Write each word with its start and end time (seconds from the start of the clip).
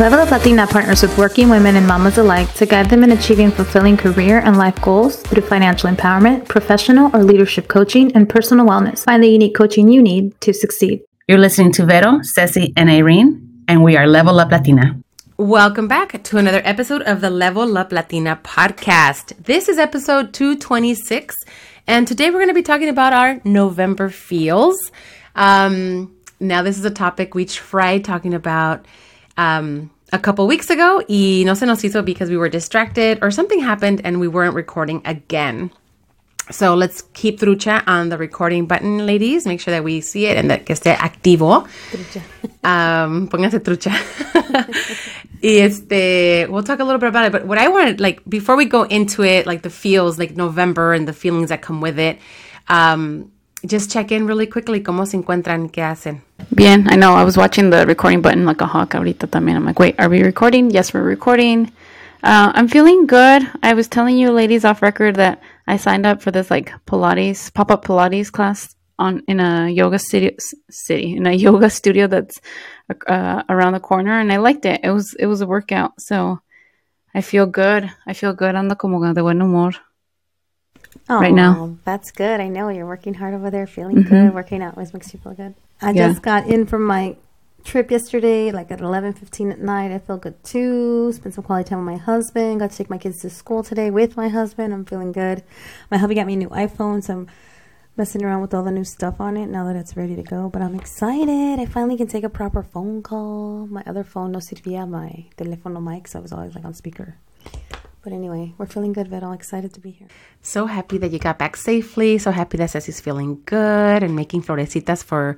Level 0.00 0.20
Up 0.20 0.30
Latina 0.30 0.66
partners 0.66 1.02
with 1.02 1.18
working 1.18 1.50
women 1.50 1.76
and 1.76 1.86
mamas 1.86 2.16
alike 2.16 2.50
to 2.54 2.64
guide 2.64 2.88
them 2.88 3.04
in 3.04 3.12
achieving 3.12 3.50
fulfilling 3.50 3.98
career 3.98 4.38
and 4.38 4.56
life 4.56 4.80
goals 4.80 5.16
through 5.16 5.42
financial 5.42 5.90
empowerment, 5.90 6.48
professional 6.48 7.14
or 7.14 7.22
leadership 7.22 7.68
coaching, 7.68 8.10
and 8.16 8.26
personal 8.26 8.64
wellness. 8.64 9.04
Find 9.04 9.22
the 9.22 9.28
unique 9.28 9.54
coaching 9.54 9.90
you 9.90 10.02
need 10.02 10.40
to 10.40 10.54
succeed. 10.54 11.02
You're 11.28 11.36
listening 11.36 11.70
to 11.72 11.84
Vero, 11.84 12.22
Ceci, 12.22 12.72
and 12.78 12.88
Irene, 12.88 13.62
and 13.68 13.84
we 13.84 13.98
are 13.98 14.06
Level 14.06 14.40
Up 14.40 14.50
Latina. 14.50 14.98
Welcome 15.36 15.86
back 15.86 16.22
to 16.22 16.38
another 16.38 16.62
episode 16.64 17.02
of 17.02 17.20
the 17.20 17.28
Level 17.28 17.76
Up 17.76 17.92
Latina 17.92 18.40
podcast. 18.42 19.36
This 19.44 19.68
is 19.68 19.76
episode 19.76 20.32
226, 20.32 21.36
and 21.86 22.08
today 22.08 22.30
we're 22.30 22.38
going 22.38 22.48
to 22.48 22.54
be 22.54 22.62
talking 22.62 22.88
about 22.88 23.12
our 23.12 23.38
November 23.44 24.08
feels. 24.08 24.78
Um, 25.34 26.16
now, 26.40 26.62
this 26.62 26.78
is 26.78 26.86
a 26.86 26.90
topic 26.90 27.34
we 27.34 27.44
tried 27.44 28.02
talking 28.02 28.32
about 28.32 28.86
um, 29.40 29.90
a 30.12 30.18
couple 30.18 30.46
weeks 30.46 30.70
ago, 30.70 31.02
y 31.08 31.44
no 31.46 31.54
se 31.54 31.66
nos 31.66 31.82
hizo 31.82 32.04
because 32.04 32.28
we 32.28 32.36
were 32.36 32.50
distracted 32.50 33.18
or 33.22 33.30
something 33.30 33.60
happened 33.60 34.02
and 34.04 34.20
we 34.20 34.28
weren't 34.28 34.54
recording 34.54 35.00
again. 35.04 35.70
So 36.50 36.74
let's 36.74 37.02
keep 37.14 37.38
trucha 37.38 37.84
on 37.86 38.08
the 38.08 38.18
recording 38.18 38.66
button, 38.66 39.06
ladies. 39.06 39.46
Make 39.46 39.60
sure 39.60 39.72
that 39.72 39.84
we 39.84 40.00
see 40.00 40.26
it 40.26 40.36
and 40.36 40.50
that 40.50 40.66
que 40.66 40.74
esté 40.74 40.96
activo. 40.96 41.66
Um, 42.64 43.28
pónganse 43.28 43.60
trucha. 43.60 43.92
y 45.42 45.60
este, 45.60 46.46
we'll 46.50 46.64
talk 46.64 46.80
a 46.80 46.84
little 46.84 46.98
bit 46.98 47.08
about 47.08 47.26
it. 47.26 47.32
But 47.32 47.46
what 47.46 47.58
I 47.58 47.68
wanted, 47.68 48.00
like, 48.00 48.20
before 48.28 48.56
we 48.56 48.66
go 48.66 48.82
into 48.82 49.22
it, 49.22 49.46
like 49.46 49.62
the 49.62 49.70
feels, 49.70 50.18
like 50.18 50.36
November 50.36 50.92
and 50.92 51.06
the 51.06 51.12
feelings 51.14 51.48
that 51.48 51.62
come 51.62 51.80
with 51.80 51.98
it, 51.98 52.18
um, 52.68 53.30
just 53.64 53.90
check 53.90 54.12
in 54.12 54.26
really 54.26 54.46
quickly. 54.46 54.82
¿Cómo 54.82 55.06
se 55.06 55.16
encuentran? 55.16 55.68
¿Qué 55.68 55.82
hacen? 55.82 56.22
Bien, 56.50 56.86
I 56.90 56.96
know. 56.96 57.14
I 57.14 57.24
was 57.24 57.36
watching 57.36 57.70
the 57.70 57.86
recording 57.86 58.22
button 58.22 58.46
like 58.46 58.60
a 58.60 58.66
hawk 58.66 58.94
ahorita 58.94 59.28
también. 59.28 59.56
I'm 59.56 59.64
like, 59.64 59.78
wait, 59.78 59.94
are 59.98 60.08
we 60.08 60.22
recording? 60.22 60.70
Yes, 60.70 60.92
we're 60.94 61.02
recording. 61.02 61.72
Uh, 62.22 62.52
I'm 62.54 62.68
feeling 62.68 63.06
good. 63.06 63.42
I 63.62 63.74
was 63.74 63.88
telling 63.88 64.18
you 64.18 64.30
ladies 64.30 64.64
off 64.64 64.82
record 64.82 65.16
that 65.16 65.40
I 65.66 65.76
signed 65.76 66.06
up 66.06 66.22
for 66.22 66.30
this 66.30 66.50
like 66.50 66.72
Pilates, 66.86 67.52
pop-up 67.52 67.84
Pilates 67.84 68.30
class 68.30 68.74
on 68.98 69.22
in 69.26 69.40
a 69.40 69.68
yoga 69.68 69.98
city, 69.98 70.36
city 70.70 71.16
in 71.16 71.26
a 71.26 71.32
yoga 71.46 71.70
studio 71.70 72.06
that's 72.06 72.40
uh, 73.06 73.42
around 73.48 73.72
the 73.72 73.80
corner 73.80 74.18
and 74.20 74.32
I 74.32 74.36
liked 74.36 74.66
it. 74.66 74.80
It 74.82 74.90
was 74.90 75.14
it 75.18 75.26
was 75.26 75.40
a 75.40 75.46
workout. 75.46 75.92
So 75.98 76.40
I 77.14 77.22
feel 77.22 77.46
good. 77.46 77.90
I 78.06 78.12
feel 78.12 78.34
good. 78.34 78.54
Ando 78.54 78.76
como 78.76 79.00
de 79.12 79.22
buen 79.22 79.40
humor 79.40 79.72
right 81.08 81.32
now. 81.32 81.76
That's 81.84 82.10
good. 82.10 82.40
I 82.40 82.48
know 82.48 82.68
you're 82.68 82.86
working 82.86 83.14
hard 83.14 83.34
over 83.34 83.50
there, 83.50 83.66
feeling 83.66 83.96
mm-hmm. 83.96 84.08
good. 84.08 84.34
Working 84.34 84.62
out 84.62 84.76
always 84.76 84.92
makes 84.92 85.12
you 85.12 85.20
feel 85.20 85.34
good. 85.34 85.54
I 85.80 85.90
Yeah. 85.92 86.08
just 86.08 86.22
got 86.22 86.46
in 86.46 86.66
from 86.66 86.84
my 86.84 87.16
trip 87.64 87.90
yesterday, 87.90 88.50
like 88.52 88.70
at 88.70 88.80
eleven 88.80 89.12
fifteen 89.12 89.50
at 89.50 89.60
night. 89.60 89.92
I 89.92 89.98
feel 89.98 90.16
good 90.16 90.42
too. 90.44 91.12
Spent 91.12 91.34
some 91.34 91.44
quality 91.44 91.68
time 91.68 91.84
with 91.84 91.94
my 91.94 91.98
husband. 91.98 92.60
Got 92.60 92.70
to 92.70 92.76
take 92.76 92.90
my 92.90 92.98
kids 92.98 93.20
to 93.20 93.30
school 93.30 93.62
today 93.62 93.90
with 93.90 94.16
my 94.16 94.28
husband. 94.28 94.72
I'm 94.72 94.84
feeling 94.84 95.12
good. 95.12 95.42
My 95.90 95.98
hubby 95.98 96.14
got 96.14 96.26
me 96.26 96.34
a 96.34 96.36
new 96.36 96.48
iPhone, 96.48 97.02
so 97.02 97.12
I'm 97.12 97.26
messing 97.96 98.24
around 98.24 98.40
with 98.40 98.54
all 98.54 98.62
the 98.62 98.70
new 98.70 98.84
stuff 98.84 99.20
on 99.20 99.36
it 99.36 99.48
now 99.48 99.64
that 99.66 99.76
it's 99.76 99.96
ready 99.96 100.16
to 100.16 100.22
go. 100.22 100.48
But 100.48 100.62
I'm 100.62 100.74
excited. 100.74 101.60
I 101.60 101.66
finally 101.66 101.96
can 101.98 102.06
take 102.06 102.24
a 102.24 102.30
proper 102.30 102.62
phone 102.62 103.02
call. 103.02 103.66
My 103.66 103.82
other 103.86 104.04
phone 104.04 104.32
no 104.32 104.38
servía 104.38 104.88
my 104.88 105.26
teléfono 105.36 105.82
mic, 105.82 106.08
so 106.08 106.18
I 106.18 106.22
was 106.22 106.32
always 106.32 106.54
like 106.54 106.64
on 106.64 106.72
speaker. 106.72 107.16
But 108.02 108.12
anyway, 108.14 108.54
we're 108.56 108.66
feeling 108.66 108.92
good, 108.94 109.08
Vero. 109.08 109.32
Excited 109.32 109.74
to 109.74 109.80
be 109.80 109.90
here. 109.90 110.08
So 110.40 110.66
happy 110.66 110.96
that 110.98 111.10
you 111.10 111.18
got 111.18 111.38
back 111.38 111.56
safely. 111.56 112.16
So 112.16 112.30
happy 112.30 112.56
that 112.56 112.70
Ceci's 112.70 113.00
feeling 113.00 113.42
good 113.44 114.02
and 114.02 114.16
making 114.16 114.42
florecitas 114.42 115.04
for 115.04 115.36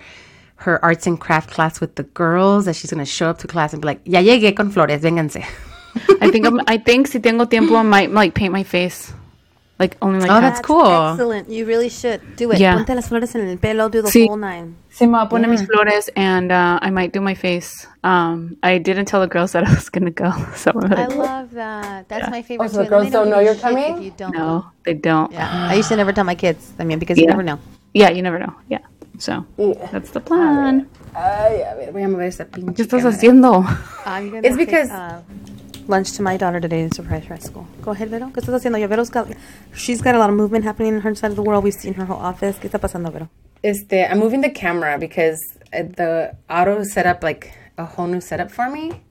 her 0.56 0.82
arts 0.84 1.08
and 1.08 1.18
craft 1.18 1.50
class 1.50 1.80
with 1.80 1.96
the 1.96 2.04
girls. 2.04 2.66
That 2.66 2.76
she's 2.76 2.90
going 2.90 3.04
to 3.04 3.10
show 3.10 3.28
up 3.28 3.38
to 3.38 3.48
class 3.48 3.72
and 3.72 3.82
be 3.82 3.86
like, 3.86 4.00
Ya 4.04 4.20
llegué 4.20 4.54
con 4.54 4.70
flores, 4.70 5.00
vénganse. 5.02 5.44
I 6.20 6.30
think 6.30 6.46
I'm, 6.46 6.60
I 6.66 6.78
think 6.78 7.08
si 7.08 7.18
tengo 7.18 7.46
tiempo, 7.46 7.76
I 7.76 7.82
might 7.82 8.12
like 8.12 8.34
paint 8.34 8.52
my 8.52 8.62
face, 8.62 9.12
like 9.78 9.96
only 10.00 10.20
like 10.20 10.30
Oh, 10.30 10.34
half. 10.40 10.42
that's 10.42 10.60
cool. 10.60 11.12
Excellent. 11.12 11.48
You 11.50 11.64
really 11.66 11.88
should 11.88 12.20
do 12.36 12.52
it. 12.52 12.58
Yeah. 12.60 12.74
Ponte 12.76 12.94
las 12.94 13.08
flores 13.08 13.34
en 13.34 13.48
el 13.48 13.58
pelo. 13.58 13.88
Do 13.88 14.02
the 14.02 14.08
Sí. 14.10 14.26
whole 14.28 14.36
nine. 14.38 14.76
Se 14.90 15.06
me 15.06 15.12
va 15.14 15.22
a 15.22 15.28
poner 15.28 15.48
mis 15.48 15.62
flores, 15.64 16.10
and 16.14 16.52
uh, 16.52 16.78
I 16.82 16.90
might 16.90 17.12
do 17.12 17.20
my 17.22 17.34
face. 17.34 17.86
Um, 18.04 18.56
I 18.62 18.78
didn't 18.78 19.06
tell 19.06 19.20
the 19.20 19.26
girls 19.26 19.52
that 19.52 19.64
I 19.68 19.70
was 19.74 19.88
gonna 19.88 20.10
go, 20.10 20.30
so 20.54 20.70
I'm 20.74 20.92
I 20.92 21.06
love 21.06 21.50
that. 21.54 22.08
That's 22.08 22.30
my 22.30 22.42
favorite. 22.42 22.70
so 22.70 22.82
the 22.82 22.88
girls 22.88 23.10
don't 23.10 23.30
know 23.30 23.40
give 23.40 23.48
a 23.48 23.54
you're 23.54 23.60
coming? 23.60 23.96
If 23.96 24.02
you 24.04 24.12
don't. 24.16 24.34
no, 24.36 24.66
they 24.84 24.94
don't. 24.94 25.32
Yeah. 25.32 25.68
I 25.70 25.74
used 25.76 25.88
to 25.88 25.96
never 25.96 26.12
tell 26.12 26.24
my 26.24 26.34
kids. 26.36 26.72
I 26.78 26.84
mean, 26.84 26.98
because 26.98 27.16
you 27.18 27.26
never 27.26 27.42
know. 27.42 27.58
Yeah, 27.94 28.10
you 28.10 28.20
never 28.22 28.38
know. 28.38 28.52
Yeah, 28.68 28.80
so 29.18 29.44
that's 29.90 30.10
the 30.10 30.20
plan. 30.20 30.88
Ay, 31.14 31.60
a 31.62 31.74
ver, 31.76 31.92
voy 31.92 32.02
a 32.04 32.08
mover 32.08 32.26
esa 32.26 32.44
pinche 32.46 32.74
¿Qué 32.74 32.82
estás 32.82 33.02
cámara. 33.02 33.16
haciendo? 33.16 33.64
I'm 34.06 34.30
gonna 34.30 34.46
It's 34.48 34.56
take, 34.56 34.66
because- 34.66 34.90
uh, 34.90 35.20
lunch 35.88 36.12
to 36.12 36.22
my 36.22 36.36
daughter 36.36 36.60
today 36.60 36.88
to 36.88 36.94
surprise 36.94 37.24
her 37.24 37.34
at 37.34 37.42
school. 37.42 37.66
Go 37.82 37.92
ahead, 37.92 38.08
Vero. 38.08 38.30
¿Qué 38.32 38.40
estás 38.40 38.54
haciendo? 38.54 38.78
Ya 38.78 38.86
Vero's 38.86 39.10
got, 39.10 39.28
she's 39.74 40.00
got 40.02 40.14
a 40.14 40.18
lot 40.18 40.30
of 40.30 40.36
movement 40.36 40.64
happening 40.64 40.94
in 40.94 41.00
her 41.00 41.14
side 41.14 41.30
of 41.30 41.36
the 41.36 41.42
world. 41.42 41.64
We've 41.64 41.74
seen 41.74 41.94
her 41.94 42.04
whole 42.04 42.18
office. 42.20 42.58
¿Qué 42.58 42.68
está 42.68 42.78
pasando, 42.78 43.12
Vero? 43.12 43.28
Este, 43.64 44.04
I'm 44.10 44.18
moving 44.18 44.40
the 44.40 44.50
camera 44.50 44.98
because 44.98 45.38
uh, 45.72 45.82
the 45.82 46.36
auto 46.50 46.82
set 46.84 47.06
up 47.06 47.22
like 47.22 47.52
a 47.78 47.84
whole 47.84 48.06
new 48.06 48.20
setup 48.20 48.50
for 48.50 48.68
me. 48.70 49.02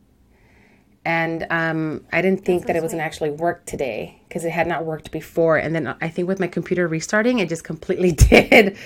And 1.03 1.47
um, 1.49 2.05
I 2.11 2.21
didn't 2.21 2.45
think 2.45 2.67
that 2.67 2.75
it 2.75 2.83
was 2.83 2.91
going 2.91 2.99
to 2.99 3.05
actually 3.05 3.31
work 3.31 3.65
today 3.65 4.21
because 4.27 4.45
it 4.45 4.51
had 4.51 4.67
not 4.67 4.85
worked 4.85 5.11
before. 5.11 5.57
And 5.57 5.73
then 5.73 5.95
I 5.99 6.09
think 6.09 6.27
with 6.27 6.39
my 6.39 6.47
computer 6.47 6.87
restarting, 6.87 7.39
it 7.39 7.49
just 7.49 7.63
completely 7.63 8.11
did. 8.29 8.77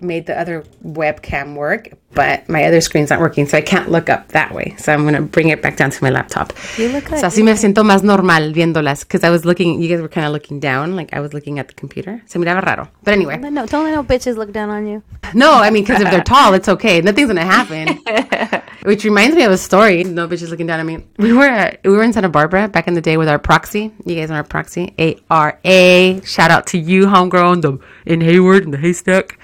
Made 0.00 0.26
the 0.26 0.38
other 0.38 0.64
webcam 0.84 1.54
work, 1.54 1.88
but 2.12 2.48
my 2.48 2.64
other 2.64 2.80
screen's 2.80 3.10
not 3.10 3.20
working, 3.20 3.46
so 3.46 3.56
I 3.56 3.60
can't 3.60 3.90
look 3.90 4.10
up 4.10 4.28
that 4.28 4.52
way. 4.52 4.74
So 4.78 4.92
I'm 4.92 5.02
going 5.02 5.14
to 5.14 5.22
bring 5.22 5.48
it 5.48 5.62
back 5.62 5.76
down 5.76 5.90
to 5.90 6.02
my 6.02 6.10
laptop. 6.10 6.52
You 6.76 6.88
look 6.88 7.04
good. 7.04 7.20
So 7.20 7.26
así 7.26 7.42
me 7.42 7.52
siento 7.52 7.84
más 7.84 8.02
normal 8.02 8.52
viéndolas 8.52 9.00
because 9.00 9.24
I 9.24 9.30
was 9.30 9.44
looking, 9.44 9.80
you 9.80 9.88
guys 9.88 10.00
were 10.00 10.08
kind 10.08 10.26
of 10.26 10.32
looking 10.32 10.60
down, 10.60 10.96
like 10.96 11.14
I 11.14 11.20
was 11.20 11.32
looking 11.32 11.58
at 11.58 11.68
the 11.68 11.74
computer. 11.74 12.22
Se 12.26 12.38
miraba 12.38 12.62
raro. 12.64 12.88
But 13.02 13.14
anyway. 13.14 13.38
No, 13.38 13.66
don't 13.66 13.84
let 13.84 13.94
no 13.94 14.02
bitches 14.02 14.36
look 14.36 14.52
down 14.52 14.68
on 14.70 14.86
you. 14.86 15.02
No, 15.32 15.52
I 15.52 15.70
mean, 15.70 15.84
because 15.84 16.00
if 16.02 16.10
they're 16.10 16.22
tall, 16.22 16.54
it's 16.54 16.68
okay. 16.68 17.00
Nothing's 17.00 17.28
gonna 17.28 17.44
happen. 17.44 18.00
Which 18.82 19.04
reminds 19.04 19.34
me 19.34 19.44
of 19.44 19.52
a 19.52 19.56
story. 19.56 20.04
No 20.04 20.28
bitches 20.28 20.50
looking 20.50 20.66
down 20.66 20.80
at 20.80 20.86
me. 20.86 21.04
We 21.18 21.32
were 21.32 21.44
at, 21.46 21.80
we 21.84 21.90
were 21.90 22.02
in 22.02 22.12
Santa 22.12 22.28
Barbara 22.28 22.68
back 22.68 22.86
in 22.86 22.94
the 22.94 23.00
day 23.00 23.16
with 23.16 23.28
our 23.28 23.38
proxy. 23.38 23.92
You 24.04 24.14
guys 24.16 24.28
know 24.28 24.36
our 24.36 24.44
proxy, 24.44 24.92
A 24.98 25.16
R 25.30 25.58
A. 25.64 26.20
Shout 26.22 26.50
out 26.50 26.66
to 26.68 26.78
you, 26.78 27.06
homegirl, 27.06 27.54
in 27.54 27.60
the 27.62 27.78
in 28.04 28.20
Hayward 28.20 28.64
in 28.64 28.70
the 28.72 28.78
haystack. 28.78 29.38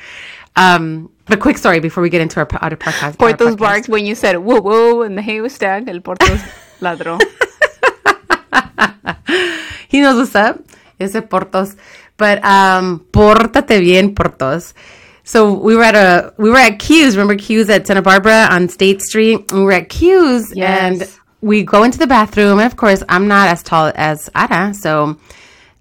Um, 0.57 1.11
but 1.27 1.41
quick 1.41 1.59
story 1.59 1.81
before 1.81 2.03
we 2.03 2.11
get 2.11 2.21
into 2.21 2.41
our, 2.41 2.49
our 2.61 2.71
podcast. 2.71 3.03
our 3.21 3.33
Portos 3.33 3.53
podcast. 3.55 3.59
barked 3.59 3.89
when 3.89 4.05
you 4.05 4.15
said 4.15 4.37
whoa 4.37 4.61
whoa 4.61 5.03
and 5.03 5.17
the 5.17 5.23
hay 5.23 5.41
was 5.41 5.55
stacked. 5.55 5.89
El 5.89 6.01
Portos 6.01 6.41
ladró. 6.81 7.19
he 9.89 10.01
knows 10.01 10.17
what's 10.17 10.35
up. 10.35 10.61
Ese 10.99 11.21
Portos. 11.23 11.77
But 12.17 12.45
um, 12.45 13.07
pórtate 13.13 13.81
bien, 13.81 14.15
Portos. 14.15 14.75
So 15.25 15.53
we 15.53 15.77
were 15.77 15.85
at 15.85 15.95
a 15.95 16.35
we 16.39 16.51
were 16.51 16.57
at 16.59 16.79
Q's. 16.79 17.17
Remember 17.17 17.37
Q's 17.37 17.71
at 17.71 17.87
Santa 17.87 18.03
Barbara 18.03 18.49
on 18.51 18.69
State 18.69 19.01
Street? 19.03 19.51
We 19.53 19.63
were 19.63 19.73
at 19.73 19.89
Q's 19.89 20.53
Yes. 20.55 20.81
and 20.83 21.17
we 21.41 21.63
go 21.63 21.85
into 21.85 21.99
the 21.99 22.07
bathroom. 22.07 22.59
And 22.59 22.67
of 22.67 22.77
course, 22.77 23.03
I'm 23.09 23.29
not 23.29 23.49
as 23.49 23.63
tall 23.63 23.93
as 23.95 24.29
Ara, 24.35 24.75
so 24.75 25.17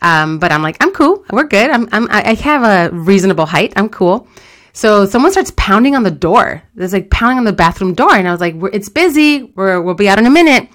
um, 0.01 0.39
but 0.39 0.51
I'm 0.51 0.61
like, 0.61 0.77
I'm 0.79 0.91
cool. 0.93 1.25
We're 1.31 1.43
good. 1.47 1.69
I'm, 1.69 1.89
I'm 1.91 2.07
I 2.09 2.29
I 2.29 2.33
have 2.35 2.63
a 2.63 2.95
reasonable 2.95 3.45
height. 3.47 3.73
I'm 3.75 3.89
cool. 3.89 4.27
So 4.73 5.05
someone 5.05 5.31
starts 5.31 5.51
pounding 5.55 5.95
on 5.95 6.03
the 6.03 6.11
door. 6.11 6.61
There's 6.75 6.93
like 6.93 7.09
pounding 7.09 7.39
on 7.39 7.45
the 7.45 7.53
bathroom 7.53 7.93
door, 7.93 8.15
and 8.15 8.27
I 8.27 8.31
was 8.31 8.41
like, 8.41 8.55
"It's 8.73 8.89
busy. 8.89 9.51
We're 9.55 9.81
we'll 9.81 9.95
be 9.95 10.09
out 10.09 10.19
in 10.19 10.25
a 10.25 10.31
minute." 10.31 10.69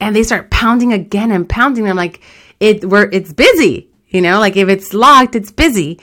and 0.00 0.14
they 0.14 0.22
start 0.22 0.50
pounding 0.50 0.92
again 0.92 1.30
and 1.30 1.48
pounding. 1.48 1.88
I'm 1.88 1.96
like, 1.96 2.20
it 2.60 2.84
we're 2.84 3.08
it's 3.10 3.32
busy, 3.32 3.88
you 4.08 4.20
know, 4.20 4.38
like 4.38 4.56
if 4.56 4.68
it's 4.68 4.94
locked, 4.94 5.34
it's 5.34 5.50
busy, 5.50 6.00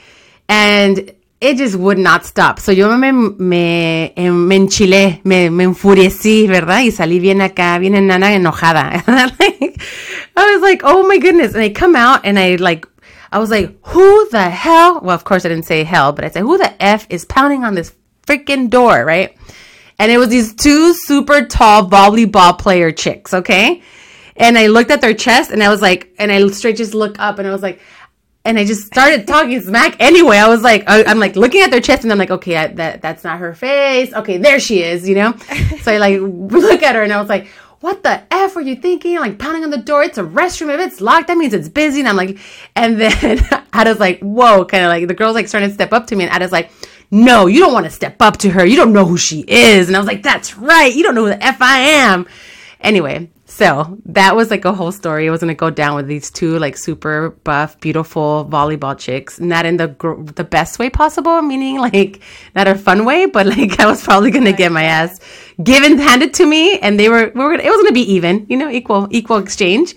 and 0.48 1.12
it 1.40 1.58
just 1.58 1.76
would 1.76 1.98
not 1.98 2.26
stop. 2.26 2.60
So 2.60 2.72
yo 2.72 2.96
me 2.98 3.12
me, 3.12 4.14
em- 4.16 4.48
me 4.48 4.60
enchilé, 4.60 5.24
me, 5.26 5.50
me 5.50 5.66
enfurecí, 5.66 6.48
verdad, 6.48 6.82
y 6.82 6.92
salí 6.92 7.20
bien 7.20 7.42
acá, 7.42 7.80
bien 7.80 7.94
enana, 7.94 8.34
enojada. 8.34 9.04
like, 9.40 9.82
I 10.38 10.54
was 10.54 10.62
like, 10.62 10.82
oh 10.84 11.08
my 11.08 11.18
goodness, 11.18 11.54
and 11.54 11.64
I 11.64 11.70
come 11.70 11.96
out 11.96 12.22
and 12.26 12.38
I 12.40 12.56
like. 12.56 12.88
I 13.32 13.40
was 13.40 13.50
like, 13.50 13.78
who 13.88 14.30
the 14.30 14.50
hell? 14.50 15.00
Well, 15.02 15.16
of 15.16 15.24
course 15.24 15.46
I 15.46 15.50
didn't 15.50 15.66
say 15.66 15.84
hell, 15.84 16.12
but 16.12 16.26
I 16.26 16.30
said, 16.30 16.42
who 16.42 16.58
the 16.58 16.84
F 16.84 17.08
is 17.10 17.26
pounding 17.26 17.64
on 17.64 17.76
this 17.76 17.94
freaking 18.28 18.70
door, 18.70 19.06
right? 19.06 19.38
And 19.98 20.12
it 20.12 20.18
was 20.18 20.30
these 20.30 20.54
two 20.56 20.94
super 20.94 21.46
tall 21.46 21.90
volleyball 21.90 22.58
player 22.58 22.92
chicks, 22.92 23.34
okay? 23.34 23.82
And 24.36 24.58
I 24.58 24.68
looked 24.68 24.92
at 24.92 25.02
their 25.02 25.14
chest 25.14 25.52
and 25.52 25.62
I 25.62 25.70
was 25.70 25.82
like, 25.82 26.14
and 26.18 26.32
I 26.32 26.46
straight 26.50 26.76
just 26.78 26.94
look 26.94 27.20
up 27.20 27.40
and 27.40 27.48
I 27.48 27.52
was 27.52 27.62
like, 27.62 27.80
and 28.44 28.58
I 28.58 28.66
just 28.66 28.88
started 28.88 29.28
talking 29.28 29.62
smack 29.62 29.96
anyway. 30.00 30.38
I 30.38 30.48
was 30.48 30.64
like, 30.64 30.84
I- 30.88 31.04
I'm 31.04 31.20
like 31.20 31.36
looking 31.36 31.62
at 31.62 31.70
their 31.70 31.80
chest 31.82 32.04
and 32.04 32.12
I'm 32.12 32.18
like, 32.18 32.32
okay, 32.32 32.58
I, 32.58 32.68
that 32.68 33.02
that's 33.02 33.24
not 33.24 33.38
her 33.40 33.54
face. 33.54 34.12
Okay, 34.14 34.38
there 34.38 34.60
she 34.60 34.82
is, 34.82 35.08
you 35.08 35.14
know? 35.16 35.38
so 35.82 35.94
I 35.94 35.98
like 36.00 36.20
look 36.22 36.82
at 36.82 36.96
her 36.96 37.04
and 37.04 37.14
I 37.14 37.20
was 37.20 37.30
like, 37.30 37.48
what 37.82 38.04
the 38.04 38.22
F 38.32 38.56
are 38.56 38.62
you 38.62 38.76
thinking? 38.76 39.20
Like 39.20 39.40
pounding 39.40 39.64
on 39.64 39.72
the 39.72 39.78
door. 39.78 40.04
It's 40.04 40.18
a 40.18 40.24
restroom. 40.24 40.74
If 40.74 40.80
it's 40.80 41.02
locked, 41.02 41.28
that 41.28 41.38
means 41.38 41.54
it's 41.54 41.68
busy. 41.68 42.00
And 42.00 42.08
I'm 42.08 42.16
like, 42.16 42.38
and 42.76 43.02
then 43.02 43.40
Ada's 43.74 44.00
like, 44.00 44.20
whoa, 44.20 44.66
kind 44.66 44.86
of 44.86 44.90
like 44.90 45.08
the 45.08 45.14
girl's 45.14 45.36
like 45.36 45.48
starting 45.48 45.70
to 45.70 45.74
step 45.74 45.92
up 45.92 46.08
to 46.08 46.16
me. 46.16 46.26
And 46.26 46.34
Ada's 46.34 46.52
like, 46.52 46.72
no, 47.10 47.48
you 47.48 47.60
don't 47.60 47.74
want 47.74 47.86
to 47.86 47.92
step 47.92 48.22
up 48.22 48.38
to 48.38 48.52
her. 48.52 48.66
You 48.66 48.78
don't 48.78 48.94
know 48.94 49.06
who 49.06 49.18
she 49.18 49.42
is. 49.42 49.88
And 49.88 49.98
I 49.98 50.00
was 50.00 50.08
like, 50.08 50.24
that's 50.24 50.58
right. 50.58 50.94
You 50.94 51.04
don't 51.04 51.16
know 51.16 51.24
who 51.24 51.32
the 51.32 51.44
F 51.44 51.62
I 51.62 51.80
am. 51.80 52.28
Anyway, 52.80 53.30
so 53.52 53.98
that 54.06 54.34
was 54.34 54.50
like 54.50 54.64
a 54.64 54.72
whole 54.72 54.94
story. 54.94 55.26
It 55.26 55.30
was 55.30 55.42
gonna 55.42 55.54
go 55.54 55.70
down 55.70 55.96
with 55.98 56.08
these 56.08 56.32
two 56.32 56.58
like 56.58 56.78
super 56.78 57.32
buff, 57.44 57.78
beautiful 57.82 58.48
volleyball 58.50 58.98
chicks. 58.98 59.42
Not 59.42 59.66
in 59.66 59.76
the 59.76 59.90
gr- 59.90 60.24
the 60.24 60.46
best 60.46 60.80
way 60.80 60.90
possible, 60.90 61.42
meaning 61.42 61.78
like 61.78 62.22
not 62.56 62.70
a 62.70 62.76
fun 62.76 63.04
way, 63.04 63.26
but 63.26 63.46
like 63.46 63.78
I 63.84 63.88
was 63.88 64.02
probably 64.02 64.32
gonna 64.32 64.54
get 64.54 64.72
my 64.72 64.84
ass 64.84 65.20
given 65.62 65.98
handed 65.98 66.34
to 66.36 66.46
me, 66.46 66.80
and 66.80 66.98
they 66.98 67.10
were 67.10 67.30
we 67.36 67.44
were 67.44 67.52
gonna, 67.52 67.64
it 67.64 67.70
was 67.70 67.82
gonna 67.82 67.92
be 67.92 68.14
even, 68.14 68.46
you 68.48 68.56
know, 68.56 68.70
equal 68.70 69.10
equal 69.12 69.38
exchange. 69.40 69.96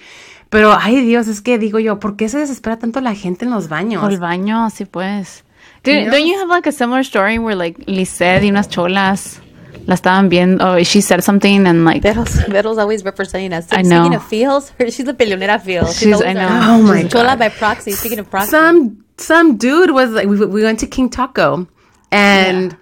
Pero 0.51 0.73
ay 0.73 1.03
Dios, 1.03 1.29
es 1.29 1.41
que 1.41 1.57
digo 1.57 1.79
yo, 1.79 2.01
¿por 2.01 2.17
qué 2.17 2.29
se 2.29 2.39
desespera 2.39 2.77
tanto 2.77 3.01
la 3.01 3.15
gente 3.15 3.45
en 3.45 3.53
los 3.53 3.69
baños? 3.69 4.03
El 4.13 4.19
baño, 4.19 4.69
sí 4.71 4.85
pues. 4.85 5.45
Do, 5.85 5.93
know? 5.93 6.11
Don't 6.11 6.27
you 6.27 6.41
have 6.41 6.49
like 6.49 6.67
a 6.67 6.73
similar 6.73 7.05
story 7.05 7.39
where 7.39 7.55
like 7.55 7.79
Lisette 7.87 8.43
y 8.43 8.51
unas 8.51 8.69
cholas 8.69 9.41
la 9.87 9.95
estaban 9.95 10.29
viendo? 10.31 10.65
Oh, 10.65 10.83
she 10.83 11.01
said 11.01 11.23
something 11.23 11.67
and 11.67 11.85
like 11.85 12.03
Vero's, 12.03 12.35
Vero's 12.49 12.79
always 12.79 13.05
representing 13.05 13.53
us. 13.53 13.67
I 13.73 13.83
know. 13.83 14.03
Speaking 14.05 14.15
of 14.17 14.25
feels, 14.27 14.73
she's 14.91 15.09
a 15.09 15.15
billionera 15.15 15.61
feel. 15.61 15.87
She's- 15.93 16.23
I 16.23 16.33
know. 16.33 16.49
Oh 16.63 16.83
my 16.83 17.03
god. 17.03 17.11
Chola 17.11 17.37
by 17.37 17.49
proxy. 17.51 17.93
Speaking 17.93 18.19
of 18.19 18.31
proxy. 18.31 18.51
some 18.51 19.05
some 19.17 19.57
dude 19.57 19.91
was 19.93 20.11
like 20.11 20.27
we, 20.27 20.45
we 20.47 20.63
went 20.63 20.81
to 20.81 20.87
King 20.87 21.09
Taco 21.09 21.67
and 22.11 22.77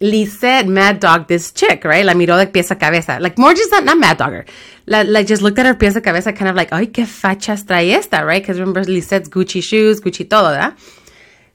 Lisette 0.00 0.66
mad 0.66 0.98
dog 1.00 1.28
this 1.28 1.52
chick, 1.52 1.84
right? 1.84 2.04
La 2.04 2.14
miró 2.14 2.36
de 2.36 2.46
pies 2.46 2.70
a 2.70 2.76
cabeza. 2.76 3.18
Like 3.20 3.38
more 3.38 3.54
just 3.54 3.70
not, 3.70 3.84
not 3.84 3.98
mad 3.98 4.18
dog 4.18 4.32
her. 4.32 4.44
La, 4.86 5.02
like 5.02 5.26
just 5.28 5.42
looked 5.42 5.58
at 5.58 5.66
her 5.66 5.74
pies 5.74 5.94
a 5.96 6.00
cabeza 6.00 6.32
kind 6.32 6.48
of 6.50 6.56
like, 6.56 6.72
ay, 6.72 6.86
qué 6.86 7.06
fachas 7.06 7.64
trae 7.64 7.92
esta, 7.92 8.24
right? 8.24 8.42
Because 8.42 8.58
remember 8.58 8.82
Lisette's 8.84 9.28
Gucci 9.28 9.62
shoes, 9.62 10.00
Gucci 10.00 10.28
todo, 10.28 10.50
¿verdad? 10.50 10.74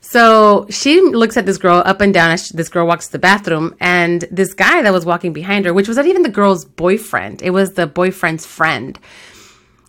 So 0.09 0.65
she 0.69 1.01
looks 1.01 1.35
at 1.35 1.45
this 1.45 1.57
girl 1.57 1.83
up 1.85 1.99
and 1.99 2.13
down 2.13 2.31
as 2.31 2.47
this 2.47 2.69
girl 2.69 2.87
walks 2.87 3.07
to 3.07 3.11
the 3.11 3.19
bathroom, 3.19 3.75
and 3.81 4.21
this 4.31 4.53
guy 4.53 4.81
that 4.81 4.93
was 4.93 5.05
walking 5.05 5.33
behind 5.33 5.65
her, 5.65 5.73
which 5.73 5.89
was 5.89 5.97
not 5.97 6.05
even 6.05 6.21
the 6.21 6.29
girl's 6.29 6.63
boyfriend, 6.63 7.41
it 7.41 7.49
was 7.49 7.73
the 7.73 7.87
boyfriend's 7.87 8.45
friend, 8.45 8.97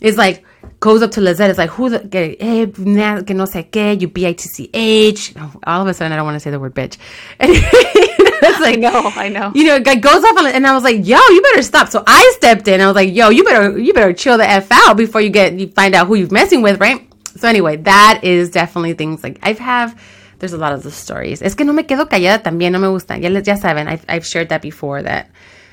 is 0.01 0.17
like 0.17 0.45
goes 0.81 1.03
up 1.03 1.13
to 1.13 1.21
Lisette. 1.21 1.51
Is 1.51 1.59
like, 1.59 1.71
who 1.71 1.89
the 1.91 2.01
que, 2.01 2.37
eh, 2.41 2.67
que 2.67 3.35
no 3.35 3.45
sé 3.45 3.71
qué, 3.71 4.01
you 4.01 4.09
bitch. 4.09 5.63
All 5.65 5.83
of 5.83 5.87
a 5.87 5.95
sudden, 5.95 6.13
I 6.13 6.17
don't 6.17 6.25
want 6.25 6.35
to 6.35 6.41
say 6.41 6.51
the 6.51 6.59
word 6.59 6.75
bitch. 6.75 6.99
it's 7.41 8.61
like, 8.61 8.79
no, 8.81 9.13
I 9.15 9.29
know. 9.29 9.53
you 9.55 9.65
know, 9.65 9.79
guy 9.79 9.95
goes 9.95 10.25
off 10.25 10.37
on 10.37 10.47
it, 10.47 10.57
and 10.57 10.67
I 10.67 10.75
was 10.75 10.83
like, 10.83 11.07
"Yo, 11.07 11.17
you 11.17 11.43
better 11.43 11.63
stop." 11.63 11.89
So 11.89 12.03
I 12.05 12.33
stepped 12.37 12.67
in. 12.67 12.81
I 12.81 12.87
was 12.87 12.97
like, 12.97 13.15
"Yo, 13.15 13.29
you 13.29 13.45
better, 13.45 13.79
you 13.79 13.93
better 13.93 14.13
chill 14.13 14.37
the 14.37 14.49
f 14.49 14.67
out 14.73 14.97
before 14.97 15.21
you 15.21 15.31
get 15.31 15.55
you 15.55 15.69
find 15.69 15.95
out 15.95 16.09
who 16.09 16.17
you're 16.17 16.31
messing 16.31 16.61
with, 16.61 16.81
right?" 16.81 17.08
So 17.39 17.49
anyway, 17.49 17.77
that 17.77 18.21
is 18.23 18.51
definitely 18.51 18.95
things 18.95 19.23
like 19.23 19.39
I've 19.43 19.59
have. 19.59 20.01
There's 20.41 20.53
a 20.53 20.59
lot 20.59 20.73
of 20.73 20.83
the 20.83 20.91
stories. 20.91 21.43
Es 21.43 21.55
que 21.55 21.65
no 21.65 21.73
me 21.73 21.85
quedo 21.85 22.09
callada 22.09 22.43
también. 22.43 22.73
No 22.73 22.79
me 22.79 22.89
gusta. 22.89 23.17
Ya, 23.19 23.29
ya 23.29 23.57
saben. 23.57 23.89
I've, 23.89 24.05
I've 24.09 24.27
shared 24.27 24.49
that 24.51 24.63
before. 24.63 25.03
That 25.03 25.31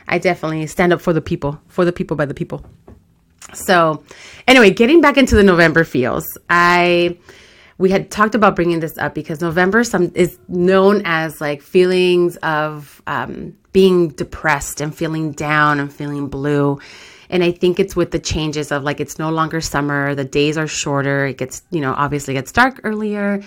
I 0.08 0.20
definitely 0.20 0.68
stand 0.68 0.94
up 0.94 1.02
for 1.02 1.14
the 1.14 1.22
people, 1.22 1.60
for 1.68 1.86
the 1.86 1.92
people 1.92 2.16
by 2.18 2.26
the 2.26 2.34
people. 2.34 2.64
So, 3.54 4.04
anyway, 4.48 4.72
getting 4.72 5.02
back 5.02 5.18
into 5.18 5.36
the 5.36 5.44
November 5.44 5.84
feels, 5.84 6.26
I 6.50 7.18
we 7.78 7.90
had 7.92 8.10
talked 8.10 8.36
about 8.36 8.56
bringing 8.56 8.80
this 8.80 8.98
up 8.98 9.14
because 9.14 9.42
November 9.42 9.84
some 9.84 10.12
is 10.16 10.38
known 10.48 11.02
as 11.06 11.42
like 11.42 11.62
feelings 11.62 12.38
of 12.38 13.02
um, 13.08 13.56
being 13.74 14.10
depressed 14.10 14.82
and 14.82 14.96
feeling 14.96 15.32
down 15.32 15.80
and 15.80 15.92
feeling 15.92 16.28
blue. 16.28 16.80
And 17.30 17.44
I 17.44 17.52
think 17.52 17.80
it's 17.80 17.96
with 17.96 18.12
the 18.12 18.20
changes 18.20 18.72
of 18.72 18.84
like 18.84 19.00
it's 19.00 19.20
no 19.20 19.30
longer 19.30 19.62
summer, 19.62 20.16
the 20.16 20.26
days 20.26 20.58
are 20.58 20.68
shorter, 20.68 21.28
it 21.28 21.38
gets 21.38 21.64
you 21.72 21.82
know 21.82 21.94
obviously 21.94 22.34
gets 22.34 22.52
dark 22.52 22.82
earlier. 22.84 23.42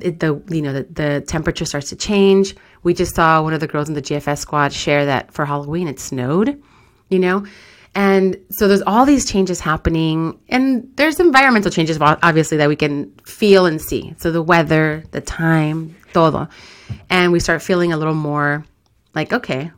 It, 0.00 0.20
the 0.20 0.42
you 0.48 0.62
know 0.62 0.72
the, 0.72 0.82
the 0.84 1.20
temperature 1.26 1.64
starts 1.64 1.90
to 1.90 1.96
change. 1.96 2.54
We 2.82 2.94
just 2.94 3.14
saw 3.14 3.42
one 3.42 3.52
of 3.52 3.60
the 3.60 3.66
girls 3.66 3.88
in 3.88 3.94
the 3.94 4.02
GFS 4.02 4.38
squad 4.38 4.72
share 4.72 5.06
that 5.06 5.32
for 5.32 5.44
Halloween 5.44 5.88
it 5.88 6.00
snowed, 6.00 6.60
you 7.08 7.18
know. 7.18 7.44
And 7.94 8.36
so 8.50 8.68
there's 8.68 8.82
all 8.82 9.04
these 9.04 9.30
changes 9.30 9.58
happening, 9.58 10.38
and 10.48 10.88
there's 10.94 11.18
environmental 11.18 11.72
changes, 11.72 11.98
obviously, 12.00 12.56
that 12.58 12.68
we 12.68 12.76
can 12.76 13.10
feel 13.24 13.66
and 13.66 13.82
see. 13.82 14.14
So 14.18 14.30
the 14.30 14.42
weather, 14.42 15.02
the 15.10 15.20
time, 15.20 15.96
todo. 16.12 16.48
And 17.08 17.32
we 17.32 17.40
start 17.40 17.62
feeling 17.62 17.92
a 17.92 17.96
little 17.96 18.14
more 18.14 18.64
like, 19.14 19.32
okay, 19.32 19.72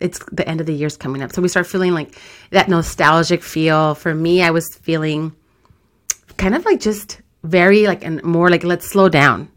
it's 0.00 0.20
the 0.30 0.48
end 0.48 0.60
of 0.60 0.66
the 0.66 0.74
year's 0.74 0.96
coming 0.96 1.22
up. 1.22 1.32
So 1.32 1.42
we 1.42 1.48
start 1.48 1.66
feeling 1.66 1.92
like 1.92 2.18
that 2.50 2.68
nostalgic 2.68 3.42
feel. 3.42 3.94
For 3.94 4.14
me, 4.14 4.42
I 4.42 4.50
was 4.50 4.74
feeling 4.76 5.32
kind 6.36 6.54
of 6.54 6.64
like 6.64 6.80
just 6.80 7.20
very 7.42 7.86
like 7.86 8.04
and 8.04 8.22
more 8.22 8.50
like 8.50 8.64
let's 8.64 8.88
slow 8.88 9.08
down. 9.08 9.50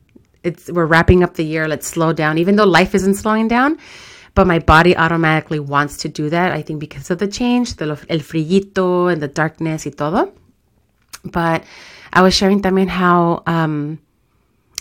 It's 0.44 0.72
we're 0.72 0.86
wrapping 0.86 1.24
up 1.24 1.36
the 1.36 1.46
year, 1.46 1.68
let's 1.68 1.88
slow 1.88 2.14
down, 2.14 2.38
even 2.38 2.56
though 2.56 2.66
life 2.66 2.96
isn't 2.96 3.16
slowing 3.16 3.48
down. 3.48 3.78
But 4.34 4.48
my 4.48 4.60
body 4.60 4.96
automatically 4.96 5.60
wants 5.60 5.98
to 5.98 6.10
do 6.10 6.30
that. 6.30 6.54
I 6.54 6.62
think 6.62 6.80
because 6.80 7.12
of 7.12 7.20
the 7.20 7.28
change, 7.28 7.76
the 7.76 7.86
el 8.10 8.20
frillito 8.20 9.12
and 9.12 9.22
the 9.22 9.28
darkness 9.28 9.86
y 9.86 9.92
todo. 9.92 10.32
But 11.26 11.64
I 12.14 12.22
was 12.22 12.34
sharing 12.34 12.62
también 12.62 12.88
how 12.88 13.44
um, 13.46 14.00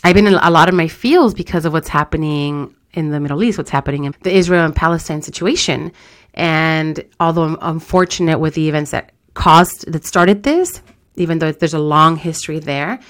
I've 0.04 0.14
been 0.14 0.26
in 0.26 0.34
a 0.34 0.50
lot 0.50 0.68
of 0.68 0.74
my 0.74 0.88
feels 0.88 1.34
because 1.34 1.64
of 1.64 1.72
what's 1.72 1.88
happening 1.88 2.74
in 2.92 3.10
the 3.10 3.20
Middle 3.20 3.42
East, 3.42 3.58
what's 3.58 3.70
happening 3.70 4.04
in 4.04 4.14
the 4.22 4.34
Israel 4.34 4.64
and 4.64 4.74
Palestine 4.74 5.22
situation. 5.22 5.92
And 6.34 7.04
although 7.18 7.44
I'm 7.44 7.58
unfortunate 7.60 8.38
with 8.38 8.54
the 8.54 8.68
events 8.68 8.90
that 8.90 9.12
caused, 9.34 9.90
that 9.90 10.04
started 10.04 10.42
this, 10.42 10.82
even 11.16 11.38
though 11.38 11.52
there's 11.52 11.74
a 11.74 11.78
long 11.78 12.16
history 12.16 12.58
there, 12.58 13.00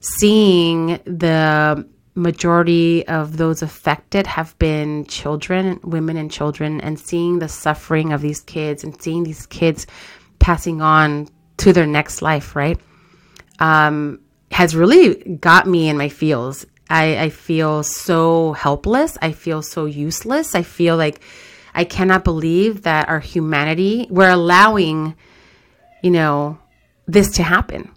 seeing 0.00 0.98
the 1.04 1.86
majority 2.14 3.06
of 3.08 3.36
those 3.36 3.62
affected 3.62 4.26
have 4.26 4.58
been 4.58 5.04
children, 5.06 5.78
women 5.82 6.16
and 6.16 6.30
children, 6.30 6.80
and 6.80 6.98
seeing 6.98 7.38
the 7.38 7.48
suffering 7.48 8.12
of 8.12 8.22
these 8.22 8.40
kids 8.40 8.82
and 8.82 9.00
seeing 9.00 9.22
these 9.22 9.46
kids 9.46 9.86
passing 10.38 10.80
on 10.80 11.28
to 11.58 11.72
their 11.72 11.86
next 11.86 12.22
life, 12.22 12.56
right? 12.56 12.80
Um, 13.58 14.20
has 14.50 14.74
really 14.74 15.14
got 15.36 15.66
me 15.66 15.88
in 15.88 15.98
my 15.98 16.08
feels. 16.08 16.66
I, 16.88 17.18
I 17.18 17.28
feel 17.30 17.82
so 17.82 18.52
helpless. 18.52 19.18
I 19.20 19.32
feel 19.32 19.62
so 19.62 19.86
useless. 19.86 20.54
I 20.54 20.62
feel 20.62 20.96
like 20.96 21.20
I 21.74 21.84
cannot 21.84 22.24
believe 22.24 22.82
that 22.82 23.08
our 23.08 23.20
humanity, 23.20 24.06
we're 24.08 24.30
allowing, 24.30 25.14
you 26.02 26.10
know, 26.10 26.58
this 27.06 27.32
to 27.32 27.42
happen. 27.42 27.90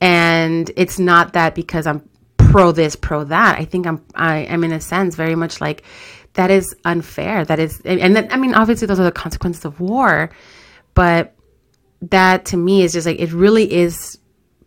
And 0.00 0.70
it's 0.76 0.98
not 0.98 1.34
that 1.34 1.54
because 1.54 1.86
I'm 1.86 2.08
pro 2.36 2.72
this, 2.72 2.96
pro 2.96 3.24
that. 3.24 3.58
I 3.58 3.64
think 3.64 3.86
I'm, 3.86 4.04
I 4.14 4.38
am 4.38 4.64
in 4.64 4.72
a 4.72 4.80
sense 4.80 5.14
very 5.14 5.34
much 5.34 5.60
like 5.60 5.82
that 6.34 6.50
is 6.50 6.74
unfair. 6.84 7.44
That 7.44 7.58
is, 7.58 7.80
and, 7.84 8.16
that, 8.16 8.32
I 8.32 8.36
mean, 8.36 8.54
obviously 8.54 8.86
those 8.86 8.98
are 8.98 9.04
the 9.04 9.12
consequences 9.12 9.64
of 9.64 9.80
war, 9.80 10.30
but 10.94 11.34
that 12.02 12.46
to 12.46 12.56
me 12.56 12.82
is 12.82 12.92
just 12.92 13.06
like, 13.06 13.20
it 13.20 13.32
really 13.32 13.72
is 13.72 14.18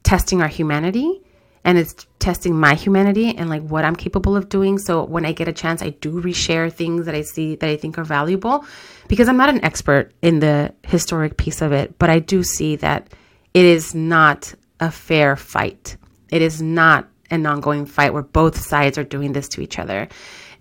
testing 0.03 0.41
our 0.41 0.47
humanity 0.47 1.21
and 1.65 1.79
it's 1.79 2.05
testing 2.19 2.55
my 2.55 2.75
humanity 2.75 3.35
and 3.35 3.49
like 3.49 3.63
what 3.63 3.83
I'm 3.83 3.95
capable 3.95 4.37
of 4.37 4.49
doing. 4.49 4.77
So 4.77 5.03
when 5.03 5.25
I 5.25 5.31
get 5.31 5.47
a 5.47 5.53
chance, 5.53 5.81
I 5.81 5.89
do 5.89 6.21
reshare 6.21 6.71
things 6.71 7.07
that 7.07 7.15
I 7.15 7.23
see 7.23 7.55
that 7.55 7.67
I 7.67 7.75
think 7.75 7.97
are 7.97 8.03
valuable 8.03 8.65
because 9.07 9.27
I'm 9.27 9.37
not 9.37 9.49
an 9.49 9.65
expert 9.65 10.13
in 10.21 10.39
the 10.39 10.73
historic 10.83 11.37
piece 11.37 11.61
of 11.61 11.71
it, 11.71 11.97
but 11.97 12.11
I 12.11 12.19
do 12.19 12.43
see 12.43 12.75
that 12.77 13.09
it 13.55 13.65
is 13.65 13.95
not 13.95 14.53
a 14.79 14.91
fair 14.91 15.35
fight. 15.35 15.97
It 16.29 16.43
is 16.43 16.61
not 16.61 17.09
an 17.31 17.45
ongoing 17.47 17.87
fight 17.87 18.13
where 18.13 18.21
both 18.21 18.59
sides 18.59 18.99
are 18.99 19.03
doing 19.03 19.33
this 19.33 19.47
to 19.49 19.61
each 19.61 19.79
other. 19.79 20.07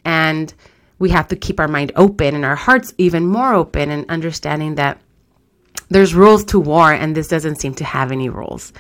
And 0.07 0.53
we 0.99 1.11
have 1.11 1.29
to 1.29 1.37
keep 1.37 1.61
our 1.61 1.69
mind 1.69 1.93
open 1.97 2.35
and 2.35 2.47
our 2.47 2.57
hearts 2.57 2.95
even 2.97 3.27
more 3.27 3.53
open 3.53 3.91
and 3.91 4.09
understanding 4.09 4.77
that 4.77 5.01
there's 5.91 6.15
rules 6.15 6.45
to 6.47 6.59
war 6.59 6.93
and 6.93 7.15
this 7.15 7.29
doesn't 7.29 7.57
seem 7.57 7.75
to 7.75 7.85
have 7.85 8.11
any 8.11 8.31
rules. 8.31 8.73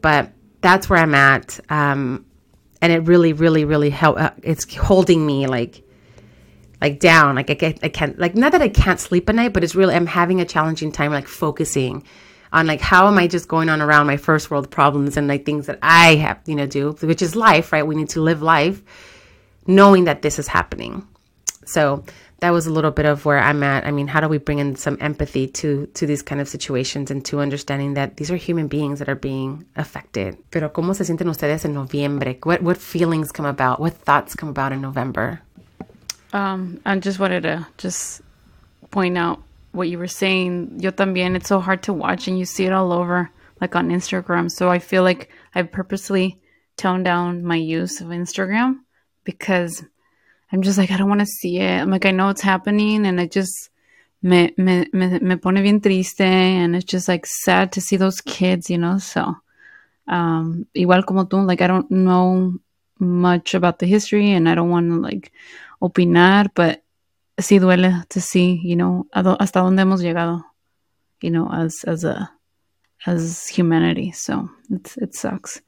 But 0.00 0.32
that's 0.60 0.88
where 0.88 0.98
I'm 0.98 1.14
at. 1.14 1.60
Um, 1.70 2.24
and 2.80 2.92
it 2.92 3.00
really, 3.00 3.32
really, 3.32 3.64
really 3.64 3.90
help. 3.90 4.18
Uh, 4.18 4.30
it's 4.42 4.72
holding 4.76 5.26
me 5.26 5.46
like, 5.46 5.82
like 6.80 7.00
down. 7.00 7.34
Like 7.34 7.50
I 7.50 7.74
I 7.82 7.88
can't, 7.88 8.18
like 8.18 8.34
not 8.34 8.52
that 8.52 8.62
I 8.62 8.68
can't 8.68 9.00
sleep 9.00 9.28
at 9.28 9.34
night, 9.34 9.52
but 9.52 9.64
it's 9.64 9.74
really 9.74 9.94
I'm 9.94 10.06
having 10.06 10.40
a 10.40 10.44
challenging 10.44 10.92
time 10.92 11.10
like 11.10 11.26
focusing 11.26 12.04
on 12.52 12.66
like 12.66 12.80
how 12.80 13.06
am 13.08 13.18
I 13.18 13.26
just 13.26 13.48
going 13.48 13.68
on 13.68 13.82
around 13.82 14.06
my 14.06 14.16
first 14.16 14.50
world 14.50 14.70
problems 14.70 15.16
and 15.16 15.28
like 15.28 15.44
things 15.44 15.66
that 15.66 15.78
I 15.82 16.14
have, 16.16 16.40
you 16.46 16.54
know, 16.54 16.66
do, 16.66 16.92
which 16.92 17.22
is 17.22 17.36
life, 17.36 17.72
right? 17.72 17.86
We 17.86 17.94
need 17.94 18.08
to 18.10 18.20
live 18.20 18.42
life, 18.42 18.82
knowing 19.66 20.04
that 20.04 20.22
this 20.22 20.38
is 20.38 20.48
happening. 20.48 21.06
So 21.66 22.04
that 22.40 22.50
was 22.50 22.66
a 22.66 22.70
little 22.70 22.92
bit 22.92 23.06
of 23.06 23.24
where 23.24 23.38
I'm 23.38 23.62
at. 23.62 23.84
I 23.84 23.90
mean, 23.90 24.06
how 24.06 24.20
do 24.20 24.28
we 24.28 24.38
bring 24.38 24.60
in 24.60 24.76
some 24.76 24.96
empathy 25.00 25.48
to 25.48 25.86
to 25.94 26.06
these 26.06 26.22
kind 26.22 26.40
of 26.40 26.48
situations 26.48 27.10
and 27.10 27.24
to 27.26 27.40
understanding 27.40 27.94
that 27.94 28.16
these 28.16 28.30
are 28.30 28.36
human 28.36 28.68
beings 28.68 29.00
that 29.00 29.08
are 29.08 29.16
being 29.16 29.64
affected? 29.76 30.36
Pero 30.50 30.70
cómo 30.70 30.94
se 30.94 31.04
sienten 31.04 31.28
ustedes 31.28 31.64
en 31.64 31.74
noviembre? 31.74 32.38
What 32.44 32.62
what 32.62 32.76
feelings 32.78 33.32
come 33.32 33.46
about? 33.46 33.80
What 33.80 33.94
thoughts 33.94 34.34
come 34.34 34.48
about 34.48 34.72
in 34.72 34.80
November? 34.80 35.40
Um, 36.32 36.80
I 36.84 36.98
just 36.98 37.18
wanted 37.18 37.42
to 37.44 37.66
just 37.78 38.20
point 38.90 39.16
out 39.18 39.40
what 39.72 39.88
you 39.88 39.98
were 39.98 40.06
saying. 40.08 40.78
Yo 40.80 40.90
también, 40.90 41.34
it's 41.34 41.48
so 41.48 41.60
hard 41.60 41.82
to 41.84 41.92
watch 41.92 42.28
and 42.28 42.38
you 42.38 42.44
see 42.44 42.66
it 42.66 42.72
all 42.72 42.92
over, 42.92 43.30
like 43.60 43.74
on 43.74 43.90
Instagram. 43.90 44.50
So 44.50 44.68
I 44.70 44.78
feel 44.78 45.02
like 45.02 45.30
I 45.54 45.62
purposely 45.62 46.40
toned 46.76 47.04
down 47.04 47.44
my 47.44 47.56
use 47.56 48.00
of 48.00 48.08
Instagram 48.08 48.80
because 49.24 49.82
I'm 50.50 50.62
just 50.62 50.78
like, 50.78 50.90
I 50.90 50.96
don't 50.96 51.08
want 51.08 51.20
to 51.20 51.26
see 51.26 51.58
it. 51.58 51.82
I'm 51.82 51.90
like, 51.90 52.06
I 52.06 52.10
know 52.10 52.30
it's 52.30 52.40
happening 52.40 53.06
and 53.06 53.20
I 53.20 53.26
just, 53.26 53.70
me, 54.22 54.52
me, 54.56 54.86
me, 54.92 55.18
me 55.18 55.36
pone 55.36 55.62
bien 55.62 55.80
triste 55.80 56.22
and 56.22 56.74
it's 56.74 56.86
just 56.86 57.06
like 57.06 57.26
sad 57.26 57.72
to 57.72 57.80
see 57.80 57.96
those 57.96 58.20
kids, 58.20 58.70
you 58.70 58.78
know? 58.78 58.98
So, 58.98 59.36
um, 60.06 60.66
igual 60.74 61.04
como 61.04 61.24
tú, 61.24 61.46
like 61.46 61.60
I 61.60 61.66
don't 61.66 61.90
know 61.90 62.54
much 62.98 63.54
about 63.54 63.78
the 63.78 63.86
history 63.86 64.32
and 64.32 64.48
I 64.48 64.54
don't 64.54 64.70
want 64.70 64.90
to 64.90 64.98
like 64.98 65.32
opinar, 65.82 66.48
but 66.54 66.82
sí 67.38 67.60
duele 67.60 68.08
to 68.08 68.20
see, 68.20 68.60
you 68.62 68.76
know, 68.76 69.06
hasta 69.12 69.60
dónde 69.60 69.80
hemos 69.80 70.00
llegado, 70.00 70.42
you 71.20 71.30
know, 71.30 71.48
as, 71.52 71.84
as 71.86 72.04
a, 72.04 72.30
as 73.06 73.48
humanity. 73.48 74.12
So 74.12 74.48
it's, 74.70 74.96
it 74.96 75.14
sucks. 75.14 75.60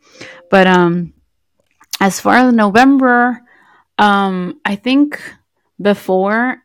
But, 0.51 0.67
um, 0.67 1.13
as 2.01 2.19
far 2.19 2.37
as 2.37 2.55
November, 2.55 3.43
um, 4.01 4.59
I 4.65 4.77
think 4.77 5.23
before, 5.81 6.57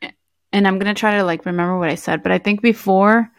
and 0.54 0.68
I'm 0.68 0.80
gonna 0.80 0.94
try 0.94 1.18
to 1.18 1.24
like 1.25 1.46
remember 1.46 1.77
what 1.77 1.89
I 1.89 1.96
said, 1.96 2.24
but 2.24 2.32
I 2.32 2.38
think 2.38 2.62
before, 2.62 3.30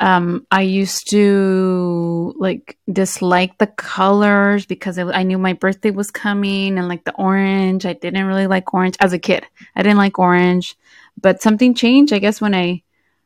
um, 0.00 0.46
I 0.50 0.62
used 0.62 1.08
to 1.10 2.34
like 2.38 2.76
dislike 2.92 3.58
the 3.58 3.68
colors 3.68 4.66
because 4.66 4.98
I 4.98 5.22
knew 5.22 5.38
my 5.38 5.52
birthday 5.52 5.92
was 5.92 6.10
coming 6.10 6.76
and 6.76 6.88
like 6.88 7.04
the 7.04 7.14
orange. 7.14 7.86
I 7.86 7.92
didn't 7.92 8.26
really 8.26 8.48
like 8.48 8.74
orange 8.74 8.96
as 8.98 9.12
a 9.12 9.18
kid. 9.18 9.46
I 9.76 9.82
didn't 9.82 9.98
like 9.98 10.18
orange, 10.18 10.76
but 11.20 11.40
something 11.40 11.74
changed. 11.74 12.12
I 12.12 12.18
guess 12.18 12.40
when 12.40 12.54
I 12.54 12.82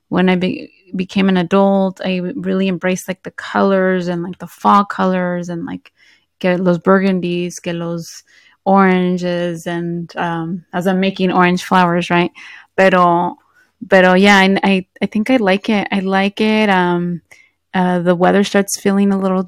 when 0.08 0.28
I 0.28 0.36
be, 0.36 0.70
became 0.94 1.30
an 1.30 1.38
adult, 1.38 2.02
I 2.04 2.18
really 2.18 2.68
embraced 2.68 3.08
like 3.08 3.22
the 3.22 3.30
colors 3.30 4.08
and 4.08 4.22
like 4.22 4.38
the 4.38 4.46
fall 4.46 4.84
colors 4.84 5.48
and 5.48 5.64
like 5.64 5.92
que 6.40 6.58
los 6.58 6.76
burgundies, 6.78 7.62
que 7.62 7.72
los 7.72 8.22
oranges, 8.64 9.66
and 9.66 10.14
um, 10.16 10.64
as 10.72 10.86
I'm 10.86 11.00
making 11.00 11.32
orange 11.32 11.64
flowers, 11.64 12.10
right? 12.10 12.30
Pero, 12.76 13.36
pero 13.88 14.14
yeah, 14.14 14.38
I, 14.38 14.58
I, 14.62 14.86
I 15.02 15.06
think 15.06 15.30
I 15.30 15.36
like 15.36 15.68
it. 15.68 15.86
I 15.90 16.00
like 16.00 16.40
it. 16.40 16.68
Um, 16.68 17.22
uh, 17.72 18.00
the 18.00 18.14
weather 18.14 18.44
starts 18.44 18.80
feeling 18.80 19.12
a 19.12 19.18
little 19.18 19.46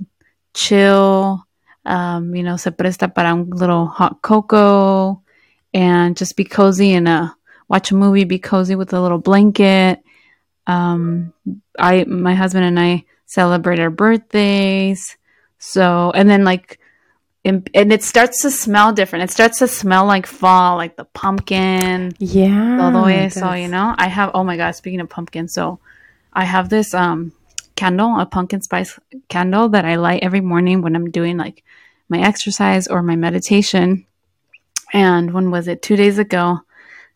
chill. 0.55 1.45
Um, 1.85 2.35
you 2.35 2.43
know, 2.43 2.57
se 2.57 2.71
presta 2.71 3.15
para 3.15 3.33
un 3.33 3.51
little 3.51 3.87
hot 3.87 4.21
cocoa 4.21 5.23
and 5.73 6.17
just 6.17 6.37
be 6.37 6.45
cozy 6.45 6.95
and 6.95 7.07
uh, 7.07 7.29
watch 7.69 7.93
a 7.93 7.95
movie, 7.95 8.25
be 8.25 8.39
cozy 8.39 8.75
with 8.75 8.93
a 8.93 9.01
little 9.01 9.19
blanket. 9.19 10.03
Um, 10.67 11.33
I, 11.79 12.05
my 12.05 12.35
husband 12.35 12.65
and 12.65 12.81
I 12.81 13.05
celebrate 13.27 13.79
our 13.79 13.91
birthdays. 13.91 15.17
So, 15.59 16.11
and 16.15 16.29
then 16.29 16.45
like, 16.45 16.81
and, 17.47 17.71
and 17.75 17.93
it 17.93 18.03
starts 18.03 18.43
to 18.43 18.51
smell 18.51 18.93
different. 18.93 19.23
It 19.23 19.31
starts 19.31 19.61
to 19.61 19.69
smell 19.69 20.05
like 20.05 20.27
fall, 20.27 20.77
like 20.77 20.97
the 20.97 21.05
pumpkin. 21.05 22.13
Yeah. 22.19 22.83
All 22.83 22.91
the 22.91 23.03
way. 23.03 23.29
So, 23.29 23.53
you 23.53 23.69
know? 23.69 23.95
I 23.97 24.09
have, 24.09 24.33
oh 24.35 24.43
my 24.43 24.57
God, 24.57 24.73
speaking 24.73 25.01
of 25.01 25.09
pumpkin. 25.09 25.47
So 25.47 25.79
I 26.33 26.45
have 26.45 26.69
this 26.69 26.93
um 26.93 27.33
candle, 27.77 28.19
a 28.19 28.27
pumpkin 28.27 28.63
spice 28.63 28.99
candle 29.29 29.69
that 29.69 29.85
I 29.85 29.95
light 29.95 30.25
every 30.25 30.41
morning 30.41 30.83
when 30.83 30.97
I'm 30.97 31.11
doing 31.11 31.37
like 31.37 31.63
my 32.09 32.21
exercise 32.21 32.89
or 32.89 33.01
my 33.03 33.15
meditation. 33.15 34.07
And 34.93 35.33
when 35.33 35.51
was 35.53 35.69
it? 35.69 35.83
Two 35.83 35.97
days 35.97 36.19
ago, 36.19 36.61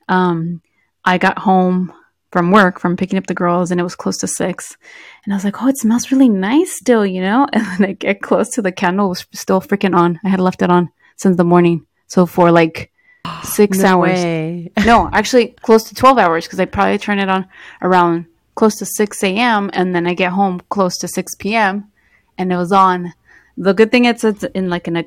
um, 0.08 0.62
I 1.04 1.18
got 1.18 1.38
home 1.40 1.92
from 2.30 2.52
work 2.52 2.78
from 2.78 2.96
picking 2.96 3.18
up 3.18 3.26
the 3.26 3.34
girls 3.34 3.72
and 3.72 3.80
it 3.80 3.84
was 3.84 3.96
close 3.96 4.18
to 4.18 4.28
six 4.28 4.76
and 5.24 5.32
i 5.32 5.36
was 5.36 5.44
like 5.44 5.62
oh 5.62 5.68
it 5.68 5.78
smells 5.78 6.10
really 6.10 6.28
nice 6.28 6.76
still 6.76 7.04
you 7.04 7.20
know? 7.20 7.46
And 7.52 7.64
then 7.66 7.90
i 7.90 7.92
get 7.92 8.22
close 8.22 8.48
to 8.50 8.62
the 8.62 8.72
candle 8.72 9.08
was 9.08 9.26
still 9.32 9.60
freaking 9.60 9.94
on. 9.96 10.18
I 10.24 10.28
had 10.28 10.40
left 10.40 10.62
it 10.62 10.70
on 10.70 10.90
since 11.16 11.36
the 11.36 11.44
morning. 11.44 11.86
So 12.06 12.26
for 12.26 12.50
like 12.50 12.90
six 13.42 13.78
No 13.78 13.88
hours. 13.88 14.10
way. 14.10 14.70
no 14.86 15.08
actually 15.12 15.48
close 15.62 15.84
to 15.84 15.94
12 15.94 16.18
hours 16.18 16.46
because 16.46 16.60
i 16.60 16.64
probably 16.64 16.98
turn 16.98 17.18
it 17.18 17.28
on 17.28 17.46
around 17.82 18.26
close 18.54 18.76
to 18.76 18.86
6 18.86 19.22
a.m 19.22 19.70
and 19.72 19.94
then 19.94 20.06
i 20.06 20.14
get 20.14 20.32
home 20.32 20.60
close 20.68 20.96
to 20.98 21.08
6 21.08 21.34
p.m 21.36 21.90
and 22.38 22.50
it 22.52 22.56
was 22.56 22.72
on. 22.72 23.12
The 23.58 23.74
good 23.74 23.90
thing 23.90 24.06
it's 24.06 24.24
it's 24.24 24.44
in 24.54 24.70
like 24.70 24.88
in 24.88 24.96
a, 24.96 25.04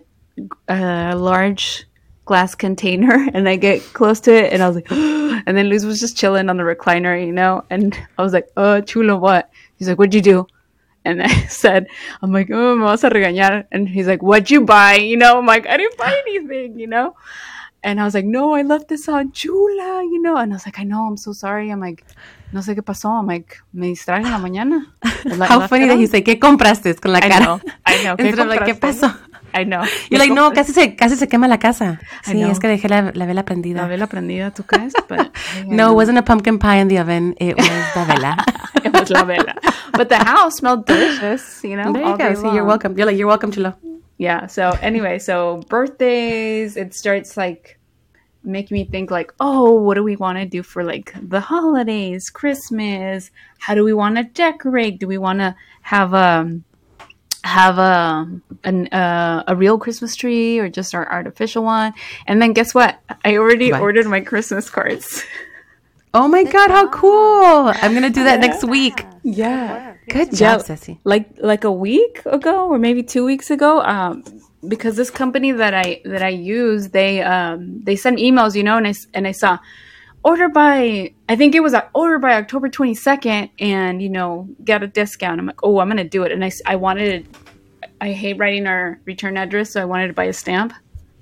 a 0.68 1.16
large 1.16 1.86
glass 2.26 2.54
container 2.56 3.28
and 3.34 3.50
I 3.50 3.56
get 3.56 3.82
close 3.94 4.20
to 4.22 4.32
it 4.34 4.54
and 4.54 4.62
I 4.62 4.68
was 4.68 4.76
like 4.76 4.92
and 4.92 5.58
then 5.58 5.70
Luz 5.70 5.84
was 5.86 6.00
just 6.00 6.16
chilling 6.16 6.48
on 6.50 6.58
the 6.58 6.64
recliner, 6.64 7.20
you 7.26 7.32
know, 7.34 7.66
and 7.72 7.98
I 8.18 8.22
was 8.22 8.32
like, 8.34 8.48
oh 8.56 8.82
chulo 8.82 9.18
what? 9.18 9.50
He's 9.84 9.90
like, 9.90 10.00
What'd 10.00 10.14
you 10.14 10.22
do? 10.22 10.48
And 11.06 11.22
I 11.22 11.28
said, 11.48 11.88
I'm 12.22 12.32
like, 12.32 12.50
oh, 12.52 12.76
me 12.76 12.84
vas 12.84 13.04
a 13.04 13.10
regañar. 13.10 13.66
And 13.72 13.88
he's 13.90 14.08
like, 14.08 14.24
what'd 14.24 14.50
you 14.50 14.62
buy? 14.62 14.96
You 14.96 15.18
know, 15.18 15.38
I'm 15.40 15.46
like, 15.46 15.68
I 15.68 15.78
didn't 15.78 15.98
buy 15.98 16.16
anything, 16.28 16.80
you 16.80 16.88
know? 16.88 17.16
And 17.84 18.00
I 18.00 18.06
was 18.06 18.14
like, 18.14 18.26
no, 18.26 18.54
I 18.56 18.62
left 18.62 18.88
this 18.88 19.10
on 19.10 19.34
chula, 19.34 20.04
you 20.04 20.22
know? 20.22 20.38
And 20.38 20.54
I 20.54 20.56
was 20.56 20.66
like, 20.66 20.80
I 20.80 20.84
know, 20.84 21.06
I'm 21.06 21.18
so 21.18 21.34
sorry. 21.34 21.70
I'm 21.70 21.82
like, 21.82 22.06
no 22.54 22.62
sé 22.62 22.76
qué 22.76 22.82
pasó. 22.82 23.20
I'm 23.20 23.28
like, 23.28 23.58
me 23.74 23.90
distraje 23.90 24.24
en 24.26 24.32
la 24.32 24.38
mañana. 24.40 24.94
How 25.50 25.68
funny 25.68 25.88
that 25.88 25.98
he's 25.98 26.14
like, 26.14 26.24
¿qué 26.24 26.40
compraste? 26.40 26.96
Con 27.02 27.12
la 27.12 27.20
I 27.20 27.28
cara. 27.28 27.46
know, 27.46 27.60
I 27.86 28.04
know. 28.04 28.16
¿Qué 28.18 28.32
like, 28.32 28.64
¿qué 28.64 28.76
pasó? 28.76 29.14
I 29.54 29.64
know. 29.66 29.84
You're 30.10 30.20
like, 30.20 30.32
no, 30.32 30.52
casi 30.52 30.74
se, 30.74 30.96
casi 30.96 31.16
se 31.16 31.28
quema 31.28 31.48
la 31.48 31.58
casa. 31.60 32.00
Sí, 32.24 32.42
es 32.42 32.60
que 32.60 32.68
dejé 32.68 32.90
la, 32.90 33.12
la 33.14 33.26
vela 33.26 33.44
prendida. 33.44 33.82
La 33.82 33.88
vela 33.88 34.08
prendida, 34.08 34.52
¿tú 34.52 34.66
crees? 34.66 34.94
But, 35.08 35.32
No, 35.68 35.92
it 35.92 35.96
wasn't 35.96 36.18
a 36.18 36.24
pumpkin 36.24 36.60
pie 36.60 36.80
in 36.80 36.88
the 36.88 37.00
oven. 37.00 37.36
It 37.40 37.58
was 37.58 37.68
the 37.94 38.06
vela. 38.06 38.38
it 38.84 38.92
was 38.94 39.10
la 39.10 39.24
vela. 39.24 39.56
But 39.94 40.10
the 40.10 40.18
house 40.18 40.58
smelled 40.58 40.86
delicious, 40.86 41.64
you 41.64 41.76
know? 41.76 41.94
there 41.94 42.04
you 42.04 42.18
go. 42.18 42.34
See, 42.34 42.54
you're 42.54 42.66
welcome. 42.66 42.98
You're 42.98 43.06
like, 43.06 43.18
you're 43.18 43.28
welcome, 43.28 43.52
Chulo. 43.52 43.76
Yeah. 44.18 44.48
So 44.48 44.72
anyway, 44.82 45.20
so 45.20 45.62
birthdays, 45.70 46.78
it 46.78 46.94
starts 46.94 47.38
like 47.38 47.78
making 48.44 48.76
me 48.76 48.86
think 48.86 49.12
like, 49.12 49.34
oh, 49.40 49.74
what 49.74 49.96
do 49.96 50.04
we 50.04 50.16
want 50.16 50.38
to 50.38 50.46
do 50.46 50.64
for 50.64 50.84
like 50.84 51.14
the 51.22 51.40
holidays, 51.40 52.30
Christmas? 52.30 53.32
How 53.60 53.76
do 53.76 53.84
we 53.84 53.94
want 53.94 54.18
to 54.18 54.24
decorate? 54.24 55.00
Do 55.00 55.08
we 55.08 55.18
want 55.18 55.40
to 55.40 55.56
have 55.82 56.14
um 56.14 56.64
have 57.44 57.78
a 57.78 58.28
an 58.64 58.88
uh, 58.88 59.44
a 59.48 59.56
real 59.56 59.78
Christmas 59.78 60.16
tree 60.16 60.60
or 60.60 60.70
just 60.70 60.96
our 60.96 61.10
artificial 61.12 61.64
one? 61.64 61.94
And 62.28 62.42
then 62.42 62.54
guess 62.54 62.74
what? 62.74 63.00
I 63.26 63.38
already 63.38 63.72
What? 63.72 63.82
ordered 63.82 64.06
my 64.08 64.22
Christmas 64.22 64.70
cards. 64.70 65.24
Oh 66.16 66.28
my 66.28 66.44
God, 66.44 66.70
how 66.70 66.90
cool. 66.90 67.74
I'm 67.74 67.92
going 67.94 68.04
to 68.04 68.12
do 68.12 68.24
that 68.26 68.40
next 68.40 68.64
week. 68.64 69.04
Yeah. 69.24 69.96
Good 70.08 70.32
Yeah. 70.32 70.58
job, 70.58 70.62
Ceci. 70.62 71.00
like 71.04 71.28
like 71.40 71.64
a 71.64 71.72
week 71.72 72.22
ago 72.28 72.68
or 72.70 72.78
maybe 72.78 73.02
two 73.02 73.26
weeks 73.26 73.50
ago 73.50 73.82
um 73.82 74.24
because 74.68 74.96
this 74.96 75.10
company 75.10 75.52
that 75.52 75.74
i 75.74 76.00
that 76.06 76.22
i 76.22 76.30
use 76.30 76.90
they 76.90 77.22
um 77.24 77.82
they 77.84 77.96
send 77.96 78.18
emails 78.20 78.54
you 78.56 78.62
know 78.64 78.78
and 78.78 78.86
i 78.86 78.92
s- 78.92 79.08
and 79.16 79.26
i 79.26 79.32
saw 79.32 79.58
order 80.24 80.48
by 80.50 81.14
i 81.30 81.36
think 81.36 81.54
it 81.56 81.62
was 81.62 81.74
uh, 81.74 81.82
order 81.94 82.18
by 82.20 82.34
october 82.36 82.70
22nd 82.70 83.50
and 83.60 84.02
you 84.02 84.10
know 84.10 84.48
get 84.64 84.82
a 84.84 84.88
discount 84.88 85.40
i'm 85.40 85.46
like 85.48 85.60
oh 85.64 85.80
i'm 85.80 85.88
gonna 85.90 86.04
do 86.04 86.24
it 86.24 86.32
and 86.32 86.44
I 86.44 86.52
I 86.66 86.76
wanted 86.78 87.28
i 88.02 88.12
hate 88.12 88.38
writing 88.38 88.66
our 88.68 89.00
return 89.06 89.38
address 89.38 89.72
so 89.72 89.82
i 89.82 89.86
wanted 89.86 90.08
to 90.08 90.14
buy 90.14 90.26
a 90.26 90.34
stamp 90.34 90.74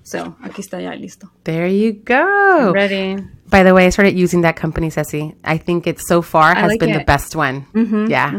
so 0.03 0.35
aquí 0.43 0.61
está 0.61 0.81
ya 0.81 0.91
listo 0.93 1.29
There 1.43 1.67
you 1.67 1.93
go. 1.93 2.71
ready 2.73 3.17
By 3.51 3.63
the 3.63 3.73
way, 3.73 3.85
I 3.85 3.89
started 3.91 4.15
using 4.17 4.41
that 4.47 4.55
company, 4.55 4.89
Ceci. 4.89 5.35
I 5.43 5.57
think 5.57 5.85
it 5.85 5.99
so 5.99 6.21
far 6.21 6.55
has 6.55 6.69
like 6.71 6.79
been 6.79 6.93
the 6.93 7.03
best 7.03 7.35
one. 7.35 7.65
Yeah. 8.07 8.31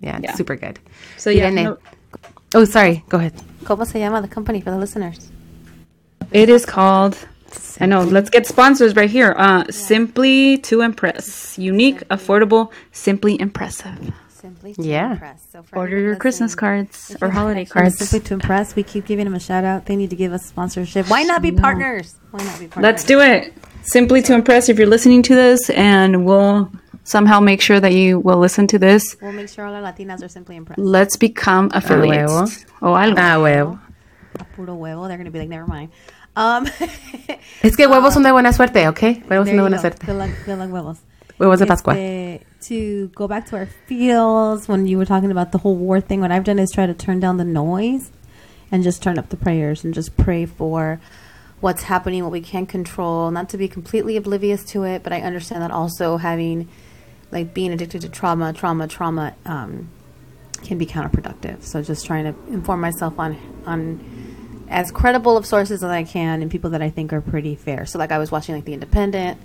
Yeah, 0.00 0.18
it's 0.18 0.24
Yeah. 0.30 0.34
super 0.36 0.54
good. 0.54 0.78
so 1.18 1.28
yeah 1.28 1.50
Irene. 1.50 1.64
no, 1.64 1.76
Oh, 2.54 2.64
sorry. 2.64 3.02
Go 3.08 3.18
ahead. 3.18 3.34
¿Cómo 3.64 3.84
se 3.84 3.98
llama 3.98 4.22
the 4.22 4.28
company 4.28 4.60
for 4.60 4.70
the 4.70 4.78
listeners? 4.78 5.28
It 6.30 6.48
is 6.48 6.64
called. 6.64 7.18
I 7.80 7.86
know. 7.86 8.02
Let's 8.02 8.30
get 8.30 8.46
sponsors 8.46 8.94
right 8.96 9.10
here. 9.10 9.34
Uh, 9.36 9.64
Simply 9.70 10.58
to 10.58 10.82
impress, 10.82 11.58
unique, 11.58 12.06
affordable, 12.08 12.70
simply 12.92 13.40
impressive. 13.40 14.12
Simply 14.28 14.74
to 14.74 14.82
Yeah. 14.82 15.12
impress. 15.12 15.42
So 15.52 15.62
for 15.62 15.78
Order 15.78 15.98
your 15.98 16.16
Christmas 16.16 16.54
cards 16.54 17.14
or 17.20 17.28
holiday 17.30 17.64
cards. 17.64 17.98
Simply 17.98 18.20
to 18.28 18.34
impress. 18.34 18.74
We 18.74 18.82
keep 18.82 19.04
giving 19.06 19.24
them 19.26 19.34
a 19.34 19.40
shout 19.40 19.64
out. 19.64 19.86
They 19.86 19.96
need 19.96 20.10
to 20.10 20.16
give 20.16 20.32
us 20.32 20.46
sponsorship. 20.46 21.10
Why 21.10 21.22
not 21.24 21.42
be 21.42 21.52
partners? 21.52 22.14
Why 22.30 22.42
not 22.44 22.58
be 22.58 22.66
partners? 22.66 22.82
Let's 22.82 23.04
do 23.04 23.20
it. 23.20 23.52
Simply 23.82 24.22
to 24.22 24.34
impress. 24.34 24.68
If 24.68 24.78
you're 24.78 24.86
listening 24.88 25.22
to 25.24 25.34
this, 25.34 25.68
and 25.70 26.24
we'll 26.24 26.70
somehow 27.04 27.40
make 27.40 27.60
sure 27.60 27.80
that 27.80 27.92
you 27.92 28.18
will 28.20 28.38
listen 28.38 28.66
to 28.68 28.78
this. 28.78 29.16
We'll 29.20 29.32
make 29.32 29.48
sure 29.48 29.66
all 29.66 29.74
our 29.74 29.82
Latinas 29.82 30.22
are 30.22 30.28
simply 30.28 30.56
impressed. 30.56 30.78
Let's 30.78 31.16
become 31.16 31.70
affiliates. 31.74 32.32
huevo. 32.32 32.64
Oh, 32.82 32.92
algo. 32.94 33.14
Ah, 33.18 33.36
huevo. 33.38 33.78
Puro 34.54 34.76
huevo. 34.76 35.08
They're 35.08 35.18
gonna 35.18 35.30
be 35.30 35.38
like, 35.40 35.48
never 35.48 35.66
mind. 35.66 35.90
Um, 36.40 36.66
Es 37.62 37.76
que 37.76 37.86
huevos 37.86 38.14
son 38.14 38.22
de 38.22 38.32
buena 38.32 38.52
suerte, 38.54 38.88
¿ok? 38.88 39.00
Huevos 39.28 39.46
son 39.46 39.56
de 39.56 39.60
buena 39.60 39.76
go. 39.76 39.80
suerte. 39.82 40.06
Good 40.06 40.16
luck, 40.16 40.30
good 40.46 40.58
luck, 40.58 40.70
huevos. 40.70 40.98
Huevos 41.38 41.58
de 41.58 41.66
Pascua. 41.66 41.94
To 41.94 43.08
go 43.14 43.28
back 43.28 43.46
to 43.50 43.56
our 43.56 43.66
feels, 43.86 44.66
when 44.66 44.86
you 44.86 44.96
were 44.96 45.06
talking 45.06 45.30
about 45.30 45.52
the 45.52 45.58
whole 45.58 45.76
war 45.76 46.00
thing, 46.00 46.20
what 46.20 46.30
I've 46.30 46.44
done 46.44 46.58
is 46.58 46.70
try 46.70 46.86
to 46.86 46.94
turn 46.94 47.20
down 47.20 47.36
the 47.36 47.44
noise 47.44 48.10
and 48.72 48.82
just 48.82 49.02
turn 49.02 49.18
up 49.18 49.28
the 49.28 49.36
prayers 49.36 49.84
and 49.84 49.92
just 49.92 50.16
pray 50.16 50.46
for 50.46 51.00
what's 51.60 51.82
happening, 51.82 52.22
what 52.22 52.32
we 52.32 52.40
can't 52.40 52.68
control, 52.68 53.30
not 53.30 53.50
to 53.50 53.58
be 53.58 53.68
completely 53.68 54.16
oblivious 54.16 54.64
to 54.72 54.84
it, 54.84 55.02
but 55.02 55.12
I 55.12 55.20
understand 55.20 55.62
that 55.62 55.70
also 55.70 56.16
having, 56.16 56.68
like, 57.30 57.52
being 57.52 57.72
addicted 57.72 58.00
to 58.02 58.08
trauma, 58.08 58.52
trauma, 58.54 58.88
trauma, 58.88 59.34
um, 59.44 59.88
can 60.62 60.78
be 60.78 60.86
counterproductive. 60.86 61.62
So 61.62 61.82
just 61.82 62.06
trying 62.06 62.24
to 62.24 62.52
inform 62.52 62.80
myself 62.80 63.18
on 63.18 63.36
on 63.66 64.00
as 64.70 64.90
credible 64.90 65.36
of 65.36 65.44
sources 65.44 65.82
as 65.84 65.90
I 65.90 66.04
can 66.04 66.40
and 66.42 66.50
people 66.50 66.70
that 66.70 66.80
I 66.80 66.88
think 66.90 67.12
are 67.12 67.20
pretty 67.20 67.54
fair. 67.56 67.84
So 67.86 67.98
like 67.98 68.12
I 68.12 68.18
was 68.18 68.30
watching 68.30 68.54
like 68.54 68.64
The 68.64 68.72
Independent 68.74 69.38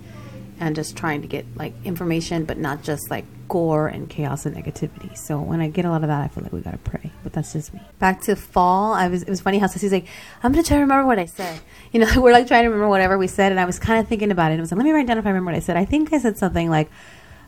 and 0.58 0.74
just 0.74 0.96
trying 0.96 1.20
to 1.22 1.28
get 1.28 1.44
like 1.56 1.74
information, 1.84 2.44
but 2.44 2.56
not 2.56 2.82
just 2.82 3.10
like 3.10 3.24
gore 3.48 3.88
and 3.88 4.08
chaos 4.08 4.46
and 4.46 4.56
negativity. 4.56 5.16
So 5.18 5.38
when 5.40 5.60
I 5.60 5.68
get 5.68 5.84
a 5.84 5.90
lot 5.90 6.02
of 6.02 6.08
that, 6.08 6.22
I 6.22 6.28
feel 6.28 6.42
like 6.44 6.52
we 6.52 6.60
gotta 6.60 6.78
pray. 6.78 7.10
But 7.22 7.32
that's 7.34 7.52
just 7.52 7.74
me. 7.74 7.80
Back 7.98 8.22
to 8.22 8.36
fall, 8.36 8.94
I 8.94 9.08
was. 9.08 9.22
It 9.24 9.28
was 9.28 9.40
funny 9.40 9.58
how 9.58 9.66
Ceci's 9.66 9.92
like, 9.92 10.06
I'm 10.42 10.52
gonna 10.52 10.62
try 10.62 10.76
to 10.76 10.80
remember 10.82 11.04
what 11.06 11.18
I 11.18 11.26
said. 11.26 11.60
You 11.92 12.00
know, 12.00 12.10
we're 12.22 12.32
like 12.32 12.46
trying 12.46 12.62
to 12.62 12.68
remember 12.70 12.88
whatever 12.88 13.18
we 13.18 13.26
said, 13.26 13.52
and 13.52 13.60
I 13.60 13.64
was 13.66 13.78
kind 13.78 14.00
of 14.00 14.08
thinking 14.08 14.30
about 14.30 14.50
it. 14.52 14.56
I 14.56 14.60
was 14.60 14.70
like, 14.72 14.78
let 14.78 14.84
me 14.84 14.92
write 14.92 15.06
down 15.06 15.18
if 15.18 15.26
I 15.26 15.28
remember 15.28 15.50
what 15.50 15.56
I 15.56 15.60
said. 15.60 15.76
I 15.76 15.84
think 15.84 16.12
I 16.12 16.18
said 16.18 16.38
something 16.38 16.70
like. 16.70 16.88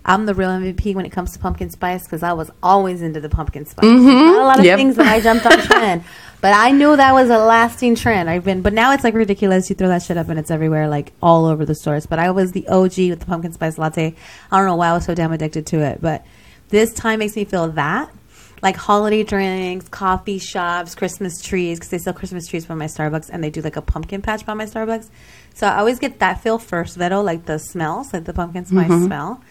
I'm 0.04 0.24
the 0.24 0.32
real 0.34 0.48
MVP 0.48 0.94
when 0.94 1.04
it 1.04 1.10
comes 1.10 1.32
to 1.32 1.38
pumpkin 1.38 1.68
spice 1.68 2.04
because 2.04 2.22
I 2.22 2.32
was 2.32 2.50
always 2.62 3.02
into 3.02 3.20
the 3.20 3.28
pumpkin 3.28 3.66
spice. 3.66 3.84
Mm-hmm. 3.84 4.06
Not 4.06 4.40
a 4.42 4.44
lot 4.46 4.58
of 4.58 4.64
Yep. 4.64 4.78
things 4.78 4.96
that 4.96 5.06
I 5.06 5.20
jumped 5.20 5.44
on 5.44 5.58
trend, 5.66 6.02
but 6.40 6.52
I 6.54 6.70
knew 6.70 6.96
that 6.96 7.12
was 7.12 7.30
a 7.30 7.38
lasting 7.38 7.96
trend. 7.96 8.30
I've 8.30 8.44
been, 8.44 8.62
but 8.62 8.72
now 8.72 8.92
it's 8.92 9.02
like 9.02 9.14
ridiculous. 9.14 9.68
You 9.68 9.76
throw 9.76 9.88
that 9.88 10.02
shit 10.02 10.16
up 10.16 10.28
and 10.28 10.38
it's 10.38 10.50
everywhere, 10.50 10.88
like 10.88 11.12
all 11.20 11.46
over 11.46 11.64
the 11.64 11.74
stores. 11.74 12.06
But 12.06 12.18
I 12.18 12.30
was 12.30 12.52
the 12.52 12.66
OG 12.68 12.96
with 12.96 13.20
the 13.20 13.26
pumpkin 13.26 13.52
spice 13.52 13.76
latte. 13.76 14.14
I 14.50 14.56
don't 14.56 14.66
know 14.66 14.76
why 14.76 14.88
I 14.88 14.92
was 14.92 15.04
so 15.04 15.14
damn 15.14 15.32
addicted 15.32 15.66
to 15.66 15.80
it, 15.80 16.00
but 16.00 16.24
this 16.68 16.92
time 16.92 17.18
makes 17.18 17.34
me 17.34 17.44
feel 17.44 17.68
that. 17.72 18.10
Like 18.60 18.76
holiday 18.76 19.22
drinks, 19.22 19.88
coffee 19.88 20.38
shops, 20.38 20.96
Christmas 20.96 21.40
trees, 21.40 21.78
because 21.78 21.90
they 21.90 21.98
sell 21.98 22.12
Christmas 22.12 22.48
trees 22.48 22.66
by 22.66 22.74
my 22.74 22.86
Starbucks, 22.86 23.30
and 23.32 23.42
they 23.42 23.50
do 23.50 23.60
like 23.60 23.76
a 23.76 23.82
pumpkin 23.82 24.20
patch 24.20 24.44
by 24.44 24.54
my 24.54 24.64
Starbucks. 24.64 25.08
So 25.54 25.66
I 25.66 25.78
always 25.78 26.00
get 26.00 26.18
that 26.18 26.40
feel 26.40 26.58
first, 26.58 26.96
Vero, 26.96 27.20
like 27.20 27.46
the 27.46 27.58
smells, 27.58 28.12
like 28.12 28.24
the 28.24 28.32
pumpkin 28.32 28.64
spice 28.64 28.88
mm-hmm. 28.88 29.06
smell. 29.06 29.42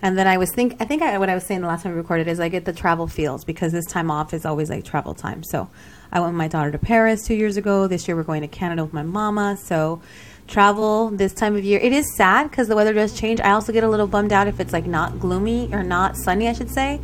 And 0.00 0.18
then 0.18 0.26
I 0.26 0.36
was 0.36 0.52
think 0.52 0.76
I 0.80 0.84
think 0.84 1.02
I, 1.02 1.18
what 1.18 1.28
I 1.28 1.34
was 1.34 1.44
saying 1.44 1.60
the 1.60 1.68
last 1.68 1.84
time 1.84 1.92
we 1.92 1.98
recorded 1.98 2.26
is 2.26 2.40
I 2.40 2.48
get 2.48 2.64
the 2.64 2.72
travel 2.72 3.06
feels 3.06 3.44
because 3.44 3.70
this 3.70 3.86
time 3.86 4.10
off 4.10 4.34
is 4.34 4.44
always 4.44 4.68
like 4.68 4.84
travel 4.84 5.14
time. 5.14 5.44
So 5.44 5.68
I 6.12 6.20
went 6.20 6.34
with 6.34 6.38
my 6.38 6.48
daughter 6.48 6.70
to 6.70 6.78
Paris 6.78 7.26
two 7.26 7.34
years 7.34 7.56
ago. 7.56 7.86
This 7.86 8.06
year 8.06 8.14
we're 8.14 8.22
going 8.22 8.42
to 8.42 8.48
Canada 8.48 8.84
with 8.84 8.92
my 8.92 9.02
mama. 9.02 9.56
So 9.56 10.02
travel 10.46 11.08
this 11.08 11.32
time 11.32 11.56
of 11.56 11.64
year. 11.64 11.80
It 11.80 11.92
is 11.92 12.14
sad 12.16 12.50
because 12.50 12.68
the 12.68 12.76
weather 12.76 12.92
does 12.92 13.18
change. 13.18 13.40
I 13.40 13.52
also 13.52 13.72
get 13.72 13.82
a 13.82 13.88
little 13.88 14.06
bummed 14.06 14.32
out 14.32 14.46
if 14.46 14.60
it's 14.60 14.74
like 14.74 14.86
not 14.86 15.18
gloomy 15.18 15.70
or 15.72 15.82
not 15.82 16.16
sunny, 16.16 16.48
I 16.48 16.52
should 16.52 16.70
say. 16.70 17.00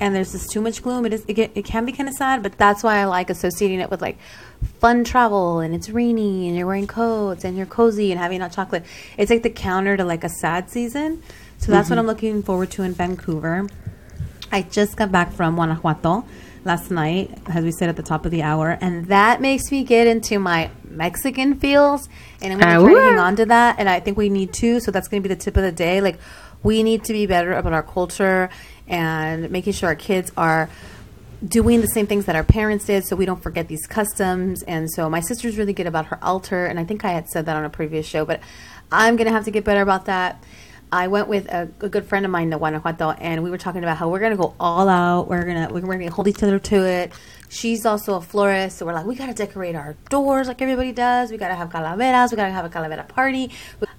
And 0.00 0.14
there's 0.14 0.32
just 0.32 0.50
too 0.50 0.62
much 0.62 0.82
gloom. 0.82 1.04
It 1.04 1.12
is 1.12 1.24
it, 1.28 1.34
get, 1.34 1.52
it 1.54 1.64
can 1.66 1.84
be 1.84 1.92
kind 1.92 2.08
of 2.08 2.14
sad, 2.14 2.42
but 2.42 2.56
that's 2.56 2.82
why 2.82 2.98
I 2.98 3.04
like 3.04 3.28
associating 3.28 3.80
it 3.80 3.90
with 3.90 4.00
like 4.00 4.18
fun 4.80 5.04
travel 5.04 5.60
and 5.60 5.74
it's 5.74 5.90
rainy 5.90 6.48
and 6.48 6.56
you're 6.56 6.66
wearing 6.66 6.86
coats 6.86 7.44
and 7.44 7.56
you're 7.56 7.66
cozy 7.66 8.10
and 8.10 8.18
having 8.18 8.40
hot 8.40 8.52
chocolate. 8.52 8.84
It's 9.18 9.30
like 9.30 9.42
the 9.42 9.50
counter 9.50 9.96
to 9.98 10.04
like 10.04 10.24
a 10.24 10.30
sad 10.30 10.70
season. 10.70 11.22
So 11.58 11.72
that's 11.72 11.88
what 11.88 11.94
mm-hmm. 11.94 12.00
I'm 12.00 12.06
looking 12.06 12.42
forward 12.42 12.70
to 12.72 12.82
in 12.82 12.92
Vancouver. 12.92 13.66
I 14.52 14.62
just 14.62 14.96
got 14.96 15.10
back 15.12 15.32
from 15.32 15.56
Guanajuato 15.56 16.24
last 16.64 16.90
night, 16.90 17.36
as 17.46 17.64
we 17.64 17.70
said 17.72 17.88
at 17.88 17.96
the 17.96 18.02
top 18.02 18.24
of 18.24 18.30
the 18.30 18.42
hour, 18.42 18.76
and 18.80 19.06
that 19.06 19.40
makes 19.40 19.70
me 19.70 19.84
get 19.84 20.06
into 20.06 20.38
my 20.38 20.70
Mexican 20.84 21.58
feels, 21.58 22.08
and 22.40 22.52
I'm 22.52 22.58
going 22.58 22.78
to 22.80 22.84
try 22.84 22.94
to 22.94 23.10
hang 23.10 23.18
Ah, 23.18 23.26
on 23.26 23.36
to 23.36 23.46
that. 23.46 23.76
And 23.78 23.88
I 23.88 24.00
think 24.00 24.16
we 24.16 24.28
need 24.28 24.52
to, 24.54 24.80
so 24.80 24.90
that's 24.90 25.08
going 25.08 25.22
to 25.22 25.28
be 25.28 25.34
the 25.34 25.40
tip 25.40 25.56
of 25.56 25.62
the 25.62 25.72
day. 25.72 26.00
Like, 26.00 26.18
we 26.62 26.82
need 26.82 27.04
to 27.04 27.12
be 27.12 27.26
better 27.26 27.52
about 27.52 27.72
our 27.72 27.82
culture 27.82 28.48
and 28.88 29.50
making 29.50 29.74
sure 29.74 29.88
our 29.88 29.94
kids 29.94 30.32
are 30.36 30.68
doing 31.46 31.80
the 31.80 31.86
same 31.88 32.06
things 32.06 32.24
that 32.24 32.34
our 32.34 32.42
parents 32.42 32.86
did 32.86 33.04
so 33.04 33.14
we 33.14 33.26
don't 33.26 33.42
forget 33.42 33.68
these 33.68 33.86
customs 33.86 34.62
and 34.62 34.90
so 34.90 35.10
my 35.10 35.20
sister's 35.20 35.58
really 35.58 35.74
good 35.74 35.86
about 35.86 36.06
her 36.06 36.18
altar 36.24 36.64
and 36.64 36.80
i 36.80 36.84
think 36.84 37.04
i 37.04 37.10
had 37.10 37.28
said 37.28 37.44
that 37.44 37.54
on 37.54 37.62
a 37.62 37.68
previous 37.68 38.06
show 38.06 38.24
but 38.24 38.40
i'm 38.90 39.16
gonna 39.16 39.30
have 39.30 39.44
to 39.44 39.50
get 39.50 39.62
better 39.62 39.82
about 39.82 40.06
that 40.06 40.42
i 40.92 41.06
went 41.06 41.28
with 41.28 41.46
a, 41.48 41.68
a 41.80 41.88
good 41.88 42.04
friend 42.04 42.24
of 42.24 42.30
mine 42.30 42.50
to 42.50 42.58
guanajuato 42.58 43.10
and 43.12 43.42
we 43.42 43.50
were 43.50 43.58
talking 43.58 43.82
about 43.82 43.96
how 43.96 44.08
we're 44.08 44.20
gonna 44.20 44.36
go 44.36 44.54
all 44.58 44.88
out 44.88 45.28
we're 45.28 45.44
gonna 45.44 45.68
we're 45.72 45.80
gonna 45.80 46.10
hold 46.10 46.28
each 46.28 46.42
other 46.42 46.58
to 46.58 46.84
it 46.86 47.12
she's 47.48 47.86
also 47.86 48.14
a 48.16 48.20
florist 48.20 48.78
so 48.78 48.86
we're 48.86 48.92
like 48.92 49.06
we 49.06 49.14
gotta 49.14 49.34
decorate 49.34 49.74
our 49.74 49.94
doors 50.10 50.48
like 50.48 50.60
everybody 50.60 50.92
does 50.92 51.30
we 51.30 51.36
gotta 51.36 51.54
have 51.54 51.70
calaveras 51.70 52.30
we 52.30 52.36
gotta 52.36 52.52
have 52.52 52.64
a 52.64 52.68
calavera 52.68 53.06
party 53.08 53.50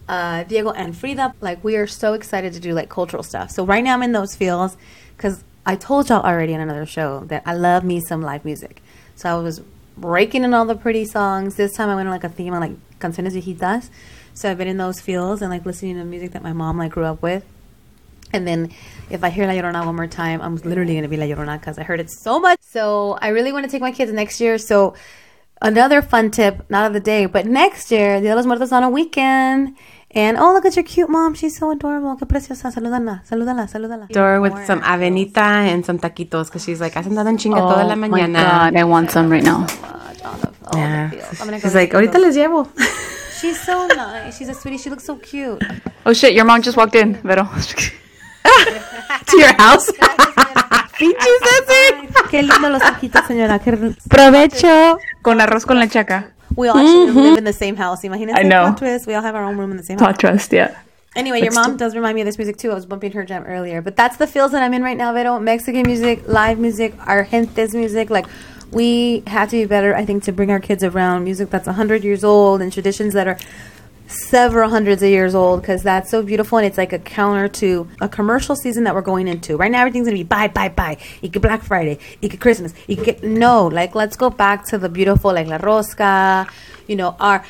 uh, 0.07 0.43
diego 0.43 0.71
and 0.71 0.97
frida 0.97 1.33
like 1.41 1.61
we 1.63 1.75
are 1.75 1.87
so 1.87 2.13
excited 2.13 2.53
to 2.53 2.59
do 2.59 2.73
like 2.73 2.89
cultural 2.89 3.23
stuff 3.23 3.51
so 3.51 3.65
right 3.65 3.83
now 3.83 3.93
i'm 3.93 4.03
in 4.03 4.11
those 4.11 4.35
fields 4.35 4.77
because 5.15 5.43
I 5.67 5.75
told 5.75 6.07
y'all 6.07 6.25
already 6.25 6.53
in 6.53 6.61
another 6.61 6.85
show 6.85 7.25
that 7.25 7.43
I 7.45 7.53
love 7.53 7.83
me 7.83 7.99
some 7.99 8.21
live 8.21 8.45
music. 8.45 8.81
So 9.15 9.29
I 9.29 9.41
was 9.41 9.59
breaking 9.97 10.45
in 10.45 10.53
all 10.53 10.63
the 10.63 10.77
pretty 10.77 11.03
songs. 11.03 11.55
This 11.55 11.73
time 11.73 11.89
I 11.89 11.95
went 11.95 12.07
on 12.07 12.13
like 12.13 12.23
a 12.23 12.29
theme 12.29 12.53
on 12.53 12.61
like 12.61 12.99
canciones 13.01 13.35
viejitas. 13.35 13.89
So 14.37 14.51
I've 14.51 14.59
been 14.59 14.67
in 14.67 14.77
those 14.77 15.01
fields 15.01 15.41
and 15.41 15.49
like 15.49 15.65
listening 15.65 15.95
to 15.95 16.05
music 16.05 16.33
that 16.33 16.43
my 16.43 16.53
mom 16.53 16.77
like 16.77 16.91
grew 16.91 17.05
up 17.05 17.23
with. 17.23 17.43
And 18.31 18.47
then 18.47 18.71
if 19.09 19.23
I 19.23 19.31
hear 19.31 19.47
La 19.47 19.53
Llorona 19.53 19.83
one 19.83 19.95
more 19.95 20.05
time, 20.05 20.43
I'm 20.43 20.57
literally 20.57 20.93
going 20.93 21.01
to 21.01 21.09
be 21.09 21.17
La 21.17 21.25
Llorona 21.25 21.59
because 21.59 21.79
I 21.79 21.83
heard 21.83 21.99
it 21.99 22.11
so 22.11 22.39
much. 22.39 22.59
So 22.61 23.17
I 23.19 23.29
really 23.29 23.51
want 23.51 23.65
to 23.65 23.71
take 23.71 23.81
my 23.81 23.91
kids 23.91 24.13
next 24.13 24.39
year. 24.39 24.59
So 24.59 24.93
another 25.59 26.03
fun 26.03 26.29
tip, 26.29 26.69
not 26.69 26.85
of 26.85 26.93
the 26.93 26.99
day, 26.99 27.25
but 27.25 27.47
next 27.47 27.89
year, 27.89 28.21
Dia 28.21 28.29
de 28.29 28.35
los 28.35 28.45
Muertos 28.45 28.71
on 28.71 28.83
a 28.83 28.91
weekend. 28.91 29.75
And 30.11 30.37
oh, 30.37 30.53
look 30.53 30.65
at 30.65 30.75
your 30.75 30.85
cute 30.85 31.09
mom. 31.09 31.33
She's 31.33 31.57
so 31.57 31.71
adorable. 31.71 32.15
Qué 32.15 32.27
preciosa. 32.27 32.71
Salúdala, 32.71 33.25
salúdala, 33.27 33.67
salúdala. 33.67 34.07
Door 34.09 34.41
with 34.41 34.65
some 34.67 34.81
avenita 34.81 35.65
and 35.65 35.83
some 35.83 35.97
taquitos 35.97 36.45
because 36.45 36.63
she's 36.63 36.79
like, 36.79 36.93
has 36.93 37.07
andado 37.07 37.25
en 37.29 37.37
chinga 37.39 37.57
toda 37.57 37.83
la 37.85 37.93
Oh 37.93 37.95
my 37.95 38.07
mañana. 38.07 38.33
god, 38.33 38.75
I 38.75 38.83
want 38.83 39.09
some 39.09 39.31
right 39.31 39.43
now. 39.43 39.65
Yeah. 40.75 41.09
I'm 41.41 41.47
gonna 41.47 41.53
go 41.53 41.59
She's 41.59 41.73
like, 41.73 41.89
get 41.89 41.97
ahorita 41.97 42.19
les 42.19 42.35
llevo. 42.35 42.69
She's 43.39 43.61
so 43.61 43.87
nice. 43.87 44.37
She's 44.37 44.49
a 44.49 44.53
sweetie. 44.53 44.77
She 44.77 44.89
looks 44.89 45.03
so 45.03 45.15
cute. 45.17 45.63
Oh 46.05 46.13
shit, 46.13 46.33
your 46.33 46.45
mom 46.45 46.61
just 46.61 46.77
walked 46.77 46.95
in, 46.95 47.13
Vero. 47.23 47.43
to 49.27 49.37
your 49.37 49.53
house. 49.53 49.91
Qué 50.97 52.41
lindo 52.41 52.69
los 52.69 52.81
ojitos, 52.81 53.25
señora. 53.27 53.59
Qué 53.59 53.95
Provecho 54.09 54.97
con 55.21 55.39
arroz 55.39 55.65
con 55.65 55.79
lechaca. 55.79 56.31
We 56.55 56.69
all 56.69 56.77
actually 56.77 57.07
mm-hmm. 57.07 57.19
live 57.19 57.37
in 57.37 57.43
the 57.43 57.53
same 57.53 57.75
house. 57.75 58.01
Imagínate. 58.03 58.35
I 58.35 58.43
know. 58.43 58.63
plot 58.63 58.77
twist. 58.79 59.05
We 59.05 59.13
all 59.13 59.21
have 59.21 59.35
our 59.35 59.43
own 59.43 59.57
room 59.57 59.69
in 59.69 59.77
the 59.77 59.83
same 59.83 59.99
house. 59.99 60.17
Trust, 60.17 60.51
yeah. 60.51 60.75
Anyway, 61.15 61.41
your 61.41 61.53
mom 61.53 61.77
does 61.77 61.95
remind 61.95 62.15
me 62.15 62.21
of 62.21 62.25
this 62.25 62.37
music 62.37 62.57
too. 62.57 62.71
I 62.71 62.73
was 62.73 62.85
bumping 62.85 63.11
her 63.11 63.23
jam 63.25 63.43
earlier, 63.43 63.81
but 63.81 63.95
that's 63.95 64.17
the 64.17 64.27
feels 64.27 64.51
that 64.51 64.63
I'm 64.63 64.73
in 64.73 64.83
right 64.83 64.97
now, 64.97 65.13
Vero. 65.13 65.39
Mexican 65.39 65.83
music, 65.83 66.27
live 66.27 66.57
music, 66.57 66.95
our 67.05 67.25
gentes 67.25 67.73
music. 67.75 68.09
Like, 68.09 68.25
we 68.71 69.23
have 69.27 69.49
to 69.49 69.57
be 69.57 69.65
better, 69.65 69.95
I 69.95 70.05
think, 70.05 70.23
to 70.23 70.31
bring 70.31 70.51
our 70.51 70.59
kids 70.59 70.83
around 70.83 71.23
music 71.23 71.49
that's 71.49 71.67
100 71.67 72.03
years 72.03 72.23
old 72.23 72.61
and 72.61 72.71
traditions 72.71 73.13
that 73.13 73.27
are 73.27 73.37
several 74.07 74.69
hundreds 74.69 75.03
of 75.03 75.09
years 75.09 75.35
old 75.35 75.61
because 75.61 75.83
that's 75.83 76.09
so 76.09 76.21
beautiful 76.23 76.57
and 76.57 76.65
it's 76.65 76.77
like 76.77 76.93
a 76.93 76.99
counter 76.99 77.47
to 77.47 77.87
a 77.99 78.07
commercial 78.07 78.55
season 78.55 78.83
that 78.85 78.95
we're 78.95 79.01
going 79.01 79.27
into. 79.27 79.57
Right 79.57 79.71
now, 79.71 79.81
everything's 79.81 80.07
gonna 80.07 80.17
be 80.17 80.23
buy, 80.23 80.47
buy, 80.47 80.69
buy. 80.69 80.97
You 81.21 81.29
get 81.29 81.41
Black 81.41 81.61
Friday, 81.61 81.99
you 82.21 82.29
get 82.29 82.39
Christmas, 82.39 82.73
you 82.87 82.95
get 82.95 83.23
no. 83.23 83.67
Like, 83.67 83.95
let's 83.95 84.15
go 84.15 84.29
back 84.29 84.65
to 84.67 84.77
the 84.77 84.89
beautiful, 84.89 85.33
like 85.33 85.47
la 85.47 85.57
rosca, 85.57 86.49
you 86.87 86.95
know, 86.95 87.15
our, 87.19 87.43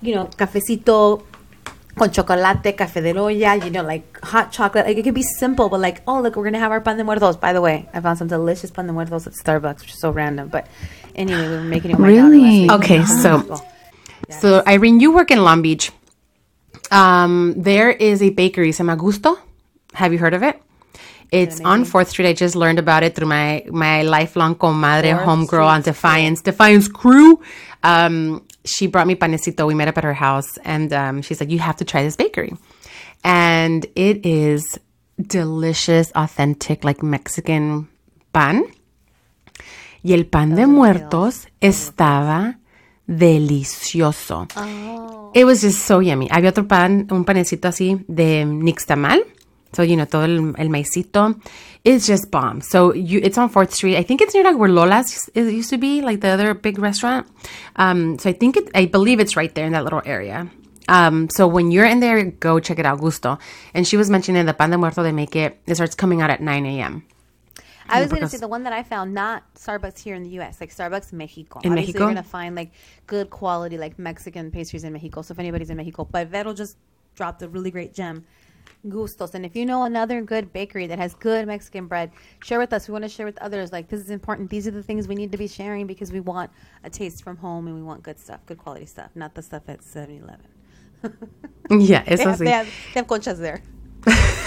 you 0.00 0.14
know, 0.14 0.26
cafecito 0.26 1.22
con 1.96 2.10
chocolate, 2.10 2.74
café 2.76 3.02
de 3.02 3.12
olla, 3.18 3.56
you 3.56 3.70
know, 3.70 3.82
like 3.82 4.18
hot 4.22 4.50
chocolate. 4.52 4.86
Like 4.86 4.98
it 4.98 5.04
could 5.04 5.14
be 5.14 5.22
simple, 5.22 5.68
but 5.68 5.80
like, 5.80 6.02
oh, 6.06 6.20
look, 6.20 6.36
we're 6.36 6.44
gonna 6.44 6.58
have 6.58 6.72
our 6.72 6.80
pan 6.80 6.96
de 6.96 7.04
muertos. 7.04 7.36
By 7.36 7.52
the 7.52 7.60
way, 7.60 7.88
I 7.92 8.00
found 8.00 8.18
some 8.18 8.28
delicious 8.28 8.70
pan 8.70 8.86
de 8.86 8.92
muertos 8.92 9.26
at 9.26 9.34
Starbucks, 9.34 9.80
which 9.80 9.92
is 9.92 10.00
so 10.00 10.10
random. 10.10 10.48
But 10.48 10.66
anyway, 11.14 11.48
we 11.48 11.54
were 11.54 11.62
making 11.62 11.92
it 11.92 11.98
with 11.98 12.00
my 12.00 12.14
daughter 12.14 12.36
last 12.36 12.42
Really? 12.42 12.70
Okay, 12.70 13.04
so 13.04 13.60
so 14.30 14.62
Irene, 14.66 15.00
you 15.00 15.12
work 15.12 15.30
in 15.30 15.42
Long 15.44 15.62
Beach. 15.62 15.92
Um, 16.90 17.54
there 17.56 17.90
is 17.90 18.22
a 18.22 18.30
bakery, 18.30 18.72
se 18.72 18.84
llama 18.84 19.38
Have 19.94 20.12
you 20.12 20.18
heard 20.18 20.34
of 20.34 20.42
it? 20.42 20.60
It's 21.32 21.60
on 21.62 21.86
Fourth 21.86 22.10
Street. 22.10 22.28
I 22.28 22.34
just 22.34 22.54
learned 22.54 22.78
about 22.78 23.02
it 23.02 23.14
through 23.14 23.28
my 23.28 23.64
my 23.70 24.02
lifelong 24.02 24.54
comadre, 24.54 25.16
homegirl 25.24 25.64
on 25.66 25.80
Defiance, 25.80 26.42
Defiance 26.42 26.88
crew. 26.88 27.40
Um, 27.82 28.44
she 28.66 28.86
brought 28.86 29.06
me 29.06 29.14
panecito. 29.14 29.66
We 29.66 29.74
met 29.74 29.88
up 29.88 29.96
at 29.96 30.04
her 30.04 30.12
house, 30.12 30.58
and 30.62 30.92
um, 30.92 31.22
she's 31.22 31.40
like, 31.40 31.50
"You 31.50 31.58
have 31.58 31.76
to 31.76 31.86
try 31.86 32.02
this 32.04 32.16
bakery," 32.16 32.52
and 33.24 33.86
it 33.96 34.26
is 34.26 34.78
delicious, 35.18 36.12
authentic, 36.14 36.84
like 36.84 37.02
Mexican 37.02 37.88
pan. 38.34 38.64
Y 40.04 40.12
el 40.12 40.24
pan 40.24 40.54
de 40.54 40.66
muertos 40.66 41.46
estaba 41.62 42.58
delicioso. 43.06 44.48
It 45.34 45.44
was 45.46 45.62
just 45.62 45.86
so 45.86 46.00
yummy. 46.00 46.28
Había 46.28 46.50
otro 46.50 46.68
pan, 46.68 47.06
un 47.10 47.24
panecito 47.24 47.68
así 47.68 48.04
de 48.06 48.44
nixtamal. 48.44 49.24
So, 49.72 49.82
you 49.82 49.96
know, 49.96 50.04
todo 50.04 50.24
el, 50.24 50.54
el 50.58 50.68
maicito. 50.68 51.40
It's 51.84 52.06
just 52.06 52.30
bomb. 52.30 52.60
So, 52.60 52.92
you, 52.94 53.20
it's 53.22 53.38
on 53.38 53.50
4th 53.50 53.72
Street. 53.72 53.96
I 53.96 54.02
think 54.02 54.20
it's 54.20 54.34
near 54.34 54.44
like 54.44 54.56
where 54.56 54.68
Lola's 54.68 55.30
used 55.34 55.70
to 55.70 55.78
be, 55.78 56.02
like 56.02 56.20
the 56.20 56.28
other 56.28 56.54
big 56.54 56.78
restaurant. 56.78 57.26
Um, 57.76 58.18
so, 58.18 58.30
I 58.30 58.32
think 58.32 58.56
it, 58.56 58.70
I 58.74 58.86
believe 58.86 59.20
it's 59.20 59.36
right 59.36 59.54
there 59.54 59.66
in 59.66 59.72
that 59.72 59.84
little 59.84 60.02
area. 60.04 60.50
Um, 60.88 61.28
so, 61.30 61.46
when 61.46 61.70
you're 61.70 61.86
in 61.86 62.00
there, 62.00 62.22
go 62.24 62.60
check 62.60 62.78
it 62.78 62.86
out, 62.86 63.00
Gusto. 63.00 63.38
And 63.74 63.86
she 63.86 63.96
was 63.96 64.10
mentioning 64.10 64.44
the 64.46 64.54
pan 64.54 64.70
de 64.70 64.78
muerto, 64.78 65.02
they 65.02 65.12
make 65.12 65.34
it, 65.36 65.58
it 65.66 65.76
starts 65.76 65.94
coming 65.94 66.20
out 66.20 66.30
at 66.30 66.40
9 66.40 66.66
a.m. 66.66 67.04
I 67.88 68.00
was 68.00 68.10
going 68.10 68.22
to 68.22 68.28
say 68.28 68.38
the 68.38 68.48
one 68.48 68.62
that 68.64 68.72
I 68.72 68.82
found, 68.82 69.12
not 69.12 69.42
Starbucks 69.54 69.98
here 69.98 70.14
in 70.14 70.22
the 70.22 70.30
U.S., 70.30 70.60
like 70.60 70.74
Starbucks 70.74 71.12
Mexico. 71.12 71.60
In 71.60 71.72
Obviously, 71.72 71.92
Mexico? 71.92 71.98
you're 71.98 72.14
going 72.14 72.22
to 72.24 72.28
find 72.28 72.54
like 72.54 72.72
good 73.06 73.30
quality, 73.30 73.76
like 73.76 73.98
Mexican 73.98 74.50
pastries 74.50 74.84
in 74.84 74.92
Mexico. 74.92 75.22
So 75.22 75.32
if 75.32 75.38
anybody's 75.38 75.70
in 75.70 75.76
Mexico, 75.76 76.06
but 76.10 76.28
Vero 76.28 76.54
just 76.54 76.76
dropped 77.14 77.42
a 77.42 77.48
really 77.48 77.70
great 77.70 77.92
gem. 77.92 78.24
Gustos. 78.88 79.34
And 79.34 79.44
if 79.46 79.54
you 79.54 79.64
know 79.64 79.84
another 79.84 80.22
good 80.22 80.52
bakery 80.52 80.86
that 80.88 80.98
has 80.98 81.14
good 81.14 81.46
Mexican 81.46 81.86
bread, 81.86 82.10
share 82.42 82.58
with 82.58 82.72
us. 82.72 82.88
We 82.88 82.92
want 82.92 83.04
to 83.04 83.08
share 83.08 83.26
with 83.26 83.38
others. 83.38 83.72
Like, 83.72 83.88
this 83.88 84.00
is 84.00 84.10
important. 84.10 84.50
These 84.50 84.66
are 84.66 84.72
the 84.72 84.82
things 84.82 85.06
we 85.06 85.14
need 85.14 85.30
to 85.32 85.38
be 85.38 85.46
sharing 85.48 85.86
because 85.86 86.10
we 86.12 86.20
want 86.20 86.50
a 86.84 86.90
taste 86.90 87.22
from 87.22 87.36
home 87.36 87.66
and 87.66 87.76
we 87.76 87.82
want 87.82 88.02
good 88.02 88.18
stuff, 88.18 88.40
good 88.46 88.58
quality 88.58 88.86
stuff, 88.86 89.10
not 89.14 89.34
the 89.34 89.42
stuff 89.42 89.62
at 89.68 89.82
7 89.84 90.16
Eleven. 90.22 90.46
Yeah, 91.80 92.02
They 92.04 92.12
eso 92.14 92.28
have, 92.30 92.38
sí. 92.38 92.44
they, 92.44 92.50
have, 92.50 92.66
they 92.66 93.00
have 93.00 93.06
conchas 93.06 93.38
there. 93.38 93.62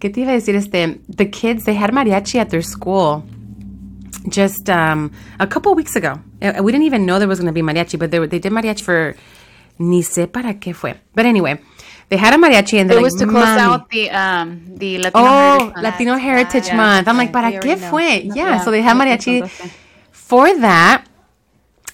¿Qué 0.00 0.10
te 0.12 0.20
iba 0.22 0.30
a 0.30 0.34
decir? 0.34 0.54
Este, 0.54 1.00
the 1.08 1.26
kids, 1.26 1.64
they 1.64 1.74
had 1.74 1.90
mariachi 1.90 2.36
at 2.40 2.50
their 2.50 2.62
school 2.62 3.24
just 4.28 4.68
um, 4.70 5.10
a 5.40 5.46
couple 5.46 5.74
weeks 5.74 5.96
ago. 5.96 6.20
Uh, 6.42 6.62
We 6.62 6.72
didn't 6.72 6.84
even 6.86 7.04
know 7.06 7.18
there 7.18 7.28
was 7.28 7.40
going 7.40 7.52
to 7.52 7.52
be 7.52 7.62
mariachi, 7.62 7.98
but 7.98 8.10
they, 8.10 8.18
they 8.26 8.38
did 8.38 8.52
mariachi 8.52 8.82
for 8.82 9.14
ni 9.78 10.02
sé 10.02 10.30
para 10.32 10.54
qué 10.54 10.74
fue. 10.74 10.94
But 11.14 11.26
anyway, 11.26 11.60
they 12.08 12.16
had 12.16 12.32
a 12.34 12.36
mariachi 12.36 12.78
and 12.80 12.90
It 12.90 12.94
they're 12.94 13.02
was 13.02 13.14
like, 13.14 13.26
to 13.26 13.32
close 13.32 13.44
"Mami." 13.44 13.58
out 13.58 13.90
the 13.90 14.10
um 14.10 14.62
the 14.76 14.98
Latino 14.98 15.24
Oh, 15.24 15.58
Heritage 15.58 15.72
Month. 15.74 15.82
Latino 15.82 16.14
Heritage 16.16 16.66
Yeah. 16.68 16.76
Month. 16.76 17.08
I'm 17.08 17.16
like, 17.16 17.32
¿para 17.32 17.52
qué 17.60 17.76
fue? 17.76 18.22
Yeah, 18.24 18.34
Yeah, 18.34 18.60
so 18.64 18.70
they 18.70 18.82
had 18.82 18.96
mariachi 18.96 19.48
for 20.12 20.46
that. 20.60 21.04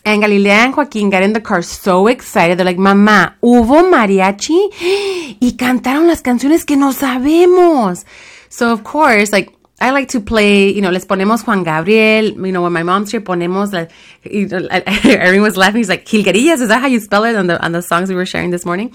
And 0.06 0.22
Galilea 0.22 0.66
and 0.66 0.74
Joaquín 0.74 1.10
got 1.10 1.22
in 1.22 1.32
the 1.32 1.40
car 1.40 1.62
so 1.62 2.08
excited. 2.08 2.58
They're 2.58 2.66
like, 2.66 2.76
mamá, 2.76 3.36
hubo 3.42 3.88
mariachi 3.90 5.38
y 5.40 5.52
cantaron 5.56 6.06
las 6.06 6.20
canciones 6.20 6.64
que 6.66 6.76
no 6.76 6.92
sabemos. 6.92 8.04
So, 8.50 8.70
of 8.70 8.84
course, 8.84 9.32
like, 9.32 9.50
I 9.80 9.90
like 9.92 10.08
to 10.08 10.20
play, 10.20 10.70
you 10.74 10.82
know, 10.82 10.90
les 10.90 11.06
ponemos 11.06 11.42
Juan 11.44 11.64
Gabriel. 11.64 12.26
You 12.32 12.52
know, 12.52 12.62
when 12.62 12.72
my 12.74 12.82
mom's 12.82 13.10
here, 13.12 13.22
ponemos, 13.22 13.72
like, 13.72 13.90
you 14.22 14.46
know, 14.46 14.68
Erin 15.04 15.40
was 15.40 15.56
laughing. 15.56 15.78
He's 15.78 15.88
like, 15.88 16.04
Gilgarillas, 16.04 16.60
is 16.60 16.68
that 16.68 16.80
how 16.82 16.86
you 16.86 17.00
spell 17.00 17.24
it 17.24 17.34
on 17.34 17.46
the, 17.46 17.58
on 17.64 17.72
the 17.72 17.80
songs 17.80 18.10
we 18.10 18.14
were 18.14 18.26
sharing 18.26 18.50
this 18.50 18.66
morning? 18.66 18.94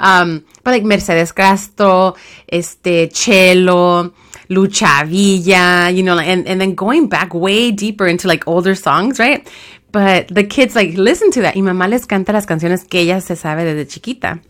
Um, 0.00 0.44
but 0.64 0.72
like 0.72 0.82
Mercedes 0.82 1.32
Castro, 1.32 2.16
este, 2.48 3.08
Chelo, 3.12 4.12
Lucha 4.48 5.06
Villa, 5.06 5.90
you 5.90 6.02
know, 6.02 6.18
and, 6.18 6.48
and 6.48 6.60
then 6.60 6.74
going 6.74 7.08
back 7.08 7.34
way 7.34 7.70
deeper 7.70 8.06
into 8.06 8.26
like 8.26 8.48
older 8.48 8.74
songs, 8.74 9.18
right? 9.18 9.46
But 9.92 10.28
the 10.28 10.44
kids 10.44 10.74
like 10.74 10.96
listen 10.96 11.30
to 11.32 11.42
that. 11.42 11.54
Y 11.54 11.62
mamá 11.62 11.88
les 11.88 12.06
canta 12.06 12.32
las 12.32 12.46
canciones 12.46 12.84
que 12.84 13.00
ella 13.00 13.20
se 13.20 13.36
sabe 13.36 13.64
desde 13.64 13.86
chiquita. 13.86 14.40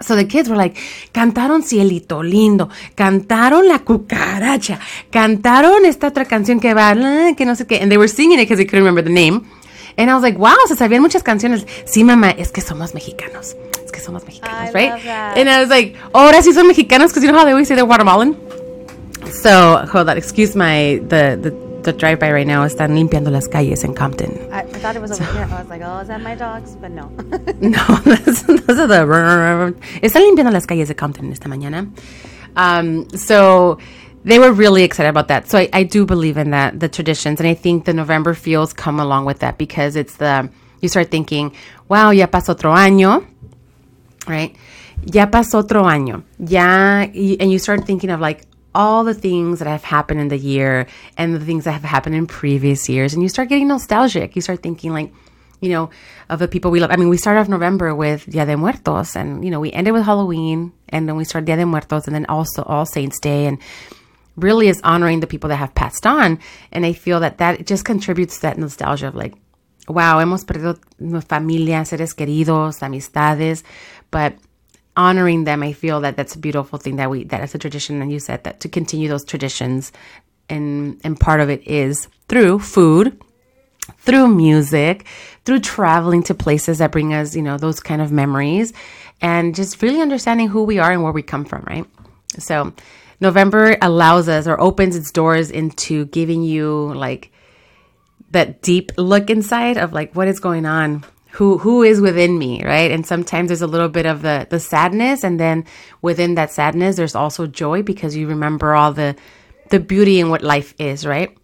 So 0.00 0.14
the 0.14 0.26
kids 0.26 0.50
were 0.50 0.56
like, 0.56 0.76
cantaron 1.12 1.62
Cielito 1.62 2.22
Lindo, 2.22 2.68
cantaron 2.94 3.66
La 3.66 3.78
Cucaracha, 3.78 4.78
cantaron 5.10 5.86
esta 5.86 6.08
otra 6.08 6.26
canción 6.26 6.60
que 6.60 6.74
va, 6.74 6.94
que 7.34 7.46
no 7.46 7.54
sé 7.54 7.66
qué, 7.66 7.80
and 7.80 7.90
they 7.90 7.96
were 7.96 8.08
singing 8.08 8.38
it 8.38 8.42
because 8.42 8.58
they 8.58 8.66
couldn't 8.66 8.84
remember 8.84 9.02
the 9.02 9.10
name. 9.10 9.48
And 9.96 10.10
I 10.10 10.14
was 10.14 10.22
like, 10.22 10.36
wow, 10.38 10.54
se 10.66 10.76
sabían 10.76 11.00
muchas 11.00 11.22
canciones. 11.22 11.66
Sí, 11.86 12.04
mamá, 12.04 12.30
es 12.30 12.52
que 12.52 12.60
somos 12.60 12.92
mexicanos. 12.92 13.56
Es 13.86 13.92
que 13.92 14.00
somos 14.00 14.24
mexicanos, 14.24 14.70
I 14.70 14.72
right? 14.72 15.06
And 15.38 15.48
I 15.48 15.60
was 15.60 15.70
like, 15.70 15.96
oh, 16.12 16.26
ahora 16.26 16.42
sí 16.42 16.52
son 16.52 16.66
mexicanos 16.66 17.08
because 17.08 17.22
you 17.22 17.30
know 17.30 17.38
how 17.38 17.44
they 17.44 17.52
always 17.52 17.68
say 17.68 17.76
they're 17.76 17.86
Guatemalan? 17.86 18.34
So, 19.30 19.86
hold 19.86 20.08
on, 20.08 20.16
excuse 20.18 20.56
my, 20.56 21.00
the, 21.08 21.38
the, 21.40 21.50
the 21.82 21.92
drive-by 21.92 22.32
right 22.32 22.46
now, 22.46 22.64
están 22.64 22.94
limpiando 22.96 23.30
las 23.30 23.46
calles 23.46 23.84
en 23.84 23.94
Compton. 23.94 24.32
I, 24.52 24.60
I 24.60 24.64
thought 24.64 24.96
it 24.96 25.02
was 25.02 25.12
over 25.12 25.24
here. 25.32 25.44
I 25.48 25.60
was 25.60 25.68
like, 25.68 25.82
oh, 25.84 25.98
is 26.00 26.08
that 26.08 26.20
my 26.20 26.34
dogs? 26.34 26.74
But 26.74 26.90
no. 26.90 27.08
No, 27.60 27.78
those, 28.04 28.42
those 28.42 28.78
are 28.78 28.88
the. 28.88 29.74
Están 30.02 30.22
limpiando 30.22 30.50
las 30.50 30.66
calles 30.66 30.88
de 30.88 30.94
Compton 30.94 31.30
esta 31.30 31.48
mañana. 31.48 31.88
Um, 32.56 33.08
so 33.10 33.78
they 34.24 34.40
were 34.40 34.52
really 34.52 34.82
excited 34.82 35.08
about 35.08 35.28
that. 35.28 35.48
So 35.48 35.58
I, 35.58 35.68
I 35.72 35.82
do 35.84 36.04
believe 36.04 36.36
in 36.36 36.50
that, 36.50 36.80
the 36.80 36.88
traditions. 36.88 37.38
And 37.38 37.48
I 37.48 37.54
think 37.54 37.84
the 37.84 37.94
November 37.94 38.34
feels 38.34 38.72
come 38.72 38.98
along 38.98 39.26
with 39.26 39.38
that 39.38 39.58
because 39.58 39.94
it's 39.94 40.16
the, 40.16 40.50
you 40.80 40.88
start 40.88 41.10
thinking, 41.12 41.54
wow, 41.88 42.10
ya 42.10 42.26
pasó 42.26 42.50
otro 42.50 42.72
año, 42.72 43.24
right? 44.26 44.56
Ya 45.12 45.30
pasó 45.30 45.58
otro 45.58 45.84
año. 45.84 46.22
Ya, 46.38 47.02
and 47.02 47.50
you 47.50 47.58
start 47.58 47.84
thinking 47.84 48.10
of 48.10 48.20
like 48.20 48.46
all 48.74 49.04
the 49.04 49.14
things 49.14 49.58
that 49.58 49.68
have 49.68 49.84
happened 49.84 50.20
in 50.20 50.28
the 50.28 50.36
year 50.36 50.86
and 51.16 51.34
the 51.34 51.44
things 51.44 51.64
that 51.64 51.72
have 51.72 51.82
happened 51.82 52.14
in 52.14 52.26
previous 52.26 52.88
years. 52.88 53.14
And 53.14 53.22
you 53.22 53.28
start 53.28 53.48
getting 53.48 53.68
nostalgic. 53.68 54.36
You 54.36 54.42
start 54.42 54.62
thinking 54.62 54.92
like, 54.92 55.12
you 55.60 55.70
know, 55.70 55.90
of 56.28 56.38
the 56.38 56.48
people 56.48 56.70
we 56.70 56.80
love. 56.80 56.90
I 56.90 56.96
mean, 56.96 57.08
we 57.08 57.16
started 57.16 57.40
off 57.40 57.48
November 57.48 57.94
with 57.94 58.26
Dia 58.28 58.44
de 58.44 58.56
Muertos 58.56 59.16
and, 59.16 59.42
you 59.44 59.50
know, 59.50 59.60
we 59.60 59.72
ended 59.72 59.94
with 59.94 60.04
Halloween 60.04 60.72
and 60.90 61.08
then 61.08 61.16
we 61.16 61.24
started 61.24 61.46
Dia 61.46 61.56
de 61.56 61.64
Muertos 61.64 62.06
and 62.06 62.14
then 62.14 62.26
also 62.26 62.62
All 62.64 62.84
Saints 62.84 63.18
Day 63.18 63.46
and 63.46 63.58
really 64.36 64.68
is 64.68 64.80
honoring 64.84 65.20
the 65.20 65.26
people 65.26 65.48
that 65.48 65.56
have 65.56 65.74
passed 65.74 66.06
on. 66.06 66.38
And 66.70 66.84
I 66.84 66.92
feel 66.92 67.20
that 67.20 67.38
that 67.38 67.66
just 67.66 67.86
contributes 67.86 68.36
to 68.36 68.42
that 68.42 68.58
nostalgia 68.58 69.08
of 69.08 69.14
like, 69.14 69.34
wow, 69.88 70.18
hemos 70.18 70.44
perdido 70.44 70.78
familia, 71.26 71.84
seres 71.84 72.14
queridos, 72.14 72.82
amistades, 72.82 73.62
but 74.10 74.36
honoring 74.96 75.44
them, 75.44 75.62
I 75.62 75.72
feel 75.72 76.00
that 76.00 76.16
that's 76.16 76.34
a 76.34 76.38
beautiful 76.38 76.78
thing 76.78 76.96
that 76.96 77.10
we, 77.10 77.24
that 77.24 77.42
is 77.42 77.54
a 77.54 77.58
tradition. 77.58 78.00
And 78.00 78.10
you 78.10 78.18
said 78.18 78.44
that 78.44 78.60
to 78.60 78.68
continue 78.68 79.08
those 79.08 79.24
traditions 79.24 79.92
and, 80.48 81.00
and 81.04 81.18
part 81.18 81.40
of 81.40 81.50
it 81.50 81.66
is 81.66 82.08
through 82.28 82.60
food, 82.60 83.20
through 83.98 84.28
music, 84.28 85.06
through 85.44 85.60
traveling 85.60 86.22
to 86.24 86.34
places 86.34 86.78
that 86.78 86.92
bring 86.92 87.12
us, 87.12 87.36
you 87.36 87.42
know, 87.42 87.58
those 87.58 87.80
kind 87.80 88.00
of 88.00 88.12
memories 88.12 88.72
and 89.20 89.54
just 89.54 89.82
really 89.82 90.00
understanding 90.00 90.48
who 90.48 90.64
we 90.64 90.78
are 90.78 90.92
and 90.92 91.02
where 91.02 91.12
we 91.12 91.22
come 91.22 91.44
from, 91.44 91.62
right? 91.66 91.86
So, 92.38 92.72
November 93.20 93.78
allows 93.80 94.28
us 94.28 94.46
or 94.46 94.60
opens 94.60 94.94
its 94.94 95.10
doors 95.10 95.50
into 95.50 96.04
giving 96.06 96.42
you 96.42 96.92
like 96.94 97.32
that 98.32 98.60
deep 98.60 98.92
look 98.98 99.30
inside 99.30 99.78
of 99.78 99.92
like 99.92 100.14
what 100.14 100.28
is 100.28 100.38
going 100.38 100.66
on 100.66 101.02
who 101.36 101.58
who 101.58 101.82
is 101.82 102.00
within 102.00 102.38
me 102.38 102.64
right? 102.64 102.90
And 102.90 103.06
sometimes 103.06 103.48
there's 103.48 103.62
a 103.62 103.66
little 103.66 103.90
bit 103.90 104.06
of 104.06 104.22
the 104.22 104.46
the 104.48 104.58
sadness 104.58 105.22
and 105.22 105.38
then 105.38 105.64
within 106.00 106.34
that 106.36 106.50
sadness 106.50 106.96
there's 106.96 107.14
also 107.14 107.46
joy 107.46 107.82
because 107.82 108.16
you 108.16 108.26
remember 108.28 108.74
all 108.74 108.92
the 108.92 109.16
the 109.70 109.78
beauty 109.78 110.18
in 110.18 110.30
what 110.30 110.42
life 110.42 110.74
is 110.78 111.06
right? 111.06 111.36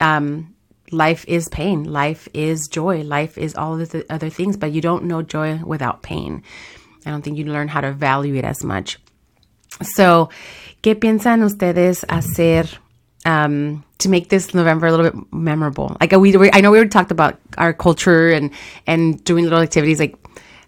Um 0.00 0.54
life 0.92 1.24
is 1.26 1.48
pain. 1.48 1.84
Life 1.84 2.28
is 2.34 2.68
joy. 2.68 3.02
Life 3.02 3.36
is 3.36 3.56
all 3.56 3.80
of 3.80 3.90
the 3.90 4.06
other 4.08 4.30
things 4.30 4.56
but 4.56 4.70
you 4.70 4.80
don't 4.80 5.04
know 5.04 5.22
joy 5.22 5.60
without 5.64 6.02
pain. 6.02 6.44
I 7.04 7.10
don't 7.10 7.22
think 7.22 7.36
you 7.36 7.46
learn 7.46 7.66
how 7.66 7.80
to 7.80 7.92
value 7.92 8.36
it 8.36 8.44
as 8.44 8.62
much. 8.62 8.98
So, 9.82 10.28
¿qué 10.82 10.94
piensan 10.94 11.42
ustedes 11.42 12.04
hacer 12.08 12.78
um, 13.24 13.84
to 13.98 14.08
make 14.08 14.28
this 14.28 14.54
November 14.54 14.86
a 14.86 14.90
little 14.90 15.10
bit 15.10 15.32
memorable? 15.32 15.96
Like 16.00 16.12
we, 16.12 16.36
we, 16.36 16.50
I 16.52 16.60
know 16.60 16.70
we 16.70 16.78
already 16.78 16.90
talked 16.90 17.10
about 17.10 17.38
our 17.58 17.72
culture 17.72 18.30
and 18.30 18.50
and 18.86 19.22
doing 19.24 19.44
little 19.44 19.60
activities. 19.60 20.00
Like, 20.00 20.16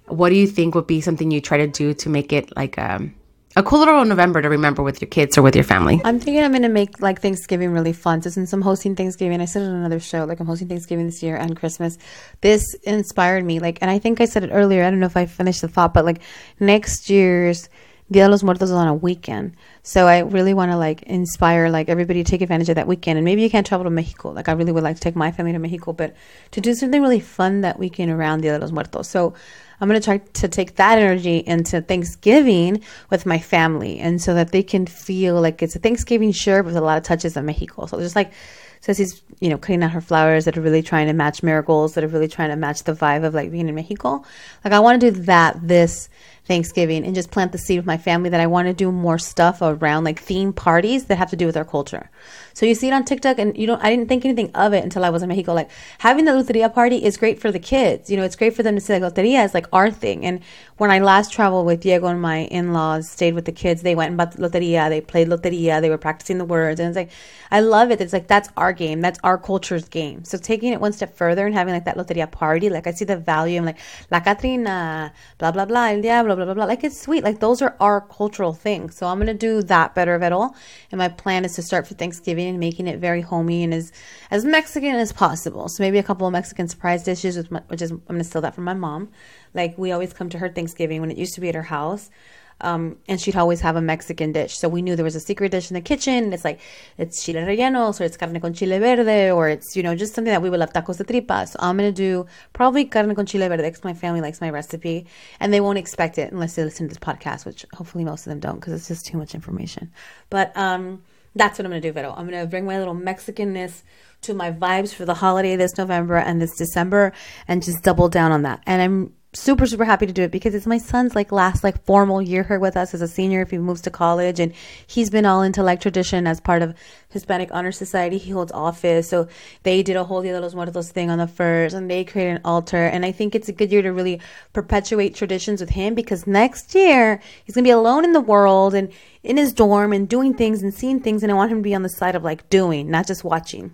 what 0.06 0.30
do 0.30 0.36
you 0.36 0.46
think 0.46 0.74
would 0.74 0.86
be 0.86 1.00
something 1.00 1.30
you 1.30 1.40
try 1.40 1.58
to 1.58 1.66
do 1.66 1.94
to 1.94 2.08
make 2.08 2.32
it 2.32 2.54
like 2.56 2.78
um, 2.78 3.14
a 3.56 3.62
cool 3.62 3.78
little 3.78 4.04
November 4.04 4.42
to 4.42 4.48
remember 4.48 4.82
with 4.82 5.00
your 5.00 5.08
kids 5.08 5.38
or 5.38 5.42
with 5.42 5.54
your 5.54 5.64
family? 5.64 6.00
I'm 6.04 6.18
thinking 6.18 6.42
I'm 6.42 6.52
gonna 6.52 6.68
make 6.68 7.00
like 7.00 7.20
Thanksgiving 7.20 7.70
really 7.70 7.92
fun. 7.92 8.22
So 8.22 8.30
since 8.30 8.52
I'm 8.52 8.62
hosting 8.62 8.96
Thanksgiving, 8.96 9.40
I 9.40 9.44
said 9.44 9.62
it 9.62 9.66
on 9.66 9.76
another 9.76 10.00
show, 10.00 10.24
like 10.24 10.40
I'm 10.40 10.46
hosting 10.46 10.68
Thanksgiving 10.68 11.06
this 11.06 11.22
year 11.22 11.36
and 11.36 11.56
Christmas. 11.56 11.98
This 12.40 12.74
inspired 12.82 13.44
me. 13.44 13.60
Like, 13.60 13.78
and 13.80 13.90
I 13.90 13.98
think 13.98 14.20
I 14.20 14.24
said 14.24 14.44
it 14.44 14.50
earlier. 14.52 14.84
I 14.84 14.90
don't 14.90 15.00
know 15.00 15.06
if 15.06 15.16
I 15.16 15.26
finished 15.26 15.60
the 15.60 15.68
thought, 15.68 15.94
but 15.94 16.04
like 16.04 16.20
next 16.58 17.10
year's 17.10 17.68
Dia 18.14 18.27
de 18.27 18.31
los 18.31 18.44
Muertos 18.44 18.70
is 18.70 18.77
on 18.77 18.87
a 18.87 18.94
weekend. 18.94 19.57
So 19.83 20.07
I 20.07 20.20
really 20.20 20.55
want 20.55 20.70
to 20.70 20.77
like 20.77 21.03
inspire 21.03 21.68
like 21.68 21.88
everybody 21.88 22.22
to 22.22 22.31
take 22.31 22.42
advantage 22.42 22.68
of 22.68 22.77
that 22.77 22.87
weekend. 22.87 23.18
And 23.18 23.24
maybe 23.24 23.42
you 23.42 23.50
can't 23.50 23.66
travel 23.66 23.83
to 23.83 23.90
Mexico. 23.90 24.31
Like 24.31 24.48
I 24.48 24.53
really 24.53 24.70
would 24.70 24.85
like 24.85 24.94
to 24.94 25.03
take 25.03 25.16
my 25.16 25.33
family 25.33 25.50
to 25.50 25.59
Mexico, 25.59 25.92
but 25.92 26.14
to 26.53 26.61
do 26.61 26.74
something 26.74 27.03
really 27.03 27.18
fun 27.18 27.62
that 27.62 27.77
weekend 27.77 28.12
around 28.12 28.42
Dia 28.42 28.53
de 28.53 28.61
los 28.61 28.70
Muertos. 28.70 29.09
So 29.09 29.35
I'm 29.81 29.88
going 29.88 30.00
to 30.00 30.05
try 30.05 30.18
to 30.18 30.46
take 30.46 30.77
that 30.77 30.98
energy 30.98 31.38
into 31.38 31.81
Thanksgiving 31.81 32.85
with 33.11 33.27
my 33.27 33.40
family. 33.40 33.98
And 33.98 34.22
so 34.22 34.33
that 34.35 34.53
they 34.53 34.62
can 34.62 34.87
feel 34.87 35.40
like 35.40 35.61
it's 35.61 35.74
a 35.74 35.81
Thanksgiving 35.81 36.31
shirt 36.31 36.64
with 36.64 36.77
a 36.77 36.81
lot 36.81 36.96
of 36.96 37.03
touches 37.03 37.37
of 37.37 37.42
Mexico. 37.42 37.87
So 37.87 37.98
just 37.98 38.14
like 38.14 38.33
Ceci's, 38.81 39.22
you 39.40 39.48
know, 39.48 39.59
cutting 39.59 39.83
out 39.83 39.90
her 39.90 40.00
flowers 40.00 40.44
that 40.44 40.57
are 40.57 40.61
really 40.61 40.83
trying 40.83 41.07
to 41.09 41.14
match 41.14 41.42
miracles, 41.42 41.94
that 41.94 42.05
are 42.05 42.09
really 42.09 42.29
trying 42.29 42.50
to 42.50 42.57
match 42.57 42.85
the 42.85 42.92
vibe 42.92 43.24
of 43.24 43.35
like 43.35 43.50
being 43.50 43.68
in 43.68 43.74
Mexico. 43.74 44.22
Like 44.64 44.72
I 44.72 44.79
want 44.79 45.00
to 45.00 45.11
do 45.11 45.20
that 45.22 45.66
this 45.66 46.11
Thanksgiving 46.46 47.04
and 47.04 47.14
just 47.14 47.30
plant 47.30 47.52
the 47.52 47.59
seed 47.59 47.78
with 47.78 47.87
my 47.87 47.96
family 47.96 48.28
that 48.28 48.40
I 48.40 48.46
want 48.46 48.68
to 48.68 48.74
do 48.74 48.92
more 48.92 49.18
stuff 49.18 49.62
around 49.62 50.04
like 50.04 50.20
theme 50.20 50.52
parties 50.52 51.07
that 51.07 51.16
have 51.16 51.30
to 51.30 51.37
do 51.37 51.46
with 51.46 51.57
our 51.57 51.64
culture. 51.64 52.11
So 52.52 52.66
you 52.66 52.74
see 52.74 52.88
it 52.88 52.92
on 52.92 53.04
TikTok 53.04 53.38
and 53.38 53.57
you 53.57 53.66
don't 53.66 53.83
I 53.83 53.90
didn't 53.90 54.09
think 54.09 54.24
anything 54.24 54.50
of 54.54 54.74
it 54.74 54.85
until 54.85 55.04
I 55.04 55.11
was 55.11 55.22
in 55.22 55.28
Mexico. 55.28 55.54
Like 55.54 55.70
having 55.98 56.26
the 56.26 56.33
loteria 56.33 56.72
party 56.72 57.02
is 57.04 57.16
great 57.16 57.40
for 57.40 57.50
the 57.50 57.59
kids. 57.59 58.11
You 58.11 58.16
know, 58.16 58.24
it's 58.24 58.37
great 58.37 58.54
for 58.54 58.62
them 58.62 58.74
to 58.74 58.80
see 58.80 58.98
like 58.98 59.14
loteria 59.14 59.44
is 59.44 59.54
like 59.54 59.66
our 59.72 59.90
thing. 59.90 60.26
And 60.26 60.40
when 60.76 60.90
I 60.90 60.98
last 60.98 61.33
traveled 61.33 61.66
with 61.66 61.80
Diego 61.80 62.07
and 62.07 62.20
my 62.20 62.44
in-laws, 62.44 63.09
stayed 63.09 63.35
with 63.35 63.46
the 63.46 63.52
kids, 63.52 63.83
they 63.83 63.94
went 63.94 64.09
and 64.09 64.18
bought 64.18 64.33
the 64.33 64.46
loteria, 64.46 64.88
they 64.88 65.00
played 65.00 65.28
loteria, 65.28 65.80
they 65.80 65.90
were 65.90 65.98
practicing 65.98 66.38
the 66.38 66.44
words. 66.44 66.78
And 66.78 66.88
it's 66.88 66.96
like 66.96 67.11
I 67.50 67.61
love 67.61 67.90
it. 67.90 68.00
It's 68.00 68.12
like 68.12 68.28
that's 68.28 68.50
our 68.57 68.72
game. 68.72 69.00
That's 69.00 69.18
our 69.24 69.38
culture's 69.38 69.88
game. 69.88 70.24
So 70.24 70.37
taking 70.38 70.72
it 70.72 70.80
one 70.80 70.92
step 70.92 71.16
further 71.16 71.46
and 71.46 71.54
having 71.54 71.72
like 71.72 71.85
that 71.87 71.96
loteria 71.96 72.30
party, 72.30 72.68
like 72.68 72.87
I 72.87 72.92
see 72.92 73.04
the 73.04 73.16
value 73.16 73.59
in 73.59 73.64
like 73.64 73.78
La 74.11 74.20
Catrina, 74.20 75.12
blah 75.38 75.52
blah 75.52 75.64
blah, 75.64 75.87
El 75.87 76.02
Diablo, 76.02 76.34
blah 76.35 76.44
blah 76.44 76.55
blah. 76.55 76.64
Like 76.64 76.85
it's 76.85 77.01
sweet. 77.01 77.25
Like 77.25 77.40
those 77.40 77.62
are 77.62 77.77
our 77.81 78.01
cultural 78.01 78.53
things. 78.53 78.97
So 78.97 79.07
I'm 79.07 79.18
gonna 79.18 79.35
do 79.35 79.62
that 79.62 79.94
better 79.94 80.14
of 80.14 80.23
it 80.23 80.33
all. 80.33 80.55
And 80.90 80.99
my 80.99 81.09
plan 81.09 81.44
is 81.44 81.55
to 81.55 81.62
start 81.62 81.87
for 81.87 81.94
Thanksgiving 81.94 82.49
and 82.49 82.61
making 82.61 82.87
it 82.87 82.99
very 82.99 83.20
homey 83.20 83.62
and 83.64 83.75
as 83.75 83.92
as 84.31 84.44
Mexican 84.44 84.94
as 84.97 85.12
possible. 85.12 85.68
So 85.68 85.83
maybe 85.83 85.99
a 85.99 86.03
couple 86.03 86.27
of 86.27 86.33
Mexican 86.33 86.68
surprise 86.68 87.05
dishes, 87.05 87.37
which, 87.37 87.51
my, 87.51 87.62
which 87.68 87.83
is 87.83 87.90
I'm 87.90 88.03
gonna 88.07 88.25
steal 88.25 88.42
that 88.42 88.55
from 88.55 88.64
my 88.64 88.75
mom. 88.75 89.11
Like 89.55 89.77
we 89.79 89.92
always 89.92 90.12
come 90.12 90.29
to 90.31 90.38
her 90.38 90.49
Thanksgiving 90.49 91.01
when 91.01 91.11
it 91.11 91.16
used 91.16 91.35
to 91.35 91.40
be 91.40 91.49
at 91.49 91.55
her 91.55 91.62
house. 91.62 92.11
Um, 92.60 92.96
and 93.08 93.20
she'd 93.20 93.36
always 93.36 93.60
have 93.60 93.76
a 93.76 93.80
Mexican 93.80 94.32
dish. 94.32 94.56
So 94.56 94.68
we 94.68 94.82
knew 94.82 94.96
there 94.96 95.04
was 95.04 95.16
a 95.16 95.20
secret 95.20 95.50
dish 95.50 95.70
in 95.70 95.74
the 95.74 95.80
kitchen. 95.80 96.32
It's 96.32 96.44
like, 96.44 96.60
it's 96.98 97.24
chile 97.24 97.40
rellenos, 97.40 98.00
or 98.00 98.04
it's 98.04 98.16
carne 98.16 98.40
con 98.40 98.54
chile 98.54 98.78
verde, 98.78 99.30
or 99.30 99.48
it's, 99.48 99.76
you 99.76 99.82
know, 99.82 99.94
just 99.94 100.14
something 100.14 100.32
that 100.32 100.42
we 100.42 100.50
would 100.50 100.60
love 100.60 100.72
tacos 100.72 100.98
de 100.98 101.04
tripa. 101.04 101.46
So 101.46 101.58
I'm 101.60 101.76
going 101.76 101.92
to 101.92 101.96
do 101.96 102.26
probably 102.52 102.84
carne 102.84 103.14
con 103.14 103.26
chile 103.26 103.48
verde 103.48 103.62
because 103.62 103.84
my 103.84 103.94
family 103.94 104.20
likes 104.20 104.40
my 104.40 104.50
recipe. 104.50 105.06
And 105.40 105.52
they 105.52 105.60
won't 105.60 105.78
expect 105.78 106.18
it 106.18 106.32
unless 106.32 106.54
they 106.54 106.64
listen 106.64 106.88
to 106.88 106.94
this 106.94 106.98
podcast, 106.98 107.44
which 107.44 107.66
hopefully 107.74 108.04
most 108.04 108.26
of 108.26 108.30
them 108.30 108.40
don't 108.40 108.56
because 108.56 108.72
it's 108.72 108.88
just 108.88 109.06
too 109.06 109.18
much 109.18 109.34
information. 109.34 109.92
But 110.30 110.56
um, 110.56 111.02
that's 111.34 111.58
what 111.58 111.66
I'm 111.66 111.72
going 111.72 111.82
to 111.82 111.88
do, 111.88 111.92
Vero. 111.92 112.14
I'm 112.16 112.28
going 112.28 112.40
to 112.40 112.46
bring 112.46 112.64
my 112.64 112.78
little 112.78 112.94
Mexicanness 112.94 113.82
to 114.22 114.34
my 114.34 114.50
vibes 114.50 114.94
for 114.94 115.04
the 115.04 115.14
holiday 115.14 115.56
this 115.56 115.76
November 115.76 116.16
and 116.16 116.40
this 116.40 116.56
December 116.56 117.12
and 117.46 117.62
just 117.62 117.82
double 117.82 118.08
down 118.08 118.32
on 118.32 118.42
that. 118.42 118.62
And 118.66 118.80
I'm 118.80 119.12
super 119.35 119.66
super 119.66 119.85
happy 119.85 120.07
to 120.07 120.12
do 120.12 120.23
it 120.23 120.31
because 120.31 120.55
it's 120.55 120.66
my 120.66 120.79
son's 120.79 121.14
like 121.14 121.33
last 121.33 121.64
like 121.64 121.85
formal 121.85 122.23
year 122.23 122.44
here 122.44 122.59
with 122.59 122.77
us 122.77 122.94
as 122.94 123.03
a 123.03 123.09
senior. 123.09 123.42
If 123.42 123.51
he 123.51 123.59
moves 123.59 123.81
to 123.83 123.90
college 123.90 124.38
and 124.38 124.53
he's 124.87 125.11
been 125.11 125.27
all 125.27 125.42
into 125.42 125.62
like 125.62 125.81
tradition 125.81 126.27
as 126.27 126.40
part 126.40 126.62
of 126.62 126.75
Hispanic 127.11 127.51
Honor 127.53 127.73
Society 127.73 128.18
he 128.18 128.31
holds 128.31 128.53
office. 128.53 129.09
So 129.09 129.29
they 129.64 129.83
did 129.83 129.97
a 129.97 130.05
whole 130.05 130.23
Dia 130.23 130.33
de 130.33 130.40
los 130.40 130.55
Muertos 130.55 130.90
thing 130.90 131.11
on 131.11 131.18
the 131.18 131.27
first 131.27 131.75
and 131.75 131.90
they 131.90 132.05
created 132.05 132.37
an 132.37 132.40
altar. 132.44 132.85
And 132.85 133.05
I 133.05 133.12
think 133.12 133.35
it's 133.35 133.49
a 133.49 133.53
good 133.53 133.73
year 133.73 133.83
to 133.83 133.92
really 133.92 134.20
perpetuate 134.53 135.14
traditions 135.14 135.61
with 135.61 135.70
him 135.70 135.94
because 135.94 136.27
next 136.27 136.75
year 136.75 137.20
he's 137.44 137.55
gonna 137.55 137.64
be 137.64 137.70
alone 137.70 138.05
in 138.05 138.12
the 138.12 138.20
world 138.20 138.75
and 138.75 138.90
in 139.23 139.37
his 139.37 139.53
dorm 139.53 139.92
and 139.92 140.09
doing 140.09 140.35
things 140.35 140.62
and 140.62 140.73
seeing 140.73 141.01
things. 141.01 141.23
And 141.23 141.33
I 141.33 141.35
want 141.35 141.51
him 141.51 141.59
to 141.59 141.62
be 141.62 141.75
on 141.75 141.83
the 141.83 141.88
side 141.88 142.14
of 142.14 142.23
like 142.23 142.49
doing 142.51 142.90
not 142.90 143.07
just 143.07 143.25
watching 143.25 143.73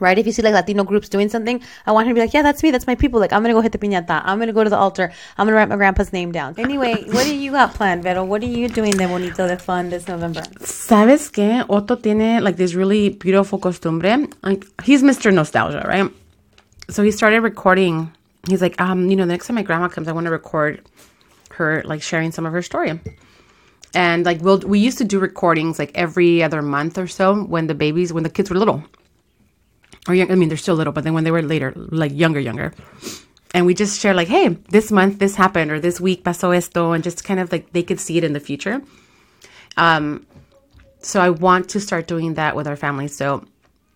right? 0.00 0.18
If 0.18 0.26
you 0.26 0.32
see 0.32 0.42
like 0.42 0.54
Latino 0.54 0.84
groups 0.84 1.08
doing 1.08 1.28
something, 1.28 1.62
I 1.86 1.92
want 1.92 2.08
him 2.08 2.14
to 2.14 2.18
be 2.18 2.24
like, 2.24 2.34
yeah, 2.34 2.42
that's 2.42 2.62
me, 2.62 2.70
that's 2.70 2.86
my 2.86 2.94
people. 2.94 3.20
Like, 3.20 3.32
I'm 3.32 3.42
gonna 3.42 3.54
go 3.54 3.60
hit 3.60 3.72
the 3.72 3.78
piñata. 3.78 4.22
I'm 4.24 4.38
gonna 4.38 4.52
go 4.52 4.64
to 4.64 4.70
the 4.70 4.76
altar. 4.76 5.12
I'm 5.38 5.46
gonna 5.46 5.56
write 5.56 5.68
my 5.68 5.76
grandpa's 5.76 6.12
name 6.12 6.32
down. 6.32 6.54
Anyway, 6.58 7.04
what 7.12 7.24
do 7.24 7.34
you 7.34 7.52
got 7.52 7.74
planned, 7.74 8.02
Vero? 8.02 8.24
What 8.24 8.42
are 8.42 8.46
you 8.46 8.68
doing 8.68 8.92
de 8.92 9.06
bonito 9.06 9.46
de 9.46 9.56
fun 9.58 9.90
this 9.90 10.08
November? 10.08 10.42
¿Sabes 10.60 11.30
qué? 11.30 11.64
Otto 11.68 11.96
tiene 11.96 12.42
like 12.42 12.56
this 12.56 12.74
really 12.74 13.10
beautiful 13.10 13.58
costumbre. 13.58 14.28
Like 14.42 14.66
he's 14.82 15.02
Mr. 15.02 15.32
Nostalgia, 15.32 15.84
right? 15.86 16.10
So 16.88 17.02
he 17.02 17.10
started 17.10 17.40
recording. 17.40 18.12
He's 18.48 18.62
like, 18.62 18.80
um, 18.80 19.10
you 19.10 19.16
know, 19.16 19.24
the 19.24 19.32
next 19.32 19.46
time 19.46 19.56
my 19.56 19.62
grandma 19.62 19.88
comes, 19.88 20.08
I 20.08 20.12
want 20.12 20.24
to 20.24 20.30
record 20.30 20.80
her 21.52 21.82
like 21.84 22.02
sharing 22.02 22.32
some 22.32 22.46
of 22.46 22.52
her 22.52 22.62
story. 22.62 22.98
And 23.94 24.24
like 24.24 24.40
we'll 24.40 24.58
we 24.60 24.78
used 24.78 24.98
to 24.98 25.04
do 25.04 25.18
recordings 25.18 25.78
like 25.78 25.90
every 25.94 26.42
other 26.42 26.62
month 26.62 26.96
or 26.96 27.06
so 27.06 27.42
when 27.42 27.66
the 27.66 27.74
babies 27.74 28.12
when 28.12 28.22
the 28.22 28.30
kids 28.30 28.50
were 28.50 28.56
little. 28.56 28.82
Or 30.08 30.14
young, 30.14 30.30
I 30.30 30.34
mean 30.34 30.48
they're 30.48 30.58
still 30.58 30.74
little, 30.74 30.92
but 30.92 31.04
then 31.04 31.14
when 31.14 31.24
they 31.24 31.30
were 31.30 31.42
later, 31.42 31.72
like 31.76 32.12
younger, 32.14 32.40
younger. 32.40 32.72
And 33.52 33.66
we 33.66 33.74
just 33.74 34.00
share 34.00 34.14
like, 34.14 34.28
hey, 34.28 34.48
this 34.70 34.92
month 34.92 35.18
this 35.18 35.34
happened 35.36 35.70
or 35.70 35.80
this 35.80 36.00
week 36.00 36.24
pasó 36.24 36.56
esto 36.56 36.92
and 36.92 37.02
just 37.02 37.24
kind 37.24 37.40
of 37.40 37.50
like 37.52 37.72
they 37.72 37.82
could 37.82 38.00
see 38.00 38.16
it 38.16 38.24
in 38.24 38.32
the 38.32 38.40
future. 38.40 38.82
Um 39.76 40.26
so 41.02 41.20
I 41.20 41.30
want 41.30 41.68
to 41.70 41.80
start 41.80 42.06
doing 42.06 42.34
that 42.34 42.54
with 42.54 42.66
our 42.66 42.76
family. 42.76 43.08
So 43.08 43.44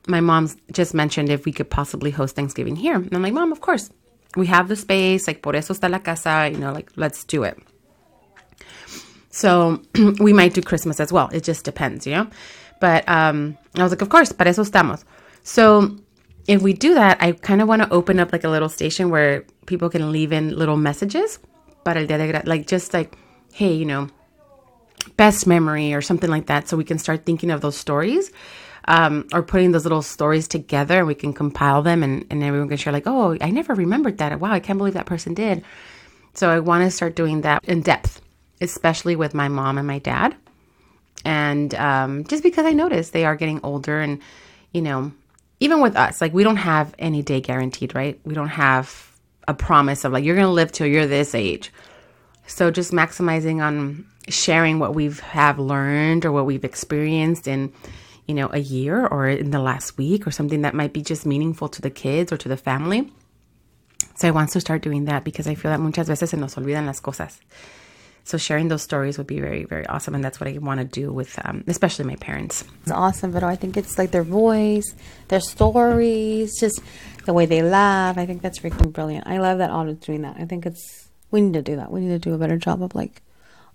my 0.06 0.20
mom's 0.20 0.56
just 0.72 0.94
mentioned 0.94 1.30
if 1.30 1.44
we 1.44 1.52
could 1.52 1.70
possibly 1.70 2.10
host 2.10 2.34
Thanksgiving 2.36 2.76
here. 2.76 2.96
And 2.96 3.12
I'm 3.12 3.22
like, 3.22 3.32
Mom, 3.32 3.52
of 3.52 3.60
course. 3.60 3.90
We 4.36 4.46
have 4.48 4.68
the 4.68 4.76
space, 4.76 5.28
like 5.28 5.42
por 5.42 5.54
eso 5.54 5.74
está 5.74 5.88
la 5.88 6.00
casa, 6.00 6.48
you 6.50 6.58
know, 6.58 6.72
like 6.72 6.90
let's 6.96 7.22
do 7.24 7.44
it. 7.44 7.56
So 9.30 9.80
we 10.18 10.32
might 10.32 10.54
do 10.54 10.60
Christmas 10.62 10.98
as 10.98 11.12
well. 11.12 11.28
It 11.32 11.44
just 11.44 11.64
depends, 11.64 12.06
you 12.06 12.14
know? 12.14 12.26
But 12.80 13.08
um 13.08 13.56
I 13.76 13.82
was 13.82 13.92
like, 13.92 14.02
of 14.02 14.08
course, 14.08 14.32
para 14.32 14.48
eso 14.50 14.62
estamos. 14.62 15.04
So 15.44 15.96
if 16.48 16.60
we 16.60 16.72
do 16.72 16.94
that, 16.94 17.22
I 17.22 17.32
kind 17.32 17.62
of 17.62 17.68
want 17.68 17.82
to 17.82 17.90
open 17.92 18.18
up 18.18 18.32
like 18.32 18.44
a 18.44 18.48
little 18.48 18.68
station 18.68 19.10
where 19.10 19.44
people 19.66 19.88
can 19.88 20.10
leave 20.10 20.32
in 20.32 20.56
little 20.58 20.76
messages. 20.76 21.38
Para 21.84 22.00
el 22.00 22.06
día 22.06 22.18
de 22.18 22.28
gra- 22.28 22.42
like 22.46 22.66
just 22.66 22.92
like, 22.92 23.14
hey, 23.52 23.72
you 23.72 23.84
know, 23.84 24.08
best 25.16 25.46
memory 25.46 25.94
or 25.94 26.00
something 26.00 26.30
like 26.30 26.46
that 26.46 26.66
so 26.66 26.76
we 26.76 26.84
can 26.84 26.98
start 26.98 27.24
thinking 27.24 27.50
of 27.50 27.60
those 27.60 27.76
stories 27.76 28.32
um, 28.86 29.26
or 29.32 29.42
putting 29.42 29.72
those 29.72 29.84
little 29.84 30.02
stories 30.02 30.48
together 30.48 30.98
and 30.98 31.06
we 31.06 31.14
can 31.14 31.32
compile 31.32 31.82
them 31.82 32.02
and, 32.02 32.24
and 32.30 32.42
everyone 32.42 32.68
can 32.68 32.76
share 32.76 32.92
like 32.92 33.06
oh 33.06 33.36
i 33.40 33.50
never 33.50 33.74
remembered 33.74 34.18
that. 34.18 34.38
Wow 34.40 34.52
i 34.52 34.60
can't 34.60 34.78
believe 34.78 34.94
that 34.94 35.06
person 35.06 35.34
did. 35.34 35.62
So 36.32 36.50
i 36.50 36.58
want 36.58 36.84
to 36.84 36.90
start 36.90 37.16
doing 37.16 37.42
that 37.42 37.64
in 37.64 37.82
depth 37.82 38.20
especially 38.60 39.16
with 39.16 39.34
my 39.34 39.48
mom 39.48 39.78
and 39.78 39.86
my 39.86 39.98
dad. 39.98 40.34
And 41.24 41.74
um, 41.74 42.24
just 42.24 42.42
because 42.42 42.66
i 42.66 42.72
notice 42.72 43.10
they 43.10 43.24
are 43.24 43.36
getting 43.36 43.60
older 43.62 44.00
and 44.00 44.20
you 44.72 44.82
know 44.82 45.12
even 45.64 45.80
with 45.80 45.96
us 45.96 46.20
like 46.20 46.32
we 46.32 46.44
don't 46.44 46.56
have 46.56 46.94
any 46.98 47.22
day 47.22 47.40
guaranteed 47.40 47.94
right 47.94 48.20
we 48.24 48.34
don't 48.34 48.48
have 48.48 49.10
a 49.48 49.54
promise 49.54 50.04
of 50.04 50.12
like 50.12 50.24
you're 50.24 50.36
gonna 50.36 50.50
live 50.50 50.70
till 50.70 50.86
you're 50.86 51.06
this 51.06 51.34
age 51.34 51.72
so 52.46 52.70
just 52.70 52.92
maximizing 52.92 53.62
on 53.62 54.04
sharing 54.28 54.78
what 54.78 54.94
we've 54.94 55.20
have 55.20 55.58
learned 55.58 56.24
or 56.24 56.32
what 56.32 56.46
we've 56.46 56.64
experienced 56.64 57.46
in, 57.48 57.72
you 58.26 58.34
know, 58.34 58.48
a 58.52 58.58
year 58.58 59.06
or 59.06 59.28
in 59.28 59.50
the 59.50 59.60
last 59.60 59.96
week 59.98 60.26
or 60.26 60.30
something 60.30 60.62
that 60.62 60.74
might 60.74 60.92
be 60.92 61.02
just 61.02 61.26
meaningful 61.26 61.68
to 61.68 61.82
the 61.82 61.90
kids 61.90 62.32
or 62.32 62.36
to 62.36 62.48
the 62.48 62.56
family. 62.56 63.10
So 64.16 64.28
I 64.28 64.30
want 64.30 64.50
to 64.50 64.60
start 64.60 64.82
doing 64.82 65.06
that 65.06 65.24
because 65.24 65.46
I 65.46 65.54
feel 65.54 65.70
that 65.70 65.80
muchas 65.80 66.08
veces 66.08 66.30
se 66.30 66.36
nos 66.36 66.54
olvidan 66.54 66.86
las 66.86 67.00
cosas. 67.00 67.38
So 68.24 68.38
sharing 68.38 68.68
those 68.68 68.82
stories 68.82 69.18
would 69.18 69.26
be 69.26 69.38
very, 69.38 69.64
very 69.64 69.86
awesome, 69.86 70.14
and 70.14 70.24
that's 70.24 70.40
what 70.40 70.48
I 70.48 70.56
want 70.56 70.80
to 70.80 70.86
do 70.86 71.12
with, 71.12 71.38
um, 71.44 71.62
especially 71.66 72.06
my 72.06 72.16
parents. 72.16 72.64
It's 72.82 72.90
awesome, 72.90 73.32
but 73.32 73.42
I 73.42 73.54
think 73.54 73.76
it's 73.76 73.98
like 73.98 74.12
their 74.12 74.22
voice, 74.22 74.94
their 75.28 75.40
stories, 75.40 76.58
just 76.58 76.80
the 77.26 77.34
way 77.34 77.44
they 77.44 77.62
laugh. 77.62 78.16
I 78.16 78.24
think 78.24 78.40
that's 78.40 78.58
freaking 78.58 78.92
brilliant. 78.92 79.26
I 79.26 79.38
love 79.38 79.58
that 79.58 79.70
Otto's 79.70 79.98
doing 79.98 80.22
that. 80.22 80.36
I 80.38 80.46
think 80.46 80.64
it's 80.64 81.08
we 81.30 81.42
need 81.42 81.52
to 81.54 81.62
do 81.62 81.76
that. 81.76 81.90
We 81.90 82.00
need 82.00 82.08
to 82.10 82.18
do 82.18 82.34
a 82.34 82.38
better 82.38 82.56
job 82.56 82.82
of 82.82 82.94
like 82.94 83.20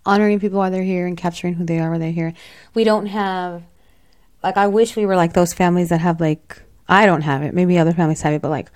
honoring 0.05 0.39
people 0.39 0.59
while 0.59 0.71
they're 0.71 0.81
here 0.81 1.05
and 1.05 1.17
capturing 1.17 1.53
who 1.53 1.65
they 1.65 1.79
are 1.79 1.91
while 1.91 1.99
they're 1.99 2.12
here. 2.12 2.33
We 2.73 2.83
don't 2.83 3.07
have 3.07 3.63
like 4.43 4.57
I 4.57 4.67
wish 4.67 4.95
we 4.95 5.05
were 5.05 5.15
like 5.15 5.33
those 5.33 5.53
families 5.53 5.89
that 5.89 6.01
have 6.01 6.19
like 6.19 6.62
I 6.88 7.05
don't 7.05 7.21
have 7.21 7.43
it. 7.43 7.53
Maybe 7.53 7.77
other 7.77 7.93
families 7.93 8.21
have 8.21 8.33
it, 8.33 8.41
but 8.41 8.49
like 8.49 8.71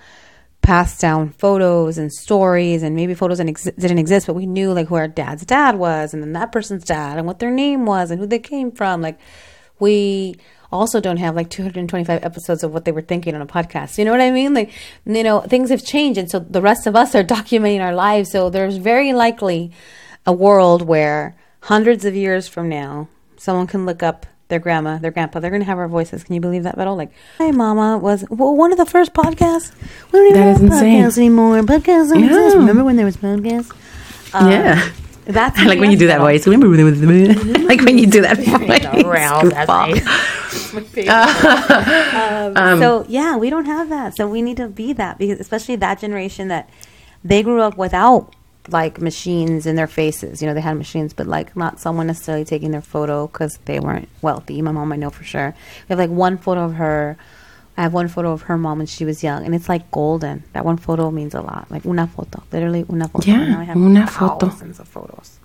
passed 0.64 0.98
down 0.98 1.28
photos 1.38 1.98
and 1.98 2.10
stories 2.10 2.82
and 2.82 2.96
maybe 2.96 3.12
photos 3.12 3.36
didn't, 3.36 3.50
ex- 3.50 3.70
didn't 3.78 3.98
exist, 3.98 4.26
but 4.26 4.32
we 4.32 4.46
knew 4.46 4.72
like 4.72 4.88
who 4.88 4.94
our 4.94 5.06
dad's 5.06 5.44
dad 5.44 5.76
was 5.76 6.14
and 6.14 6.22
then 6.22 6.32
that 6.32 6.52
person's 6.52 6.84
dad 6.84 7.18
and 7.18 7.26
what 7.26 7.38
their 7.38 7.50
name 7.50 7.84
was 7.84 8.10
and 8.10 8.18
who 8.18 8.26
they 8.26 8.38
came 8.38 8.72
from. 8.72 9.02
Like 9.02 9.18
we 9.78 10.36
also 10.72 11.00
don't 11.00 11.18
have 11.18 11.36
like 11.36 11.50
225 11.50 12.24
episodes 12.24 12.64
of 12.64 12.72
what 12.72 12.86
they 12.86 12.92
were 12.92 13.02
thinking 13.02 13.34
on 13.34 13.42
a 13.42 13.46
podcast. 13.46 13.98
You 13.98 14.06
know 14.06 14.10
what 14.10 14.22
I 14.22 14.30
mean? 14.30 14.54
Like, 14.54 14.72
you 15.04 15.22
know, 15.22 15.42
things 15.42 15.68
have 15.68 15.84
changed. 15.84 16.18
And 16.18 16.30
so 16.30 16.38
the 16.38 16.62
rest 16.62 16.86
of 16.86 16.96
us 16.96 17.14
are 17.14 17.24
documenting 17.36 17.82
our 17.82 17.94
lives. 17.94 18.30
So 18.30 18.48
there's 18.48 18.78
very 18.78 19.12
likely 19.12 19.70
a 20.24 20.32
world 20.32 20.80
where 20.80 21.36
hundreds 21.60 22.06
of 22.06 22.14
years 22.14 22.48
from 22.48 22.70
now, 22.70 23.08
someone 23.36 23.66
can 23.66 23.84
look 23.84 24.02
up 24.02 24.24
their 24.48 24.58
grandma, 24.58 24.98
their 24.98 25.10
grandpa. 25.10 25.40
They're 25.40 25.50
going 25.50 25.62
to 25.62 25.66
have 25.66 25.78
our 25.78 25.88
voices. 25.88 26.22
Can 26.24 26.34
you 26.34 26.40
believe 26.40 26.62
that, 26.64 26.76
Vero? 26.76 26.94
Like, 26.94 27.10
hi, 27.38 27.50
mama 27.50 27.98
was 27.98 28.24
well, 28.30 28.54
one 28.54 28.72
of 28.72 28.78
the 28.78 28.86
first 28.86 29.12
podcasts. 29.14 29.72
We 30.12 30.18
don't 30.18 30.26
even 30.30 30.40
That 30.40 30.46
have 30.46 30.56
is 30.56 30.62
insane. 30.62 31.02
podcasts 31.04 31.18
anymore. 31.18 31.60
Podcasts 31.62 32.08
don't 32.10 32.20
Yeah. 32.20 32.26
exist. 32.26 32.56
Remember 32.56 32.84
when 32.84 32.96
there 32.96 33.06
was 33.06 33.16
podcasts? 33.16 33.72
Um, 34.34 34.50
yeah. 34.50 34.88
That's 35.26 35.58
I 35.58 35.64
like 35.70 35.78
when 35.80 35.90
you 35.90 35.96
do 35.96 36.06
that 36.08 36.20
voice. 36.20 36.46
Remember 36.46 36.68
when 36.68 36.76
there 36.76 36.84
was 36.84 37.00
the 37.00 37.06
moon? 37.06 37.64
like 37.66 37.80
when 37.80 37.96
you 37.96 38.06
do 38.06 38.20
that 38.22 38.36
voice. 38.36 38.48
um, 42.56 42.78
so 42.78 43.06
yeah, 43.08 43.36
we 43.36 43.50
don't 43.50 43.64
have 43.66 43.88
that. 43.88 44.16
So 44.16 44.26
we 44.28 44.42
need 44.42 44.56
to 44.58 44.68
be 44.68 44.92
that 44.94 45.18
because 45.18 45.40
especially 45.40 45.76
that 45.76 45.98
generation 46.00 46.48
that 46.48 46.68
they 47.24 47.42
grew 47.42 47.62
up 47.62 47.76
without 47.78 48.34
like 48.68 49.00
machines 49.00 49.66
in 49.66 49.76
their 49.76 49.86
faces. 49.86 50.40
You 50.40 50.48
know, 50.48 50.54
they 50.54 50.60
had 50.60 50.76
machines, 50.76 51.12
but 51.12 51.26
like 51.26 51.56
not 51.56 51.80
someone 51.80 52.06
necessarily 52.06 52.44
taking 52.44 52.70
their 52.70 52.80
photo 52.80 53.26
because 53.26 53.58
they 53.64 53.80
weren't 53.80 54.08
wealthy. 54.22 54.62
My 54.62 54.72
mom, 54.72 54.92
I 54.92 54.96
know 54.96 55.10
for 55.10 55.24
sure. 55.24 55.54
We 55.88 55.92
have 55.92 55.98
like 55.98 56.10
one 56.10 56.38
photo 56.38 56.64
of 56.64 56.74
her. 56.74 57.16
I 57.76 57.82
have 57.82 57.92
one 57.92 58.06
photo 58.08 58.30
of 58.32 58.42
her 58.42 58.56
mom 58.56 58.78
when 58.78 58.86
she 58.86 59.04
was 59.04 59.24
young, 59.24 59.44
and 59.44 59.52
it's 59.54 59.68
like 59.68 59.90
golden. 59.90 60.44
That 60.52 60.64
one 60.64 60.76
photo 60.76 61.10
means 61.10 61.34
a 61.34 61.40
lot. 61.40 61.68
Like 61.70 61.84
una 61.84 62.06
foto, 62.06 62.42
literally 62.52 62.86
una 62.88 63.08
foto. 63.08 63.26
Yeah, 63.26 63.48
Now 63.48 63.60
I 63.60 63.64
have 63.64 63.76
una 63.76 64.06
foto. 64.06 64.48
Thousands 64.48 64.78
of 64.78 64.88
photos. 64.88 65.38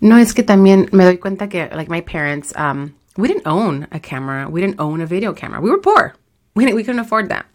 No, 0.00 0.16
es 0.16 0.32
que 0.32 0.44
también 0.44 0.92
me 0.92 1.04
doy 1.04 1.16
cuenta 1.18 1.48
que 1.48 1.68
like 1.74 1.88
my 1.88 2.00
parents, 2.02 2.52
um, 2.56 2.94
we 3.16 3.26
didn't 3.28 3.46
own 3.46 3.86
a 3.90 3.98
camera. 3.98 4.48
We 4.48 4.60
didn't 4.60 4.78
own 4.80 5.00
a 5.00 5.06
video 5.06 5.32
camera. 5.32 5.60
We 5.60 5.70
were 5.70 5.78
poor. 5.78 6.14
We 6.54 6.64
didn't, 6.64 6.76
we 6.76 6.84
couldn't 6.84 7.00
afford 7.00 7.28
that. 7.30 7.46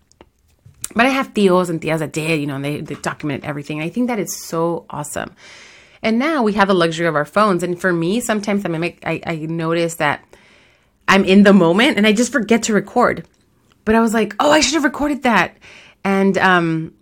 But 0.96 1.06
I 1.06 1.10
have 1.10 1.34
tios 1.34 1.70
and 1.70 1.80
tias 1.80 2.00
that 2.00 2.14
did, 2.14 2.40
you 2.40 2.48
know, 2.48 2.56
and 2.56 2.66
they, 2.66 2.82
they 2.82 2.96
documented 2.96 3.46
everything. 3.46 3.82
I 3.82 3.90
think 3.90 4.08
that 4.08 4.20
is 4.20 4.36
so 4.36 4.86
awesome. 4.90 5.36
And 6.02 6.18
now 6.18 6.44
we 6.44 6.54
have 6.54 6.68
the 6.68 6.74
luxury 6.74 7.08
of 7.08 7.16
our 7.16 7.26
phones. 7.26 7.62
And 7.64 7.80
for 7.80 7.92
me, 7.94 8.22
sometimes 8.22 8.66
I, 8.66 8.70
make, 8.70 9.00
I, 9.06 9.22
I 9.26 9.36
notice 9.36 9.96
that 9.96 10.24
I'm 11.08 11.26
in 11.26 11.44
the 11.44 11.54
moment 11.54 11.98
and 11.98 12.08
I 12.08 12.14
just 12.14 12.32
forget 12.32 12.64
to 12.64 12.74
record. 12.74 13.28
But 13.86 13.96
I 13.96 14.02
was 14.02 14.14
like, 14.14 14.36
oh, 14.40 14.52
I 14.52 14.62
should 14.62 14.76
have 14.76 14.84
recorded 14.84 15.24
that. 15.24 15.58
And 16.04 16.38
um, 16.38 16.94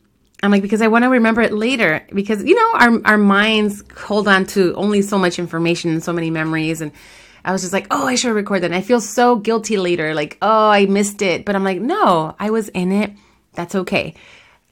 I'm 0.42 0.52
like, 0.52 0.62
because 0.62 0.82
I 0.82 0.88
want 0.88 1.04
to 1.04 1.10
remember 1.10 1.42
it 1.42 1.54
later. 1.54 2.06
Because, 2.14 2.44
you 2.44 2.56
know, 2.56 2.80
our, 2.80 3.02
our 3.06 3.18
minds 3.18 3.84
hold 3.96 4.28
on 4.28 4.46
to 4.48 4.74
only 4.76 5.02
so 5.02 5.18
much 5.18 5.40
information 5.40 5.92
and 5.92 6.04
so 6.04 6.14
many 6.14 6.30
memories. 6.30 6.82
And 6.82 6.92
I 7.46 7.52
was 7.52 7.62
just 7.62 7.74
like, 7.74 7.88
oh, 7.92 8.08
I 8.08 8.16
should 8.16 8.34
record 8.34 8.64
that. 8.64 8.68
And 8.68 8.76
I 8.76 8.82
feel 8.82 9.02
so 9.02 9.36
guilty 9.36 9.78
later, 9.78 10.14
like, 10.14 10.38
oh, 10.42 10.70
I 10.70 10.86
missed 10.86 11.22
it. 11.22 11.46
But 11.46 11.56
I'm 11.56 11.64
like, 11.64 11.80
no, 11.80 12.36
I 12.40 12.50
was 12.50 12.70
in 12.70 12.92
it. 12.92 13.12
That's 13.58 13.76
okay. 13.76 14.14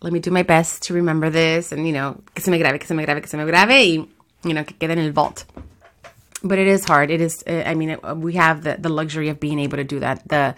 Let 0.02 0.14
me 0.14 0.20
do 0.20 0.32
my 0.32 0.44
best 0.44 0.84
to 0.84 0.94
remember 0.94 1.30
this. 1.30 1.72
And, 1.74 1.86
you 1.88 1.94
know, 1.94 2.22
que 2.36 2.44
se 2.44 2.52
me 2.52 2.60
grabe, 2.60 2.80
que 2.80 2.88
se 2.88 2.94
me 2.94 3.04
grabe, 3.04 3.22
que 3.22 3.28
se 3.28 3.36
me 3.38 3.44
grabe. 3.46 3.72
Y, 3.82 4.08
you 4.44 4.54
know, 4.54 4.64
que 4.64 4.76
quede 4.80 4.92
en 4.92 5.00
el 5.00 5.12
vault. 5.12 5.44
but 6.44 6.60
it 6.60 6.68
is 6.68 6.86
hard. 6.86 7.10
It 7.10 7.22
is. 7.22 7.44
uh, 7.48 7.64
I 7.66 7.74
mean, 7.74 7.90
it, 7.90 8.18
we 8.18 8.34
have 8.36 8.62
the 8.64 8.78
the 8.80 8.90
luxury 8.90 9.30
of 9.30 9.40
being 9.40 9.58
able 9.60 9.78
to 9.78 9.84
do 9.84 10.00
that. 10.02 10.28
The 10.28 10.54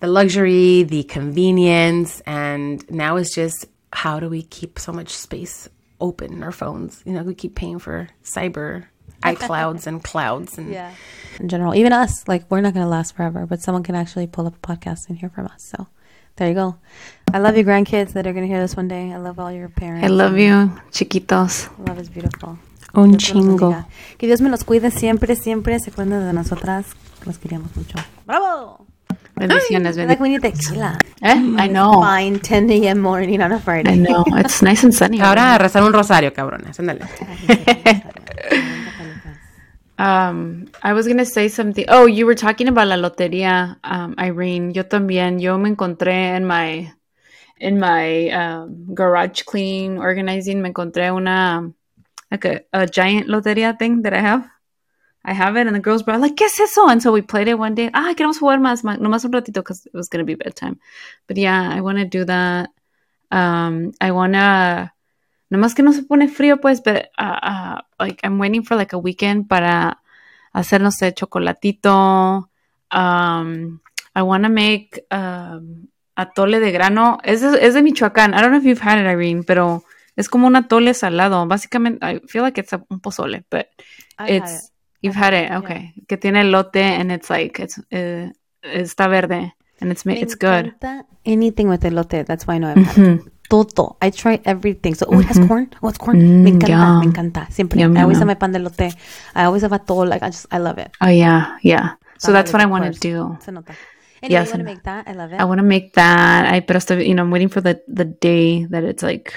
the 0.00 0.08
luxury, 0.08 0.82
the 0.82 1.04
convenience, 1.04 2.20
and 2.26 2.82
now 2.90 3.16
it's 3.16 3.32
just 3.34 3.66
how 3.92 4.18
do 4.18 4.28
we 4.28 4.42
keep 4.42 4.78
so 4.80 4.92
much 4.92 5.10
space 5.10 5.68
open 6.00 6.32
in 6.32 6.42
our 6.42 6.50
phones? 6.52 7.02
You 7.06 7.12
know, 7.12 7.22
we 7.22 7.34
keep 7.34 7.54
paying 7.54 7.78
for 7.78 8.08
cyber 8.24 8.86
iClouds 9.22 9.86
and 9.86 10.02
clouds 10.02 10.58
and 10.58 10.72
Yeah. 10.72 10.92
In 11.38 11.48
general, 11.48 11.74
even 11.74 11.92
us, 11.92 12.26
like 12.26 12.50
we're 12.50 12.60
not 12.62 12.74
gonna 12.74 12.88
last 12.88 13.14
forever, 13.14 13.46
but 13.46 13.60
someone 13.62 13.84
can 13.84 13.94
actually 13.94 14.26
pull 14.26 14.46
up 14.48 14.56
a 14.56 14.66
podcast 14.66 15.08
and 15.08 15.16
hear 15.18 15.28
from 15.30 15.46
us. 15.46 15.62
So 15.62 15.86
there 16.36 16.48
you 16.48 16.54
go. 16.54 16.76
I 17.32 17.38
love 17.38 17.56
your 17.56 17.64
grandkids 17.64 18.12
that 18.12 18.26
are 18.26 18.32
gonna 18.32 18.46
hear 18.46 18.60
this 18.60 18.76
one 18.76 18.88
day. 18.88 19.12
I 19.12 19.16
love 19.16 19.38
all 19.38 19.52
your 19.52 19.68
parents. 19.68 20.04
I 20.04 20.08
love 20.08 20.38
you, 20.38 20.70
chiquitos. 20.90 21.68
Love 21.86 21.98
is 21.98 22.08
beautiful. 22.08 22.58
un 22.94 23.10
Dios 23.12 23.22
chingo. 23.22 23.86
Que 24.18 24.26
Dios 24.26 24.40
me 24.40 24.48
los 24.48 24.64
cuide 24.64 24.90
siempre, 24.90 25.36
siempre. 25.36 25.78
Se 25.80 25.90
acuerden 25.90 26.24
de 26.26 26.32
nosotras. 26.32 26.86
Los 27.24 27.38
queríamos 27.38 27.76
mucho. 27.76 27.98
¡Bravo! 28.26 28.86
Bendiciones, 29.34 29.96
I 29.96 30.06
like 30.06 30.18
bendiciones. 30.18 30.20
we 30.20 30.28
need 30.30 30.40
tequila. 30.40 30.98
Eh, 31.20 31.34
I 31.58 31.68
know. 31.68 32.00
Fine, 32.02 32.38
10 32.40 32.70
a.m. 32.70 33.00
morning 33.00 33.42
on 33.42 33.52
a 33.52 33.60
Friday. 33.60 33.92
I 33.92 33.96
know. 33.96 34.24
It's 34.38 34.62
nice 34.62 34.82
and 34.82 34.94
sunny. 34.94 35.20
Ahora 35.20 35.56
a 35.56 35.58
rezar 35.58 35.82
un 35.82 35.92
rosario, 35.92 36.32
cabrones. 36.32 36.78
Ándale. 36.80 37.04
Um, 39.98 40.68
I 40.82 40.92
was 40.92 41.06
gonna 41.08 41.24
say 41.24 41.48
something. 41.48 41.86
Oh, 41.88 42.06
you 42.06 42.26
were 42.26 42.34
talking 42.34 42.68
about 42.68 42.88
la 42.88 42.96
lotería, 42.96 43.78
um, 43.82 44.14
Irene. 44.18 44.72
Yo 44.74 44.82
también. 44.82 45.40
Yo 45.40 45.56
me 45.58 45.70
encontré 45.70 46.36
en 46.36 46.46
my 46.46 46.92
in 47.58 47.80
my 47.80 48.28
um, 48.30 48.94
garage 48.94 49.44
cleaning 49.44 49.98
organizing. 49.98 50.60
Me 50.60 50.70
encontré 50.70 51.10
una 51.14 51.72
like 52.30 52.44
a, 52.44 52.60
a 52.72 52.86
giant 52.86 53.28
lotería 53.28 53.78
thing 53.78 54.02
that 54.02 54.12
I 54.12 54.20
have. 54.20 54.46
I 55.24 55.32
have 55.32 55.56
it, 55.56 55.66
and 55.66 55.74
the 55.74 55.80
girls 55.80 56.06
were 56.06 56.18
like, 56.18 56.36
"¿Qué 56.36 56.44
es 56.44 56.60
eso?" 56.60 56.86
And 56.88 57.02
so 57.02 57.10
we 57.10 57.22
played 57.22 57.48
it 57.48 57.58
one 57.58 57.74
day. 57.74 57.90
Ah, 57.92 58.14
queremos 58.16 58.38
jugar 58.38 58.60
más, 58.60 58.84
no 58.84 59.08
más 59.08 59.24
un 59.24 59.32
ratito 59.32 59.54
because 59.54 59.86
it 59.86 59.94
was 59.94 60.08
gonna 60.08 60.24
be 60.24 60.34
bedtime. 60.36 60.78
But 61.26 61.36
yeah, 61.36 61.68
I 61.68 61.80
want 61.80 61.98
to 61.98 62.04
do 62.04 62.24
that. 62.26 62.70
Um, 63.30 63.92
I 64.00 64.12
wanna. 64.12 64.92
Nomás 65.48 65.74
que 65.74 65.82
no 65.82 65.92
se 65.92 66.02
pone 66.02 66.28
frío, 66.28 66.60
pues, 66.60 66.82
but 66.82 67.06
uh, 67.18 67.38
uh, 67.42 67.80
like 67.98 68.20
I'm 68.24 68.38
waiting 68.40 68.64
for 68.64 68.76
like 68.76 68.94
a 68.94 68.98
weekend 68.98 69.48
para 69.48 70.02
hacer, 70.52 70.80
no 70.80 70.90
sé, 70.90 71.12
chocolatito. 71.14 72.50
Um, 72.90 73.80
I 74.14 74.22
want 74.22 74.44
to 74.44 74.50
make 74.50 75.06
um, 75.10 75.88
atole 76.16 76.58
de 76.58 76.72
grano. 76.72 77.18
Es 77.22 77.42
de, 77.42 77.64
es 77.64 77.74
de 77.74 77.82
Michoacán. 77.82 78.34
I 78.34 78.40
don't 78.40 78.50
know 78.50 78.58
if 78.58 78.64
you've 78.64 78.80
had 78.80 78.98
it, 78.98 79.06
Irene, 79.06 79.44
pero 79.44 79.84
es 80.16 80.28
como 80.28 80.46
un 80.46 80.56
atole 80.56 80.94
salado. 80.94 81.46
Básicamente, 81.46 82.04
I 82.04 82.20
feel 82.26 82.42
like 82.42 82.58
it's 82.60 82.72
a, 82.72 82.84
un 82.90 83.00
pozole, 83.00 83.44
but 83.50 83.68
I've 84.18 84.28
had 84.28 84.42
it's 84.42 84.72
you've 85.00 85.16
had 85.16 85.34
it, 85.34 85.52
okay. 85.52 85.92
Que 86.08 86.16
tiene 86.16 86.40
elote 86.40 86.82
and 86.82 87.12
it's 87.12 87.30
like 87.30 87.62
it's 87.62 87.78
uh, 87.92 88.32
está 88.62 89.08
verde 89.08 89.54
and 89.80 89.92
it's 89.92 90.04
Me 90.04 90.20
it's 90.20 90.34
good. 90.34 90.74
Anything 91.24 91.68
with 91.68 91.84
elote. 91.84 92.24
That's 92.24 92.46
why 92.46 92.54
I 92.54 92.58
know 92.58 92.70
I've 92.70 92.86
had 92.86 92.98
it. 92.98 93.32
Todo. 93.48 93.96
I 94.00 94.10
try 94.10 94.40
everything. 94.44 94.94
So, 94.94 95.06
oh, 95.08 95.20
it 95.20 95.26
has 95.26 95.38
corn. 95.46 95.70
Oh, 95.82 95.88
it's 95.88 95.98
corn. 95.98 96.42
me 96.42 96.50
encanta. 96.50 96.68
yum. 96.68 97.00
Me 97.00 97.06
encanta. 97.06 97.50
Siempre. 97.50 97.80
Yum, 97.80 97.96
I 97.96 98.02
always 98.02 98.18
yum, 98.18 98.28
have 98.28 98.36
my 98.36 98.38
pan 98.38 98.52
de 98.52 98.58
elote. 98.58 98.92
I 99.34 99.44
always 99.44 99.62
have 99.62 99.72
atole. 99.72 100.08
Like, 100.08 100.22
I 100.22 100.30
just, 100.30 100.46
I 100.50 100.58
love 100.58 100.78
it. 100.78 100.90
Oh 101.00 101.08
yeah, 101.08 101.56
yeah. 101.62 101.96
So 102.18 102.32
that's 102.32 102.52
what 102.52 102.62
I 102.62 102.66
want 102.66 102.92
to 102.92 102.98
do. 102.98 103.36
Se 103.40 103.52
nota. 103.52 103.74
Anyway, 104.22 104.40
Yes, 104.40 104.48
want 104.48 104.60
to 104.60 104.64
make 104.64 104.82
that? 104.82 105.06
I 105.06 105.12
love 105.12 105.32
it. 105.32 105.40
I 105.40 105.44
want 105.44 105.58
to 105.58 105.66
make 105.66 105.92
that. 105.92 106.46
I 106.46 106.60
pero 106.60 106.78
estoy, 106.78 107.06
you 107.06 107.14
know, 107.14 107.22
I'm 107.22 107.30
waiting 107.30 107.50
for 107.50 107.60
the 107.60 107.82
the 107.86 108.04
day 108.04 108.66
that 108.70 108.82
it's 108.82 109.02
like 109.02 109.32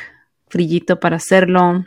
frillito 0.49 0.99
para 0.99 1.17
hacerlo. 1.17 1.85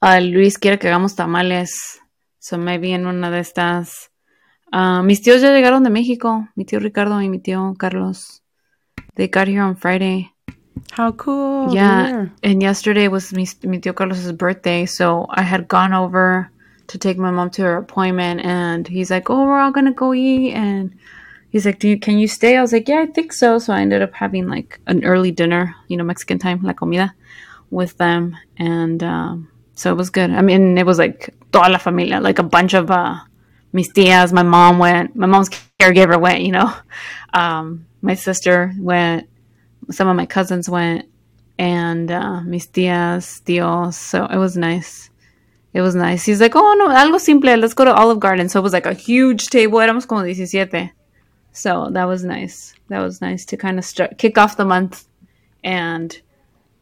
Uh, 0.00 0.20
Luis 0.20 0.58
quiere 0.58 0.78
que 0.78 0.88
hagamos 0.88 1.14
tamales. 1.16 2.00
So 2.38 2.58
maybe 2.58 2.92
en 2.92 3.06
una 3.06 3.30
de 3.30 3.40
estas. 3.40 4.10
Uh, 4.72 5.02
mis 5.02 5.22
tíos 5.22 5.42
ya 5.42 5.52
llegaron 5.52 5.82
de 5.82 5.90
México. 5.90 6.48
Mi 6.54 6.64
tío 6.64 6.78
Ricardo 6.80 7.20
y 7.20 7.28
mi 7.28 7.38
tío 7.38 7.74
Carlos. 7.78 8.42
They 9.14 9.28
got 9.28 9.48
here 9.48 9.60
on 9.60 9.76
Friday. 9.76 10.31
How 10.92 11.12
cool. 11.12 11.74
yeah. 11.74 12.26
And 12.42 12.62
yesterday 12.62 13.08
was 13.08 13.32
mi, 13.32 13.46
mi 13.62 13.78
tío 13.78 13.94
Carlos's 13.94 14.32
birthday. 14.32 14.86
So 14.86 15.26
I 15.30 15.42
had 15.42 15.68
gone 15.68 15.92
over 15.92 16.50
to 16.88 16.98
take 16.98 17.18
my 17.18 17.30
mom 17.30 17.50
to 17.50 17.62
her 17.62 17.76
appointment. 17.76 18.44
And 18.44 18.86
he's 18.86 19.10
like, 19.10 19.30
oh, 19.30 19.46
we're 19.46 19.58
all 19.58 19.72
going 19.72 19.86
to 19.86 19.92
go 19.92 20.12
eat. 20.12 20.52
And 20.52 20.94
he's 21.50 21.64
like, 21.64 21.78
Do 21.78 21.88
you, 21.88 21.98
can 21.98 22.18
you 22.18 22.28
stay? 22.28 22.56
I 22.56 22.62
was 22.62 22.72
like, 22.72 22.88
yeah, 22.88 23.00
I 23.00 23.06
think 23.06 23.32
so. 23.32 23.58
So 23.58 23.72
I 23.72 23.80
ended 23.80 24.02
up 24.02 24.12
having 24.12 24.48
like 24.48 24.80
an 24.86 25.04
early 25.04 25.30
dinner, 25.30 25.74
you 25.88 25.96
know, 25.96 26.04
Mexican 26.04 26.38
time, 26.38 26.60
la 26.62 26.72
comida 26.72 27.14
with 27.70 27.96
them. 27.96 28.36
And 28.58 29.02
um, 29.02 29.48
so 29.74 29.90
it 29.90 29.96
was 29.96 30.10
good. 30.10 30.30
I 30.30 30.42
mean, 30.42 30.76
it 30.76 30.84
was 30.84 30.98
like 30.98 31.34
toda 31.52 31.70
la 31.70 31.78
familia, 31.78 32.20
like 32.20 32.38
a 32.38 32.42
bunch 32.42 32.74
of 32.74 32.90
uh, 32.90 33.16
mis 33.72 33.90
tías. 33.92 34.32
My 34.32 34.42
mom 34.42 34.78
went, 34.78 35.16
my 35.16 35.26
mom's 35.26 35.50
caregiver 35.80 36.20
went, 36.20 36.42
you 36.42 36.52
know. 36.52 36.72
Um, 37.34 37.86
my 38.02 38.12
sister 38.12 38.74
went, 38.78 39.26
some 39.90 40.08
of 40.08 40.16
my 40.16 40.26
cousins 40.26 40.68
went, 40.68 41.08
and 41.58 42.10
uh, 42.10 42.40
mis 42.42 42.66
tías, 42.66 43.42
tíos. 43.42 43.94
So 43.94 44.26
it 44.26 44.38
was 44.38 44.56
nice. 44.56 45.10
It 45.74 45.80
was 45.80 45.94
nice. 45.94 46.24
He's 46.24 46.40
like, 46.40 46.54
oh, 46.54 46.74
no, 46.74 46.88
algo 46.88 47.18
simple. 47.18 47.56
Let's 47.56 47.74
go 47.74 47.84
to 47.84 47.94
Olive 47.94 48.20
Garden. 48.20 48.48
So 48.48 48.60
it 48.60 48.62
was 48.62 48.74
like 48.74 48.86
a 48.86 48.92
huge 48.92 49.46
table. 49.46 49.78
Éramos 49.78 50.06
como 50.06 50.22
17. 50.22 50.92
So 51.52 51.88
that 51.90 52.04
was 52.04 52.24
nice. 52.24 52.74
That 52.88 53.00
was 53.00 53.20
nice 53.20 53.44
to 53.46 53.56
kind 53.56 53.78
of 53.78 53.84
start 53.84 54.18
kick 54.18 54.38
off 54.38 54.56
the 54.56 54.64
month 54.64 55.04
and 55.62 56.18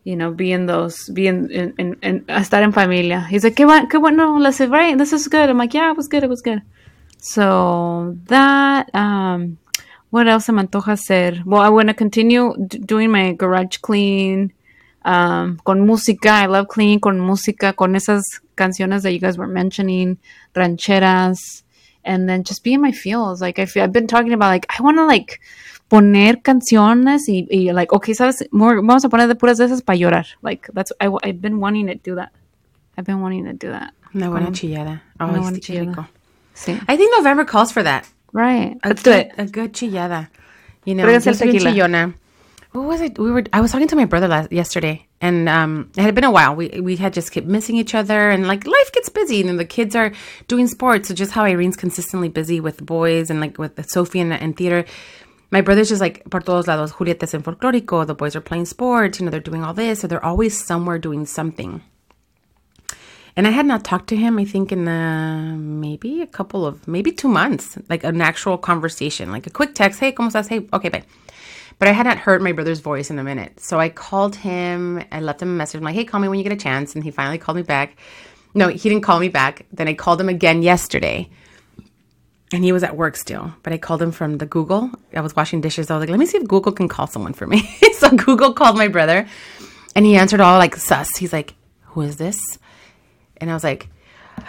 you 0.04 0.16
know 0.16 0.30
be 0.30 0.52
in 0.52 0.66
those 0.66 1.08
be 1.10 1.26
in 1.26 1.50
in, 1.50 1.74
in, 1.78 1.96
in 2.02 2.20
estar 2.26 2.62
en 2.62 2.72
familia. 2.72 3.26
He's 3.28 3.44
like, 3.44 3.56
qué, 3.56 3.66
bueno, 3.66 3.88
qué 3.88 4.00
bueno, 4.00 4.38
let's 4.38 4.58
say, 4.58 4.66
right, 4.66 4.96
this 4.96 5.12
is 5.12 5.28
good. 5.28 5.50
I'm 5.50 5.58
like, 5.58 5.74
yeah, 5.74 5.90
it 5.90 5.96
was 5.96 6.08
good, 6.08 6.22
it 6.22 6.30
was 6.30 6.40
good. 6.40 6.62
So 7.18 8.16
that 8.26 8.94
um 8.94 9.58
what 10.10 10.28
else 10.28 10.46
se 10.46 10.52
me 10.52 10.60
antoja 10.60 10.92
hacer? 10.92 11.42
Well, 11.44 11.60
I 11.62 11.68
want 11.68 11.88
to 11.88 11.94
continue 11.94 12.54
d- 12.56 12.78
doing 12.78 13.10
my 13.10 13.32
garage 13.32 13.78
clean 13.80 14.52
um, 15.04 15.58
con 15.64 15.86
música. 15.86 16.42
I 16.42 16.46
love 16.46 16.68
cleaning 16.68 17.00
con 17.00 17.18
música, 17.20 17.74
con 17.74 17.94
esas 17.94 18.22
canciones 18.56 19.02
that 19.02 19.12
you 19.12 19.18
guys 19.20 19.38
were 19.38 19.46
mentioning, 19.46 20.18
rancheras, 20.54 21.62
and 22.04 22.28
then 22.28 22.44
just 22.44 22.62
be 22.64 22.74
in 22.74 22.80
my 22.80 22.92
feels. 22.92 23.40
Like 23.40 23.58
I 23.58 23.66
feel, 23.66 23.82
I've 23.84 23.92
been 23.92 24.06
talking 24.06 24.32
about, 24.32 24.48
like 24.48 24.66
I 24.68 24.82
want 24.82 24.98
to 24.98 25.06
like 25.06 25.40
poner 25.90 26.42
canciones 26.42 27.28
y, 27.28 27.46
y 27.50 27.72
like, 27.72 27.92
okay, 27.92 28.12
sabes, 28.12 28.42
more, 28.52 28.76
vamos 28.76 29.04
a 29.04 29.08
poner 29.08 29.28
de 29.28 29.34
puras 29.34 29.58
de 29.58 29.64
esas 29.64 29.84
para 29.84 29.98
llorar. 29.98 30.26
Like 30.42 30.68
that's 30.72 30.92
I, 31.00 31.08
I've 31.22 31.40
been 31.40 31.60
wanting 31.60 31.86
to 31.86 31.94
do 31.94 32.14
that. 32.16 32.32
I've 32.96 33.06
been 33.06 33.20
wanting 33.20 33.44
to 33.44 33.52
do 33.52 33.70
that. 33.70 33.92
Una 34.14 34.28
buena 34.28 34.50
chillada. 34.50 35.02
Oh, 35.20 35.26
Una 35.26 35.40
buena 35.40 35.58
chillada. 35.60 36.08
Sí. 36.54 36.78
I 36.88 36.96
think 36.96 37.12
November 37.16 37.44
calls 37.44 37.72
for 37.72 37.82
that. 37.82 38.06
Right. 38.32 38.76
Let's 38.84 39.02
do 39.02 39.10
good, 39.10 39.26
it. 39.26 39.32
A 39.38 39.46
good 39.46 39.72
chillada. 39.72 40.28
You 40.84 40.94
know, 40.94 41.04
Tráiganse 41.04 41.26
yo 41.26 41.32
el 41.32 41.36
soy 41.36 41.46
bien 41.46 41.64
tequila. 41.64 41.70
chillona. 41.70 42.14
What 42.72 42.84
was 42.84 43.00
it? 43.00 43.18
We 43.18 43.32
were. 43.32 43.44
I 43.52 43.60
was 43.60 43.72
talking 43.72 43.88
to 43.88 43.96
my 43.96 44.04
brother 44.04 44.28
last 44.28 44.52
yesterday, 44.52 45.06
and 45.20 45.48
um, 45.48 45.90
it 45.96 46.02
had 46.02 46.14
been 46.14 46.22
a 46.22 46.30
while. 46.30 46.54
We 46.54 46.68
we 46.80 46.94
had 46.94 47.12
just 47.12 47.32
kept 47.32 47.46
missing 47.48 47.74
each 47.76 47.96
other, 47.96 48.30
and 48.30 48.46
like 48.46 48.64
life 48.64 48.92
gets 48.92 49.08
busy, 49.08 49.40
and 49.46 49.58
the 49.58 49.64
kids 49.64 49.96
are 49.96 50.12
doing 50.46 50.68
sports. 50.68 51.08
So 51.08 51.14
just 51.14 51.32
how 51.32 51.44
Irene's 51.44 51.76
consistently 51.76 52.28
busy 52.28 52.60
with 52.60 52.76
the 52.76 52.84
boys 52.84 53.28
and 53.28 53.40
like 53.40 53.58
with 53.58 53.74
Sophie 53.90 54.20
and, 54.20 54.32
and 54.32 54.56
theater. 54.56 54.84
My 55.50 55.62
brother's 55.62 55.88
just 55.88 56.00
like 56.00 56.22
por 56.30 56.42
todos 56.42 56.68
lados. 56.68 56.92
Julietta's 56.92 57.34
en 57.34 57.42
folclórico. 57.42 58.06
The 58.06 58.14
boys 58.14 58.36
are 58.36 58.40
playing 58.40 58.66
sports. 58.66 59.18
You 59.18 59.24
know, 59.24 59.30
they're 59.32 59.40
doing 59.40 59.64
all 59.64 59.74
this, 59.74 59.98
so 59.98 60.06
they're 60.06 60.24
always 60.24 60.64
somewhere 60.64 60.98
doing 61.00 61.26
something. 61.26 61.82
And 63.36 63.46
I 63.46 63.50
had 63.50 63.66
not 63.66 63.84
talked 63.84 64.08
to 64.08 64.16
him, 64.16 64.38
I 64.38 64.44
think, 64.44 64.72
in 64.72 64.88
uh, 64.88 65.54
maybe 65.56 66.20
a 66.20 66.26
couple 66.26 66.66
of, 66.66 66.86
maybe 66.88 67.12
two 67.12 67.28
months, 67.28 67.78
like 67.88 68.04
an 68.04 68.20
actual 68.20 68.58
conversation, 68.58 69.30
like 69.30 69.46
a 69.46 69.50
quick 69.50 69.74
text. 69.74 70.00
Hey, 70.00 70.12
¿cómo 70.12 70.30
estás? 70.30 70.48
Hey, 70.48 70.68
okay, 70.72 70.88
bye. 70.88 71.04
But 71.78 71.88
I 71.88 71.92
had 71.92 72.04
not 72.04 72.18
heard 72.18 72.42
my 72.42 72.52
brother's 72.52 72.80
voice 72.80 73.10
in 73.10 73.18
a 73.18 73.24
minute. 73.24 73.58
So 73.58 73.80
I 73.80 73.88
called 73.88 74.36
him. 74.36 75.02
I 75.10 75.20
left 75.20 75.40
him 75.40 75.48
a 75.48 75.52
message. 75.52 75.78
I'm 75.78 75.84
like, 75.84 75.94
hey, 75.94 76.04
call 76.04 76.20
me 76.20 76.28
when 76.28 76.38
you 76.38 76.44
get 76.44 76.52
a 76.52 76.56
chance. 76.56 76.94
And 76.94 77.02
he 77.02 77.10
finally 77.10 77.38
called 77.38 77.56
me 77.56 77.62
back. 77.62 77.96
No, 78.52 78.68
he 78.68 78.88
didn't 78.88 79.02
call 79.02 79.18
me 79.18 79.28
back. 79.28 79.64
Then 79.72 79.88
I 79.88 79.94
called 79.94 80.20
him 80.20 80.28
again 80.28 80.60
yesterday. 80.62 81.30
And 82.52 82.64
he 82.64 82.72
was 82.72 82.82
at 82.82 82.96
work 82.96 83.16
still. 83.16 83.54
But 83.62 83.72
I 83.72 83.78
called 83.78 84.02
him 84.02 84.12
from 84.12 84.36
the 84.36 84.44
Google. 84.44 84.90
I 85.14 85.22
was 85.22 85.34
washing 85.34 85.62
dishes. 85.62 85.90
I 85.90 85.94
was 85.94 86.02
like, 86.02 86.10
let 86.10 86.18
me 86.18 86.26
see 86.26 86.36
if 86.36 86.46
Google 86.46 86.72
can 86.72 86.88
call 86.88 87.06
someone 87.06 87.32
for 87.32 87.46
me. 87.46 87.62
so 87.94 88.10
Google 88.10 88.52
called 88.52 88.76
my 88.76 88.88
brother. 88.88 89.26
And 89.96 90.04
he 90.04 90.16
answered 90.16 90.40
all 90.40 90.58
like 90.58 90.76
sus. 90.76 91.08
He's 91.16 91.32
like, 91.32 91.54
who 91.82 92.02
is 92.02 92.18
this? 92.18 92.58
And 93.40 93.50
I 93.50 93.54
was 93.54 93.64
like, 93.64 93.88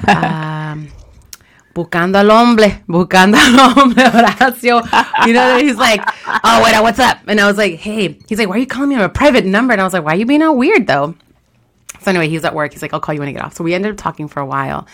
um, 0.07 0.89
buscando 1.73 2.17
al 2.17 2.29
hombre, 2.29 2.83
buscando 2.87 3.37
al 3.37 3.73
hombre, 3.73 4.03
Horacio. 4.11 4.81
You 5.25 5.33
know, 5.33 5.57
he's 5.57 5.77
like, 5.77 6.01
oh, 6.43 6.61
wait, 6.63 6.79
what's 6.81 6.99
up? 6.99 7.19
And 7.27 7.39
I 7.39 7.47
was 7.47 7.57
like, 7.57 7.75
hey, 7.75 8.17
he's 8.27 8.37
like, 8.37 8.47
why 8.47 8.55
are 8.55 8.59
you 8.59 8.67
calling 8.67 8.89
me 8.89 8.95
on 8.95 9.01
a 9.01 9.09
private 9.09 9.45
number? 9.45 9.73
And 9.73 9.81
I 9.81 9.83
was 9.83 9.93
like, 9.93 10.03
why 10.03 10.13
are 10.13 10.17
you 10.17 10.25
being 10.25 10.41
all 10.41 10.57
weird 10.57 10.87
though? 10.87 11.15
So 12.01 12.09
anyway, 12.09 12.27
he 12.27 12.35
was 12.35 12.45
at 12.45 12.55
work. 12.55 12.73
He's 12.73 12.81
like, 12.81 12.93
I'll 12.93 12.99
call 12.99 13.13
you 13.13 13.19
when 13.19 13.29
I 13.29 13.33
get 13.33 13.43
off. 13.43 13.55
So 13.55 13.63
we 13.63 13.73
ended 13.73 13.91
up 13.91 13.97
talking 13.97 14.27
for 14.27 14.39
a 14.39 14.45
while. 14.45 14.87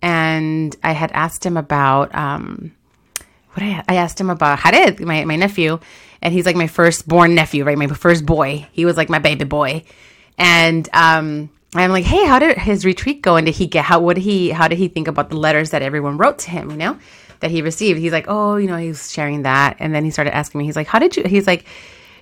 And 0.00 0.76
I 0.82 0.92
had 0.92 1.10
asked 1.12 1.44
him 1.44 1.56
about, 1.56 2.14
um, 2.14 2.72
what 3.52 3.62
I, 3.64 3.82
I 3.88 3.96
asked 3.96 4.20
him 4.20 4.30
about 4.30 4.60
Jared, 4.62 5.00
my, 5.00 5.24
my 5.24 5.36
nephew. 5.36 5.80
And 6.22 6.32
he's 6.32 6.46
like 6.46 6.56
my 6.56 6.66
firstborn 6.66 7.34
nephew, 7.34 7.64
right? 7.64 7.76
My 7.76 7.88
first 7.88 8.24
boy. 8.24 8.68
He 8.72 8.84
was 8.84 8.96
like 8.96 9.08
my 9.08 9.18
baby 9.18 9.44
boy. 9.44 9.84
And, 10.38 10.88
um, 10.92 11.50
I'm 11.80 11.90
like, 11.90 12.04
hey, 12.04 12.26
how 12.26 12.38
did 12.38 12.58
his 12.58 12.84
retreat 12.84 13.22
go? 13.22 13.36
And 13.36 13.46
did 13.46 13.54
he 13.54 13.66
get 13.66 13.84
how? 13.84 14.00
What 14.00 14.14
did 14.14 14.22
he? 14.22 14.50
How 14.50 14.68
did 14.68 14.78
he 14.78 14.88
think 14.88 15.08
about 15.08 15.30
the 15.30 15.36
letters 15.36 15.70
that 15.70 15.82
everyone 15.82 16.16
wrote 16.16 16.38
to 16.40 16.50
him? 16.50 16.70
You 16.70 16.76
know, 16.76 16.98
that 17.40 17.50
he 17.50 17.62
received. 17.62 17.98
He's 17.98 18.12
like, 18.12 18.26
oh, 18.28 18.56
you 18.56 18.66
know, 18.66 18.76
he 18.76 18.88
was 18.88 19.12
sharing 19.12 19.42
that, 19.42 19.76
and 19.78 19.94
then 19.94 20.04
he 20.04 20.10
started 20.10 20.34
asking 20.34 20.60
me. 20.60 20.64
He's 20.64 20.76
like, 20.76 20.86
how 20.86 20.98
did 20.98 21.16
you? 21.16 21.24
He's 21.24 21.46
like, 21.46 21.64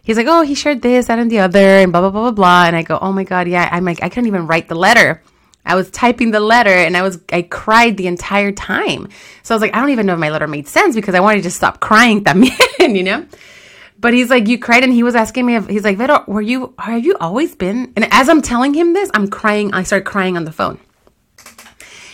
he's 0.02 0.16
like, 0.16 0.26
oh, 0.28 0.42
he 0.42 0.55
shared 0.55 0.82
this, 0.82 1.07
that, 1.07 1.18
and 1.18 1.30
the 1.30 1.40
other, 1.40 1.59
and 1.59 1.92
blah 1.92 2.00
blah 2.00 2.11
blah 2.11 2.22
blah 2.22 2.30
blah. 2.32 2.64
And 2.66 2.76
I 2.76 2.82
go, 2.82 2.98
oh 3.00 3.12
my 3.12 3.24
god, 3.24 3.48
yeah. 3.48 3.68
I'm 3.70 3.84
like, 3.84 4.02
I 4.02 4.09
couldn't 4.09 4.28
even 4.28 4.46
write 4.46 4.68
the 4.68 4.74
letter. 4.76 5.22
I 5.66 5.76
was 5.76 5.90
typing 5.90 6.30
the 6.30 6.40
letter 6.40 6.70
and 6.70 6.96
I 6.96 7.02
was 7.02 7.18
I 7.32 7.42
cried 7.42 7.96
the 7.96 8.07
entire 8.07 8.52
time. 8.52 9.09
So 9.42 9.55
I 9.55 9.57
was 9.57 9.62
like, 9.62 9.74
I 9.74 9.80
don't 9.80 9.90
even 9.90 10.07
know 10.07 10.12
if 10.12 10.18
my 10.18 10.30
letter 10.30 10.46
made 10.46 10.68
sense 10.68 10.94
because 10.94 11.14
I 11.14 11.20
wanted 11.20 11.42
to 11.44 11.50
stop 11.50 11.80
crying 11.80 12.22
también, 12.22 12.52
you 12.94 13.02
know? 13.02 13.26
But 14.05 14.12
he's 14.12 14.28
like, 14.28 14.48
you 14.48 14.59
cried, 14.59 14.84
and 14.84 14.92
he 14.92 15.02
was 15.02 15.14
asking 15.14 15.46
me 15.46 15.57
if 15.57 15.66
he's 15.66 15.82
like, 15.82 15.96
Vero, 15.96 16.24
were 16.26 16.42
you 16.42 16.74
have 16.78 17.02
you 17.02 17.16
always 17.20 17.57
been? 17.57 17.90
And 17.96 18.07
as 18.12 18.28
I'm 18.28 18.42
telling 18.42 18.74
him 18.74 18.92
this, 18.92 19.11
I'm 19.14 19.28
crying. 19.28 19.72
I 19.72 19.82
start 19.82 20.05
crying 20.05 20.36
on 20.36 20.44
the 20.44 20.52
phone. 20.52 20.78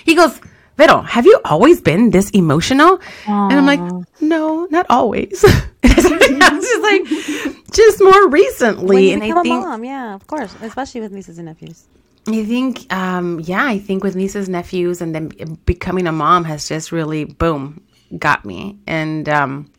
He 0.05 0.14
goes, 0.14 0.41
Vero, 0.76 1.01
have 1.01 1.26
you 1.26 1.41
always 1.45 1.80
been 1.80 2.11
this 2.11 2.30
emotional? 2.30 3.01
And 3.26 3.55
I'm 3.55 3.66
like, 3.66 3.80
no, 4.20 4.68
not 4.70 4.86
always. 4.88 5.45
I 5.82 6.53
was 6.55 6.64
just 6.64 6.80
like, 6.80 7.72
just 7.72 8.01
more 8.01 8.28
recently. 8.28 9.11
And 9.12 9.24
I 9.24 9.30
a 9.30 9.43
think 9.43 9.64
mom, 9.64 9.82
yeah, 9.82 10.14
of 10.14 10.24
course, 10.28 10.55
especially 10.62 11.01
with 11.01 11.11
nieces 11.11 11.38
and 11.38 11.47
nephews. 11.47 11.86
I 12.28 12.45
think, 12.45 12.86
um, 12.95 13.41
yeah, 13.41 13.66
I 13.66 13.80
think 13.80 14.05
with 14.05 14.14
nieces, 14.14 14.47
and 14.47 14.53
nephews, 14.53 15.01
and 15.01 15.12
then 15.12 15.59
becoming 15.66 16.07
a 16.07 16.12
mom 16.12 16.45
has 16.45 16.68
just 16.68 16.93
really, 16.93 17.24
boom, 17.24 17.82
got 18.16 18.45
me. 18.45 18.78
And 18.86 19.28
um, 19.28 19.72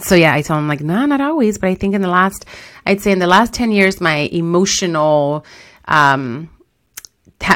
so, 0.00 0.14
yeah, 0.14 0.34
I 0.34 0.42
told 0.42 0.58
him, 0.58 0.68
like, 0.68 0.80
no, 0.80 1.06
not 1.06 1.20
always. 1.20 1.58
But 1.58 1.70
I 1.70 1.74
think 1.74 1.94
in 1.94 2.02
the 2.02 2.08
last, 2.08 2.46
I'd 2.86 3.00
say 3.00 3.12
in 3.12 3.18
the 3.18 3.26
last 3.26 3.52
10 3.54 3.72
years, 3.72 4.00
my 4.00 4.28
emotional, 4.32 5.44
um, 5.86 6.50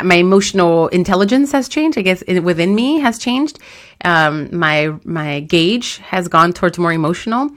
my 0.03 0.16
emotional 0.16 0.88
intelligence 0.88 1.53
has 1.53 1.68
changed. 1.68 1.99
I 1.99 2.03
guess 2.03 2.22
in, 2.22 2.45
within 2.45 2.74
me 2.74 3.01
has 3.01 3.18
changed. 3.18 3.59
Um, 4.05 4.57
my 4.57 4.95
my 5.05 5.40
gauge 5.40 5.99
has 5.99 6.28
gone 6.28 6.53
towards 6.53 6.78
more 6.78 6.92
emotional, 6.92 7.51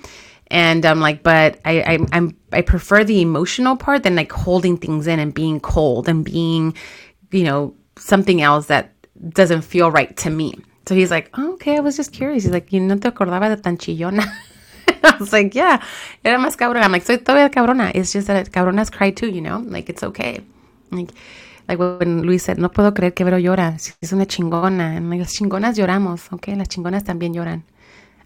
and 0.48 0.86
I'm 0.86 1.00
like, 1.00 1.24
but 1.24 1.60
I 1.66 1.82
I 1.82 2.00
I'm 2.12 2.38
I 2.52 2.62
prefer 2.62 3.04
the 3.04 3.22
emotional 3.22 3.78
part 3.78 4.04
than 4.04 4.16
like 4.16 4.32
holding 4.32 4.78
things 4.78 5.08
in 5.08 5.20
and 5.20 5.34
being 5.34 5.60
cold 5.60 6.10
and 6.10 6.24
being, 6.24 6.74
you 7.32 7.44
know, 7.44 7.76
something 7.98 8.42
else 8.42 8.68
that 8.68 8.94
doesn't 9.30 9.62
feel 9.62 9.90
right 9.90 10.16
to 10.18 10.30
me. 10.30 10.56
So 10.88 10.96
he's 10.96 11.12
like, 11.12 11.30
oh, 11.38 11.54
okay, 11.54 11.76
I 11.78 11.82
was 11.82 11.98
just 11.98 12.14
curious. 12.14 12.44
He's 12.44 12.54
like, 12.54 12.72
you 12.72 12.80
no 12.80 12.98
te 12.98 13.10
acordaba 13.10 13.54
de 13.54 13.62
tan 13.62 13.78
chillona. 13.78 14.26
I 15.14 15.18
was 15.20 15.32
like, 15.32 15.56
yeah, 15.56 15.82
era 16.24 16.38
más 16.38 16.58
cabrona. 16.58 16.86
I'm 16.86 16.92
like, 16.92 17.06
soy 17.06 17.18
todavía 17.18 17.50
cabrona. 17.50 17.92
It's 17.94 18.12
just 18.14 18.28
that 18.28 18.52
cabronas 18.52 18.92
cry 18.92 19.12
too, 19.12 19.30
you 19.30 19.42
know? 19.42 19.64
Like, 19.66 19.90
it's 19.90 20.04
okay. 20.04 20.42
Like, 20.92 21.12
like 21.68 21.80
when 21.80 22.24
Luis 22.24 22.44
said, 22.44 22.58
no 22.58 22.70
puedo 22.70 22.94
creer 22.94 23.14
que 23.14 23.26
Vero 23.26 23.38
llora. 23.38 23.76
Es 23.76 24.14
una 24.14 24.26
chingona. 24.26 24.98
And 24.98 25.10
like, 25.10 25.20
las 25.20 25.34
chingonas 25.34 25.78
lloramos, 25.78 26.32
okay? 26.34 26.56
Las 26.56 26.68
chingonas 26.68 27.04
también 27.04 27.34
lloran. 27.34 27.64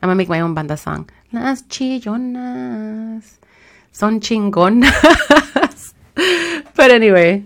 I'm 0.02 0.08
gonna 0.08 0.16
make 0.16 0.30
my 0.30 0.42
own 0.42 0.56
banda 0.56 0.78
song. 0.78 1.08
Las 1.32 1.68
chillonas 1.68 3.40
son 3.92 4.20
chingonas. 4.20 5.94
but 6.76 6.90
anyway, 6.92 7.44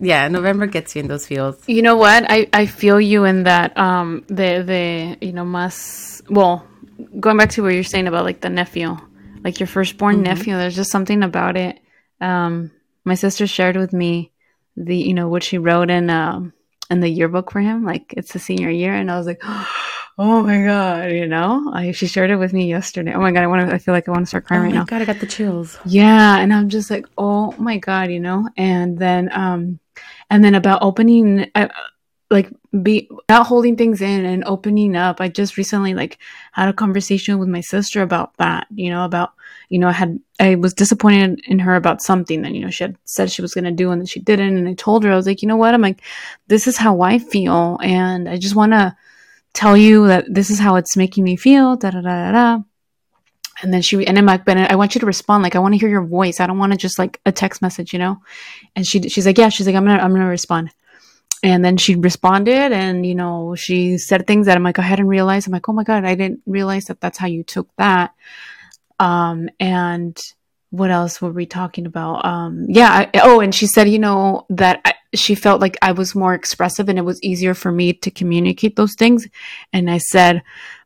yeah, 0.00 0.26
November 0.26 0.66
gets 0.66 0.96
you 0.96 1.00
in 1.00 1.08
those 1.08 1.26
feels. 1.28 1.56
You 1.68 1.82
know 1.82 1.96
what? 1.96 2.24
I, 2.28 2.48
I 2.52 2.66
feel 2.66 3.00
you 3.00 3.24
in 3.24 3.44
that 3.44 3.76
um 3.78 4.24
the 4.26 4.64
the 4.66 5.16
you 5.24 5.32
know 5.32 5.44
más 5.44 6.22
well 6.28 6.66
going 7.20 7.36
back 7.36 7.50
to 7.50 7.62
what 7.62 7.74
you're 7.74 7.82
saying 7.84 8.06
about 8.08 8.24
like 8.24 8.40
the 8.40 8.50
nephew, 8.50 8.96
like 9.44 9.60
your 9.60 9.66
firstborn 9.66 10.22
nephew. 10.22 10.54
There's 10.56 10.76
just 10.76 10.90
something 10.92 11.22
about 11.22 11.56
it. 11.56 11.78
Um, 12.20 12.70
my 13.04 13.14
sister 13.14 13.46
shared 13.46 13.76
with 13.76 13.92
me 13.92 14.30
the 14.76 14.96
you 14.96 15.12
know 15.14 15.28
what 15.28 15.42
she 15.42 15.58
wrote 15.58 15.90
in 15.90 16.08
um 16.08 16.52
in 16.90 17.00
the 17.00 17.08
yearbook 17.08 17.50
for 17.50 17.60
him. 17.60 17.84
Like 17.84 18.14
it's 18.16 18.32
the 18.32 18.38
senior 18.38 18.70
year, 18.70 18.94
and 18.94 19.10
I 19.10 19.16
was 19.18 19.26
like, 19.26 19.40
oh 20.18 20.42
my 20.42 20.62
god, 20.64 21.12
you 21.12 21.26
know. 21.26 21.70
I, 21.74 21.92
she 21.92 22.06
shared 22.06 22.30
it 22.30 22.36
with 22.36 22.52
me 22.52 22.68
yesterday. 22.68 23.12
Oh 23.14 23.20
my 23.20 23.32
god, 23.32 23.42
I 23.42 23.46
want 23.46 23.68
to. 23.68 23.74
I 23.74 23.78
feel 23.78 23.94
like 23.94 24.08
I 24.08 24.12
want 24.12 24.22
to 24.24 24.28
start 24.28 24.44
crying 24.46 24.62
Oh 24.62 24.64
right 24.66 24.72
my 24.72 24.78
now. 24.80 24.84
god, 24.84 25.02
I 25.02 25.04
got 25.04 25.20
the 25.20 25.26
chills. 25.26 25.78
Yeah, 25.84 26.38
and 26.38 26.52
I'm 26.52 26.68
just 26.68 26.90
like, 26.90 27.06
oh 27.18 27.52
my 27.58 27.78
god, 27.78 28.10
you 28.10 28.20
know. 28.20 28.48
And 28.56 28.98
then, 28.98 29.30
um, 29.32 29.78
and 30.30 30.42
then 30.44 30.54
about 30.54 30.82
opening, 30.82 31.50
uh, 31.54 31.68
like, 32.32 32.50
be 32.82 33.08
not 33.28 33.46
holding 33.46 33.76
things 33.76 34.00
in 34.00 34.24
and 34.24 34.44
opening 34.44 34.96
up. 34.96 35.20
I 35.20 35.28
just 35.28 35.56
recently 35.56 35.94
like 35.94 36.18
had 36.52 36.68
a 36.68 36.72
conversation 36.72 37.38
with 37.38 37.48
my 37.48 37.60
sister 37.60 38.02
about 38.02 38.36
that. 38.38 38.66
You 38.74 38.90
know, 38.90 39.04
about 39.04 39.32
you 39.68 39.78
know, 39.78 39.88
I 39.88 39.92
had 39.92 40.18
I 40.40 40.54
was 40.56 40.74
disappointed 40.74 41.40
in 41.46 41.58
her 41.60 41.76
about 41.76 42.02
something 42.02 42.42
that 42.42 42.52
you 42.52 42.60
know 42.60 42.70
she 42.70 42.84
had 42.84 42.96
said 43.04 43.30
she 43.30 43.42
was 43.42 43.54
going 43.54 43.64
to 43.64 43.70
do 43.70 43.90
and 43.90 44.00
then 44.00 44.06
she 44.06 44.20
didn't. 44.20 44.56
And 44.56 44.68
I 44.68 44.74
told 44.74 45.04
her 45.04 45.12
I 45.12 45.16
was 45.16 45.26
like, 45.26 45.42
you 45.42 45.48
know 45.48 45.56
what? 45.56 45.74
I'm 45.74 45.82
like, 45.82 46.00
this 46.48 46.66
is 46.66 46.76
how 46.76 47.02
I 47.02 47.18
feel, 47.18 47.78
and 47.82 48.28
I 48.28 48.38
just 48.38 48.56
want 48.56 48.72
to 48.72 48.96
tell 49.54 49.76
you 49.76 50.06
that 50.08 50.24
this 50.28 50.50
is 50.50 50.58
how 50.58 50.76
it's 50.76 50.96
making 50.96 51.24
me 51.24 51.36
feel. 51.36 51.76
Da 51.76 51.90
da 51.90 52.00
da 52.00 52.32
da. 52.32 52.62
And 53.62 53.72
then 53.72 53.82
she 53.82 54.04
and 54.06 54.18
I'm 54.18 54.26
like, 54.26 54.44
Bennett, 54.44 54.72
I 54.72 54.76
want 54.76 54.94
you 54.94 55.00
to 55.00 55.06
respond. 55.06 55.42
Like, 55.42 55.54
I 55.54 55.58
want 55.58 55.74
to 55.74 55.78
hear 55.78 55.88
your 55.88 56.04
voice. 56.04 56.40
I 56.40 56.46
don't 56.46 56.58
want 56.58 56.72
to 56.72 56.78
just 56.78 56.98
like 56.98 57.20
a 57.26 57.32
text 57.32 57.62
message, 57.62 57.92
you 57.92 57.98
know. 57.98 58.18
And 58.74 58.86
she 58.86 59.00
she's 59.08 59.26
like, 59.26 59.38
yeah. 59.38 59.50
She's 59.50 59.66
like, 59.66 59.76
I'm 59.76 59.84
gonna 59.84 60.02
I'm 60.02 60.12
gonna 60.12 60.26
respond. 60.26 60.70
And 61.44 61.64
then 61.64 61.76
she 61.76 61.96
responded, 61.96 62.70
and 62.72 63.04
you 63.04 63.16
know, 63.16 63.56
she 63.56 63.98
said 63.98 64.26
things 64.26 64.46
that 64.46 64.56
I'm 64.56 64.62
like, 64.62 64.78
I 64.78 64.82
hadn't 64.82 65.08
realized. 65.08 65.48
I'm 65.48 65.52
like, 65.52 65.68
oh 65.68 65.72
my 65.72 65.82
god, 65.82 66.04
I 66.04 66.14
didn't 66.14 66.42
realize 66.46 66.84
that 66.84 67.00
that's 67.00 67.18
how 67.18 67.26
you 67.26 67.42
took 67.42 67.68
that. 67.78 68.14
Um, 69.00 69.48
and 69.58 70.16
what 70.70 70.90
else 70.90 71.20
were 71.20 71.32
we 71.32 71.44
talking 71.44 71.84
about? 71.86 72.24
Um, 72.24 72.66
yeah. 72.68 72.90
I, 72.90 73.20
oh, 73.22 73.40
and 73.40 73.52
she 73.52 73.66
said, 73.66 73.88
you 73.88 73.98
know, 73.98 74.46
that 74.50 74.80
I, 74.84 74.94
she 75.14 75.34
felt 75.34 75.60
like 75.60 75.76
I 75.82 75.92
was 75.92 76.14
more 76.14 76.32
expressive, 76.32 76.88
and 76.88 76.98
it 76.98 77.02
was 77.02 77.22
easier 77.22 77.54
for 77.54 77.72
me 77.72 77.92
to 77.92 78.10
communicate 78.10 78.76
those 78.76 78.94
things. 78.94 79.26
And 79.72 79.90
I 79.90 79.98
said, 79.98 80.42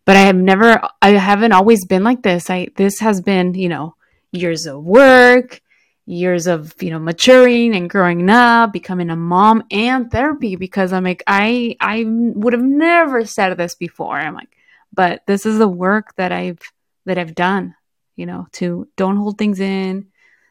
but 0.07 0.17
I 0.17 0.21
have 0.21 0.37
never, 0.37 0.81
I 1.03 1.11
haven't 1.11 1.53
always 1.53 1.85
been 1.85 2.03
like 2.03 2.23
this. 2.23 2.49
I 2.49 2.69
this 2.77 2.99
has 3.01 3.21
been, 3.21 3.55
you 3.55 3.69
know, 3.69 3.95
years 4.33 4.67
of 4.67 4.83
work, 4.83 5.61
years 6.07 6.47
of 6.47 6.75
you 6.81 6.91
know 6.91 6.99
maturing 6.99 7.75
and 7.75 7.91
growing 7.91 8.31
up, 8.31 8.73
becoming 8.73 9.11
a 9.11 9.17
mom 9.17 9.65
and 9.71 10.11
therapy. 10.11 10.57
Because 10.57 10.93
I'm 10.93 11.05
like, 11.05 11.23
I 11.27 11.77
I 11.81 12.05
would 12.07 12.53
have 12.53 12.63
never 12.63 13.25
said 13.25 13.57
this 13.57 13.75
before. 13.75 14.17
I'm 14.17 14.35
like, 14.35 14.57
but 14.93 15.23
this 15.27 15.45
is 15.45 15.59
the 15.59 15.69
work 15.69 16.15
that 16.17 16.33
I've 16.33 16.61
that 17.05 17.19
I've 17.19 17.35
done. 17.35 17.75
You 18.15 18.27
know, 18.27 18.47
to 18.53 18.89
don't 18.97 19.17
hold 19.17 19.37
things 19.37 19.61
in, 19.61 20.07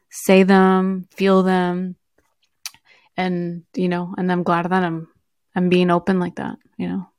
say 0.10 0.44
them, 0.44 1.08
feel 1.12 1.42
them, 1.42 1.96
and 3.18 3.64
you 3.74 3.90
know, 3.90 4.14
and 4.18 4.32
I'm 4.32 4.44
glad 4.44 4.70
that 4.70 4.84
I'm 4.84 5.08
I'm 5.56 5.70
being 5.70 5.90
open 5.90 6.20
like 6.20 6.36
that. 6.36 6.58
You 6.78 6.90
know. 6.90 7.10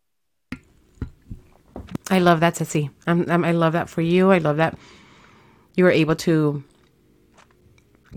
I 2.08 2.20
love 2.20 2.38
that, 2.40 2.54
Sissy. 2.54 2.90
I'm, 3.08 3.28
I'm, 3.28 3.44
I 3.44 3.50
love 3.50 3.72
that 3.72 3.88
for 3.88 4.00
you. 4.00 4.30
I 4.30 4.38
love 4.38 4.58
that 4.58 4.78
you 5.74 5.82
were 5.82 5.90
able 5.90 6.14
to 6.14 6.62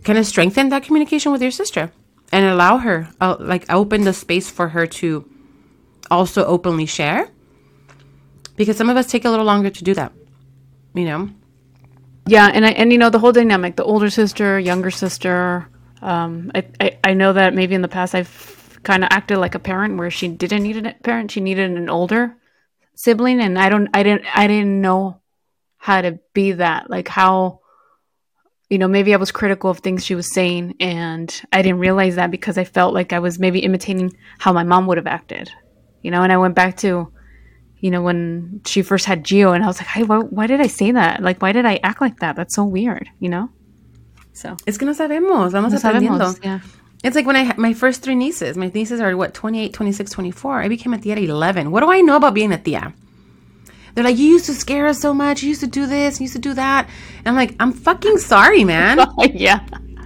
kind 0.04 0.18
of 0.20 0.26
strengthen 0.26 0.70
that 0.70 0.84
communication 0.84 1.32
with 1.32 1.42
your 1.42 1.52
sister 1.52 1.92
and 2.32 2.46
allow 2.46 2.78
her, 2.78 3.10
uh, 3.20 3.38
like, 3.40 3.66
open 3.72 4.04
the 4.04 4.14
space 4.14 4.50
for 4.50 4.70
her 4.70 4.86
to 4.86 5.30
also 6.12 6.46
openly 6.46 6.86
share. 6.86 7.30
Because 8.56 8.78
some 8.78 8.90
of 8.90 8.98
us 8.98 9.08
take 9.08 9.26
a 9.26 9.30
little 9.30 9.46
longer 9.46 9.70
to 9.70 9.84
do 9.84 9.94
that, 9.94 10.12
you 10.94 11.06
know? 11.06 11.30
Yeah, 12.28 12.52
and 12.54 12.66
I 12.66 12.72
and 12.72 12.92
you 12.92 13.00
know 13.00 13.10
the 13.10 13.18
whole 13.18 13.32
dynamic, 13.32 13.76
the 13.76 13.84
older 13.84 14.10
sister, 14.10 14.60
younger 14.60 14.92
sister. 14.92 15.68
Um, 16.02 16.52
I, 16.54 16.66
I 16.80 16.98
I 17.04 17.14
know 17.14 17.34
that 17.34 17.56
maybe 17.56 17.74
in 17.74 17.82
the 17.82 17.88
past 17.88 18.14
I've 18.14 18.80
kind 18.84 19.04
of 19.04 19.10
acted 19.12 19.38
like 19.38 19.56
a 19.56 19.60
parent 19.60 19.98
where 19.98 20.12
she 20.12 20.28
didn't 20.28 20.64
need 20.64 20.86
a 20.86 20.94
parent, 20.94 21.32
she 21.32 21.42
needed 21.42 21.72
an 21.72 21.90
older 21.90 22.36
sibling, 22.96 23.40
and 23.40 23.58
I 23.58 23.70
don't, 23.70 23.90
I 23.94 24.04
didn't, 24.04 24.26
I 24.38 24.48
didn't 24.48 24.82
know 24.82 25.22
how 25.78 26.02
to 26.02 26.20
be 26.34 26.52
that. 26.54 26.90
Like 26.90 27.08
how, 27.08 27.62
you 28.70 28.78
know, 28.78 28.88
maybe 28.88 29.14
I 29.14 29.18
was 29.18 29.32
critical 29.32 29.70
of 29.70 29.80
things 29.80 30.06
she 30.06 30.16
was 30.16 30.34
saying, 30.34 30.76
and 30.80 31.42
I 31.52 31.62
didn't 31.62 31.80
realize 31.80 32.16
that 32.16 32.32
because 32.32 32.58
I 32.58 32.64
felt 32.64 32.94
like 32.94 33.14
I 33.14 33.20
was 33.20 33.40
maybe 33.40 33.60
imitating 33.60 34.16
how 34.38 34.54
my 34.54 34.64
mom 34.64 34.86
would 34.88 34.98
have 34.98 35.08
acted, 35.08 35.50
you 36.02 36.12
know. 36.12 36.22
And 36.22 36.32
I 36.32 36.38
went 36.38 36.56
back 36.56 36.78
to 36.78 37.12
you 37.82 37.92
know, 37.92 38.02
when 38.02 38.62
she 38.66 38.82
first 38.82 39.06
had 39.06 39.24
Geo, 39.24 39.54
and 39.54 39.64
I 39.64 39.68
was 39.68 39.80
like, 39.80 39.88
hey, 39.88 40.04
why, 40.04 40.18
why 40.20 40.48
did 40.48 40.60
I 40.60 40.68
say 40.68 40.92
that? 40.92 41.22
Like, 41.22 41.42
why 41.42 41.52
did 41.52 41.66
I 41.66 41.80
act 41.82 42.02
like 42.02 42.20
that? 42.20 42.36
That's 42.36 42.56
so 42.56 42.66
weird, 42.66 43.10
you 43.20 43.30
know? 43.30 43.50
So, 44.34 44.58
Es 44.68 44.78
que 44.78 44.86
no 44.86 44.94
sabemos. 44.94 45.52
Vamos 45.52 45.72
no 45.72 45.80
aprendiendo. 45.80 46.20
sabemos. 46.20 46.44
Yeah. 46.44 46.60
It's 47.04 47.16
like 47.16 47.26
when 47.26 47.38
I 47.38 47.44
had 47.44 47.58
my 47.58 47.74
first 47.74 48.02
three 48.02 48.16
nieces. 48.16 48.58
My 48.58 48.70
nieces 48.74 49.00
are 49.00 49.16
what, 49.16 49.34
28, 49.34 49.74
26, 49.74 50.12
24. 50.12 50.62
I 50.62 50.68
became 50.68 50.94
a 50.94 50.98
tia 50.98 51.14
at 51.14 51.20
11. 51.20 51.72
What 51.72 51.80
do 51.82 51.92
I 51.92 52.02
know 52.02 52.18
about 52.18 52.34
being 52.34 52.52
a 52.52 52.58
tia? 52.58 52.94
They're 54.00 54.08
like, 54.12 54.18
you 54.18 54.28
used 54.28 54.46
to 54.46 54.54
scare 54.54 54.88
us 54.88 55.02
so 55.02 55.14
much. 55.14 55.44
You 55.44 55.50
used 55.50 55.60
to 55.60 55.68
do 55.68 55.86
this, 55.86 56.22
you 56.22 56.24
used 56.24 56.36
to 56.36 56.40
do 56.40 56.54
that. 56.54 56.88
And 57.18 57.28
I'm 57.28 57.36
like, 57.36 57.54
I'm 57.60 57.74
fucking 57.74 58.18
sorry, 58.20 58.64
man. 58.64 58.98
yeah. 59.34 59.60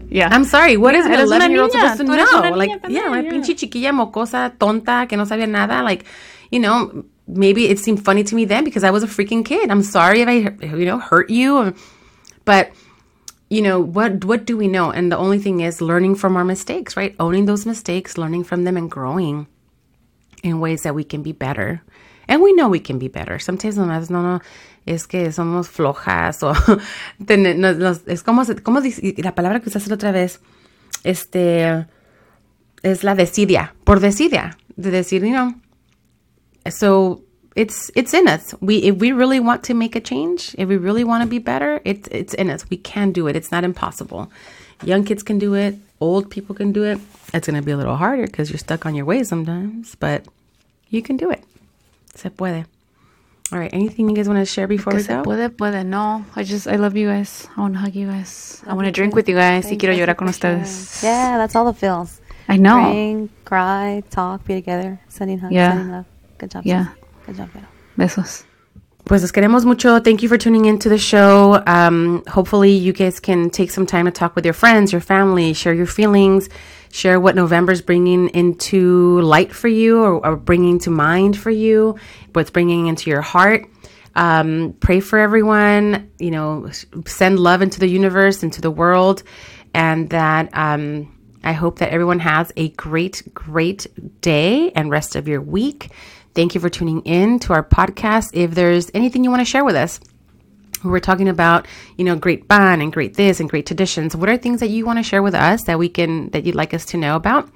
Yeah. 0.09 0.29
I'm 0.31 0.45
sorry. 0.45 0.77
What 0.77 0.95
is 0.95 1.05
Yeah, 1.05 1.13
an 1.13 1.19
eres 1.19 1.29
una 1.31 1.45
11 1.45 1.51
year 1.51 1.61
old 1.61 1.71
niña. 1.71 1.95
supposed 1.95 1.97
to 1.97 2.03
know? 2.05 2.55
Like, 2.57 2.71
también, 2.71 2.89
yeah, 2.89 3.07
una 3.07 3.21
yeah. 3.21 3.29
pinche 3.29 3.55
chiquilla 3.55 3.91
mocosa, 3.93 4.51
tonta, 4.57 5.07
que 5.07 5.15
no 5.15 5.25
sabía 5.25 5.47
nada. 5.47 5.83
Like, 5.83 6.05
you 6.49 6.59
know, 6.59 7.05
maybe 7.27 7.67
it 7.69 7.77
seemed 7.77 8.03
funny 8.03 8.23
to 8.23 8.33
me 8.33 8.45
then 8.45 8.63
because 8.63 8.83
I 8.83 8.89
was 8.89 9.03
a 9.03 9.07
freaking 9.07 9.45
kid. 9.45 9.69
I'm 9.69 9.83
sorry 9.83 10.21
if 10.21 10.27
I, 10.27 10.65
you 10.65 10.85
know, 10.85 10.97
hurt 10.97 11.29
you. 11.29 11.75
But 12.45 12.71
you 13.49 13.61
know 13.61 13.79
what 13.79 14.25
what 14.25 14.45
do 14.45 14.57
we 14.57 14.67
know 14.67 14.89
and 14.89 15.11
the 15.11 15.17
only 15.17 15.37
thing 15.37 15.59
is 15.59 15.79
learning 15.79 16.15
from 16.15 16.35
our 16.35 16.43
mistakes 16.43 16.97
right 16.97 17.13
owning 17.19 17.45
those 17.45 17.67
mistakes 17.67 18.17
learning 18.17 18.43
from 18.43 18.63
them 18.63 18.75
and 18.75 18.89
growing 18.89 19.45
in 20.41 20.59
ways 20.59 20.81
that 20.81 20.95
we 20.95 21.03
can 21.03 21.21
be 21.21 21.31
better 21.33 21.83
and 22.27 22.41
we 22.41 22.53
know 22.53 22.67
we 22.69 22.79
can 22.79 22.99
be 22.99 23.07
better. 23.07 23.39
Sometimes 23.39 23.77
nomás 23.77 24.09
no 24.09 24.21
no 24.21 24.41
es 24.85 25.07
que 25.07 25.31
somos 25.31 25.67
flojas 25.69 26.43
o 26.43 26.53
ten- 27.25 27.59
nos- 27.61 27.77
nos- 27.77 28.01
es 28.07 28.21
como 28.23 28.43
como 28.63 28.81
dice- 28.81 29.15
la 29.23 29.33
palabra 29.35 29.59
que 29.61 29.69
usaste 29.69 29.93
otra 29.93 30.11
vez 30.11 30.39
este 31.03 31.85
es 32.83 33.03
la 33.03 33.15
desidia 33.15 33.73
por 33.85 33.99
desidia 33.99 34.57
de 34.75 34.91
decir 34.91 35.23
you 35.23 35.31
know 35.31 35.53
so 36.69 37.21
it's 37.55 37.91
it's 37.95 38.13
in 38.13 38.27
us. 38.27 38.55
We 38.61 38.77
if 38.77 38.99
we 38.99 39.11
really 39.11 39.39
want 39.39 39.63
to 39.65 39.73
make 39.75 39.95
a 39.95 40.01
change 40.01 40.55
if 40.57 40.67
we 40.67 40.77
really 40.77 41.03
want 41.03 41.23
to 41.23 41.29
be 41.29 41.39
better 41.39 41.81
it's 41.85 42.07
it's 42.11 42.33
in 42.33 42.49
us. 42.49 42.65
We 42.69 42.77
can 42.77 43.11
do 43.11 43.27
it. 43.27 43.35
It's 43.35 43.51
not 43.51 43.63
impossible. 43.63 44.31
Young 44.83 45.03
kids 45.05 45.23
can 45.23 45.37
do 45.39 45.53
it. 45.53 45.75
Old 45.99 46.29
people 46.29 46.55
can 46.55 46.71
do 46.73 46.83
it. 46.83 46.99
It's 47.33 47.47
going 47.47 47.59
to 47.59 47.65
be 47.65 47.71
a 47.71 47.77
little 47.77 47.95
harder 47.95 48.25
because 48.25 48.49
you're 48.49 48.57
stuck 48.59 48.85
on 48.85 48.95
your 48.95 49.05
ways 49.05 49.29
sometimes 49.29 49.95
but 49.95 50.25
you 50.89 51.01
can 51.01 51.15
do 51.17 51.29
it 51.31 51.43
se 52.15 52.29
puede 52.29 52.65
all 53.51 53.59
right 53.59 53.73
anything 53.73 54.09
you 54.09 54.15
guys 54.15 54.27
want 54.27 54.39
to 54.39 54.45
share 54.45 54.67
before 54.67 54.91
Que 54.93 54.97
we 54.97 55.03
se 55.03 55.13
go 55.15 55.23
puede, 55.23 55.49
puede. 55.55 55.85
No, 55.85 56.25
I 56.35 56.43
just, 56.43 56.67
I 56.67 56.77
love 56.77 56.95
you 56.97 57.07
guys. 57.07 57.47
I 57.55 57.61
want 57.61 57.73
to 57.75 57.79
hug 57.79 57.93
you 57.93 58.07
guys. 58.07 58.63
I 58.65 58.73
want 58.73 58.85
to 58.87 58.91
drink 58.91 59.13
with 59.15 59.29
you 59.29 59.35
guys. 59.35 59.65
Y 59.69 59.77
quiero 59.77 59.93
llorar 59.93 60.15
con 60.15 60.27
ustedes. 60.27 61.03
Yeah, 61.03 61.37
that's 61.37 61.55
all 61.55 61.65
the 61.71 61.73
feels. 61.77 62.19
I 62.49 62.57
know. 62.57 62.81
Praying, 62.81 63.29
cry, 63.45 64.01
talk, 64.09 64.43
be 64.45 64.55
together, 64.55 64.99
sending 65.07 65.37
hugs, 65.39 65.53
Yeah. 65.53 65.71
sending 65.73 65.91
love. 65.91 66.05
Good 66.39 66.51
job. 66.51 66.65
Yeah. 66.65 66.85
sis. 66.85 66.95
Good 67.27 67.35
job, 67.37 67.49
Vero. 67.51 67.67
Besos. 67.97 68.43
Pues 69.05 69.21
les 69.21 69.31
queremos 69.31 69.65
mucho. 69.65 69.99
Thank 69.99 70.23
you 70.23 70.29
for 70.29 70.37
tuning 70.37 70.65
into 70.65 70.89
the 70.89 70.97
show. 70.97 71.61
Um, 71.67 72.23
hopefully, 72.27 72.71
you 72.71 72.93
guys 72.93 73.19
can 73.19 73.49
take 73.49 73.69
some 73.69 73.85
time 73.85 74.05
to 74.05 74.11
talk 74.11 74.35
with 74.35 74.45
your 74.45 74.53
friends, 74.55 74.91
your 74.91 75.01
family, 75.01 75.53
share 75.53 75.73
your 75.73 75.85
feelings, 75.85 76.47
share 76.93 77.19
what 77.19 77.35
November's 77.35 77.81
bringing 77.81 78.29
into 78.29 79.19
light 79.21 79.51
for 79.51 79.67
you 79.67 80.03
or, 80.03 80.23
or 80.23 80.35
bringing 80.35 80.77
to 80.77 80.91
mind 80.91 81.35
for 81.35 81.49
you, 81.49 81.97
what's 82.33 82.51
bringing 82.51 82.85
into 82.85 83.09
your 83.09 83.21
heart. 83.21 83.65
Um, 84.15 84.75
pray 84.79 84.99
for 84.99 85.17
everyone, 85.17 86.11
you 86.19 86.29
know, 86.29 86.69
send 87.07 87.39
love 87.39 87.63
into 87.63 87.79
the 87.79 87.87
universe, 87.87 88.43
into 88.43 88.61
the 88.61 88.69
world, 88.69 89.23
and 89.73 90.07
that 90.11 90.55
um, 90.55 91.11
I 91.43 91.53
hope 91.53 91.79
that 91.79 91.89
everyone 91.89 92.19
has 92.19 92.53
a 92.55 92.69
great, 92.69 93.23
great 93.33 93.87
day 94.21 94.69
and 94.69 94.91
rest 94.91 95.15
of 95.15 95.27
your 95.27 95.41
week. 95.41 95.89
Thank 96.35 96.53
you 96.53 96.61
for 96.61 96.69
tuning 96.69 97.01
in 97.01 97.39
to 97.39 97.53
our 97.53 97.63
podcast. 97.63 98.29
If 98.33 98.51
there's 98.51 98.91
anything 98.93 99.23
you 99.23 99.31
want 99.31 99.41
to 99.41 99.45
share 99.45 99.65
with 99.65 99.75
us, 99.75 99.99
we're 100.83 100.99
talking 100.99 101.29
about, 101.29 101.67
you 101.97 102.05
know, 102.05 102.15
great 102.15 102.47
fun 102.47 102.81
and 102.81 102.91
great 102.91 103.15
this 103.15 103.39
and 103.39 103.49
great 103.49 103.65
traditions. 103.65 104.15
What 104.15 104.29
are 104.29 104.37
things 104.37 104.59
that 104.59 104.69
you 104.69 104.85
want 104.85 104.99
to 104.99 105.03
share 105.03 105.23
with 105.23 105.35
us 105.35 105.63
that 105.63 105.79
we 105.79 105.89
can 105.89 106.29
that 106.29 106.45
you'd 106.45 106.55
like 106.55 106.73
us 106.73 106.85
to 106.85 106.97
know 106.97 107.15
about? 107.15 107.49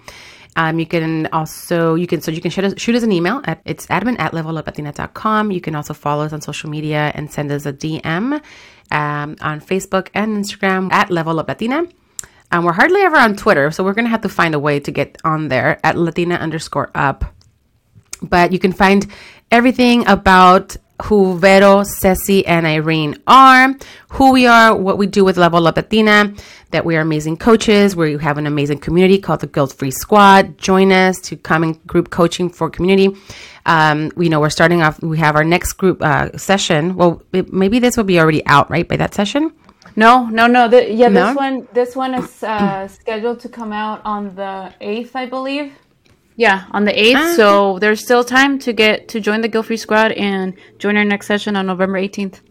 Um, 0.55 0.79
you 0.79 0.87
can 0.87 1.27
also 1.27 1.95
you 1.95 2.07
can 2.07 2.21
so 2.21 2.31
you 2.31 2.41
can 2.41 2.49
shoot 2.49 2.65
us, 2.65 2.73
shoot 2.77 2.95
us 2.95 3.03
an 3.03 3.11
email 3.11 3.41
at 3.45 3.61
it's 3.65 3.85
admin 3.87 4.19
at 4.19 4.31
leveluplatina.com. 4.31 5.51
You 5.51 5.61
can 5.61 5.75
also 5.75 5.93
follow 5.93 6.25
us 6.25 6.33
on 6.33 6.41
social 6.41 6.69
media 6.69 7.11
and 7.13 7.31
send 7.31 7.51
us 7.51 7.65
a 7.65 7.73
DM 7.73 8.41
um, 8.91 9.35
on 9.41 9.61
Facebook 9.61 10.09
and 10.13 10.43
Instagram 10.43 10.91
at 10.91 11.11
Level 11.11 11.39
Up 11.39 11.47
Latina. 11.47 11.85
Um, 12.51 12.63
we're 12.63 12.73
hardly 12.73 13.01
ever 13.01 13.17
on 13.17 13.35
Twitter, 13.35 13.71
so 13.71 13.83
we're 13.83 13.93
gonna 13.93 14.09
have 14.09 14.21
to 14.21 14.29
find 14.29 14.55
a 14.55 14.59
way 14.59 14.79
to 14.79 14.91
get 14.91 15.17
on 15.23 15.49
there 15.49 15.79
at 15.83 15.97
Latina 15.97 16.35
underscore 16.35 16.89
up 16.95 17.25
but 18.21 18.51
you 18.51 18.59
can 18.59 18.71
find 18.71 19.07
everything 19.51 20.07
about 20.07 20.75
who 21.03 21.37
Vero, 21.37 21.83
Ceci, 21.83 22.45
and 22.45 22.65
Irene 22.65 23.21
are, 23.27 23.75
who 24.09 24.31
we 24.31 24.47
are, 24.47 24.75
what 24.75 24.97
we 24.97 25.05
do 25.05 25.23
with 25.23 25.37
Level 25.37 25.67
Up 25.67 25.75
Latina, 25.77 26.33
that 26.71 26.85
we 26.85 26.95
are 26.95 27.01
amazing 27.01 27.37
coaches, 27.37 27.95
where 27.95 28.07
you 28.07 28.17
have 28.17 28.37
an 28.37 28.47
amazing 28.47 28.79
community 28.79 29.19
called 29.19 29.41
the 29.41 29.47
Guilt 29.47 29.73
Free 29.73 29.91
Squad. 29.91 30.57
Join 30.57 30.91
us 30.91 31.19
to 31.21 31.35
come 31.35 31.63
in 31.63 31.73
group 31.85 32.09
coaching 32.09 32.49
for 32.49 32.69
community. 32.69 33.15
Um, 33.65 34.11
we 34.15 34.27
know 34.27 34.39
we're 34.39 34.49
starting 34.49 34.81
off, 34.81 35.01
we 35.03 35.17
have 35.19 35.35
our 35.35 35.43
next 35.43 35.73
group 35.73 36.01
uh, 36.01 36.35
session. 36.37 36.95
Well, 36.95 37.21
it, 37.31 37.53
maybe 37.53 37.79
this 37.79 37.95
will 37.95 38.03
be 38.03 38.19
already 38.19 38.45
out, 38.47 38.69
right, 38.71 38.87
by 38.87 38.97
that 38.97 39.13
session? 39.13 39.53
No, 39.95 40.25
no, 40.27 40.47
no. 40.47 40.67
The, 40.67 40.91
yeah, 40.91 41.09
No? 41.09 41.27
this 41.27 41.35
one, 41.35 41.67
this 41.73 41.95
one 41.95 42.13
is 42.15 42.43
uh, 42.43 42.87
scheduled 42.87 43.39
to 43.41 43.49
come 43.49 43.71
out 43.71 44.01
on 44.05 44.35
the 44.35 44.73
eighth, 44.79 45.15
I 45.15 45.25
believe. 45.25 45.73
Yeah, 46.37 46.65
on 46.71 46.85
the 46.85 46.93
eighth. 46.93 47.17
Ah, 47.17 47.33
so 47.35 47.79
there's 47.79 47.99
still 47.99 48.23
time 48.23 48.59
to 48.59 48.71
get 48.71 49.07
to 49.09 49.19
join 49.19 49.41
the 49.41 49.47
Guilt 49.47 49.65
Free 49.65 49.77
Squad 49.77 50.11
and 50.11 50.53
join 50.77 50.95
our 50.95 51.03
next 51.03 51.25
session 51.25 51.55
on 51.55 51.65
November 51.65 51.99
18th. 51.99 52.41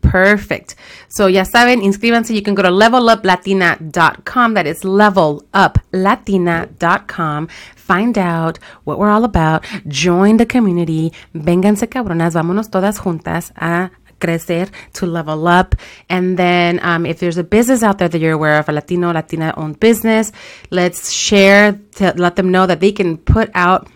Perfect. 0.00 0.76
So 1.08 1.26
ya 1.26 1.44
saben, 1.44 1.82
inscríbanse. 1.82 2.34
You 2.34 2.40
can 2.40 2.54
go 2.54 2.62
to 2.62 2.70
leveluplatina.com. 2.70 4.54
That 4.54 4.66
is 4.66 4.82
leveluplatina.com. 4.82 7.48
Find 7.76 8.16
out 8.16 8.58
what 8.84 8.98
we're 8.98 9.10
all 9.10 9.24
about. 9.24 9.62
Join 9.88 10.38
the 10.38 10.46
community. 10.46 11.12
Vénganse 11.34 11.86
cabronas. 11.88 12.32
Vámonos 12.34 12.70
todas 12.70 12.98
juntas 12.98 13.52
a 13.60 13.90
crecer 14.20 14.70
to 14.94 15.06
level 15.06 15.46
up. 15.48 15.74
And 16.08 16.38
then 16.38 16.80
um, 16.82 17.06
if 17.06 17.18
there's 17.20 17.38
a 17.38 17.44
business 17.44 17.82
out 17.82 17.98
there 17.98 18.08
that 18.08 18.18
you're 18.18 18.32
aware 18.32 18.58
of, 18.58 18.68
a 18.68 18.72
Latino, 18.72 19.12
Latina 19.12 19.54
owned 19.56 19.80
business, 19.80 20.32
let's 20.70 21.12
share 21.12 21.78
to 21.96 22.12
let 22.16 22.36
them 22.36 22.50
know 22.50 22.66
that 22.66 22.80
they 22.80 22.92
can 22.92 23.18
put 23.18 23.50
out 23.54 23.88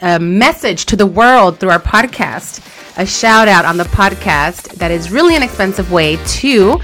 a 0.00 0.18
message 0.20 0.86
to 0.86 0.96
the 0.96 1.06
world 1.06 1.58
through 1.58 1.70
our 1.70 1.80
podcast, 1.80 2.60
a 2.96 3.06
shout 3.06 3.48
out 3.48 3.64
on 3.64 3.76
the 3.76 3.84
podcast 3.84 4.74
that 4.76 4.90
is 4.90 5.10
really 5.10 5.34
an 5.34 5.42
expensive 5.42 5.90
way 5.90 6.16
to 6.26 6.78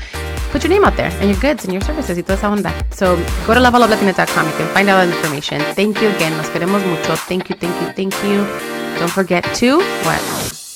put 0.51 0.64
your 0.64 0.70
name 0.70 0.85
out 0.85 0.97
there 0.97 1.11
and 1.20 1.31
your 1.31 1.39
goods 1.41 1.64
and 1.64 1.72
your 1.72 1.83
services. 1.83 2.16
So 2.16 3.16
go 3.47 3.55
to 3.55 3.61
leveluplatina.com. 3.61 4.47
You 4.47 4.57
can 4.57 4.74
find 4.74 4.89
out 4.89 5.07
the 5.07 5.14
information. 5.16 5.61
Thank 5.74 6.01
you 6.01 6.09
again. 6.09 6.37
Nos 6.37 6.49
queremos 6.49 6.85
mucho. 6.87 7.14
Thank 7.16 7.51
you, 7.51 7.57
thank 7.57 7.81
you, 7.81 7.93
thank 7.93 8.24
you. 8.24 8.99
Don't 8.99 9.11
forget 9.11 9.45
to 9.57 9.79
what? 9.79 10.68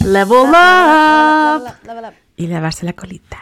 Level 0.00 0.46
up 0.48 1.74
Level 1.84 2.04
up. 2.04 2.14
y 2.36 2.46
lavarse 2.46 2.86
la 2.86 2.92
colita. 2.92 3.38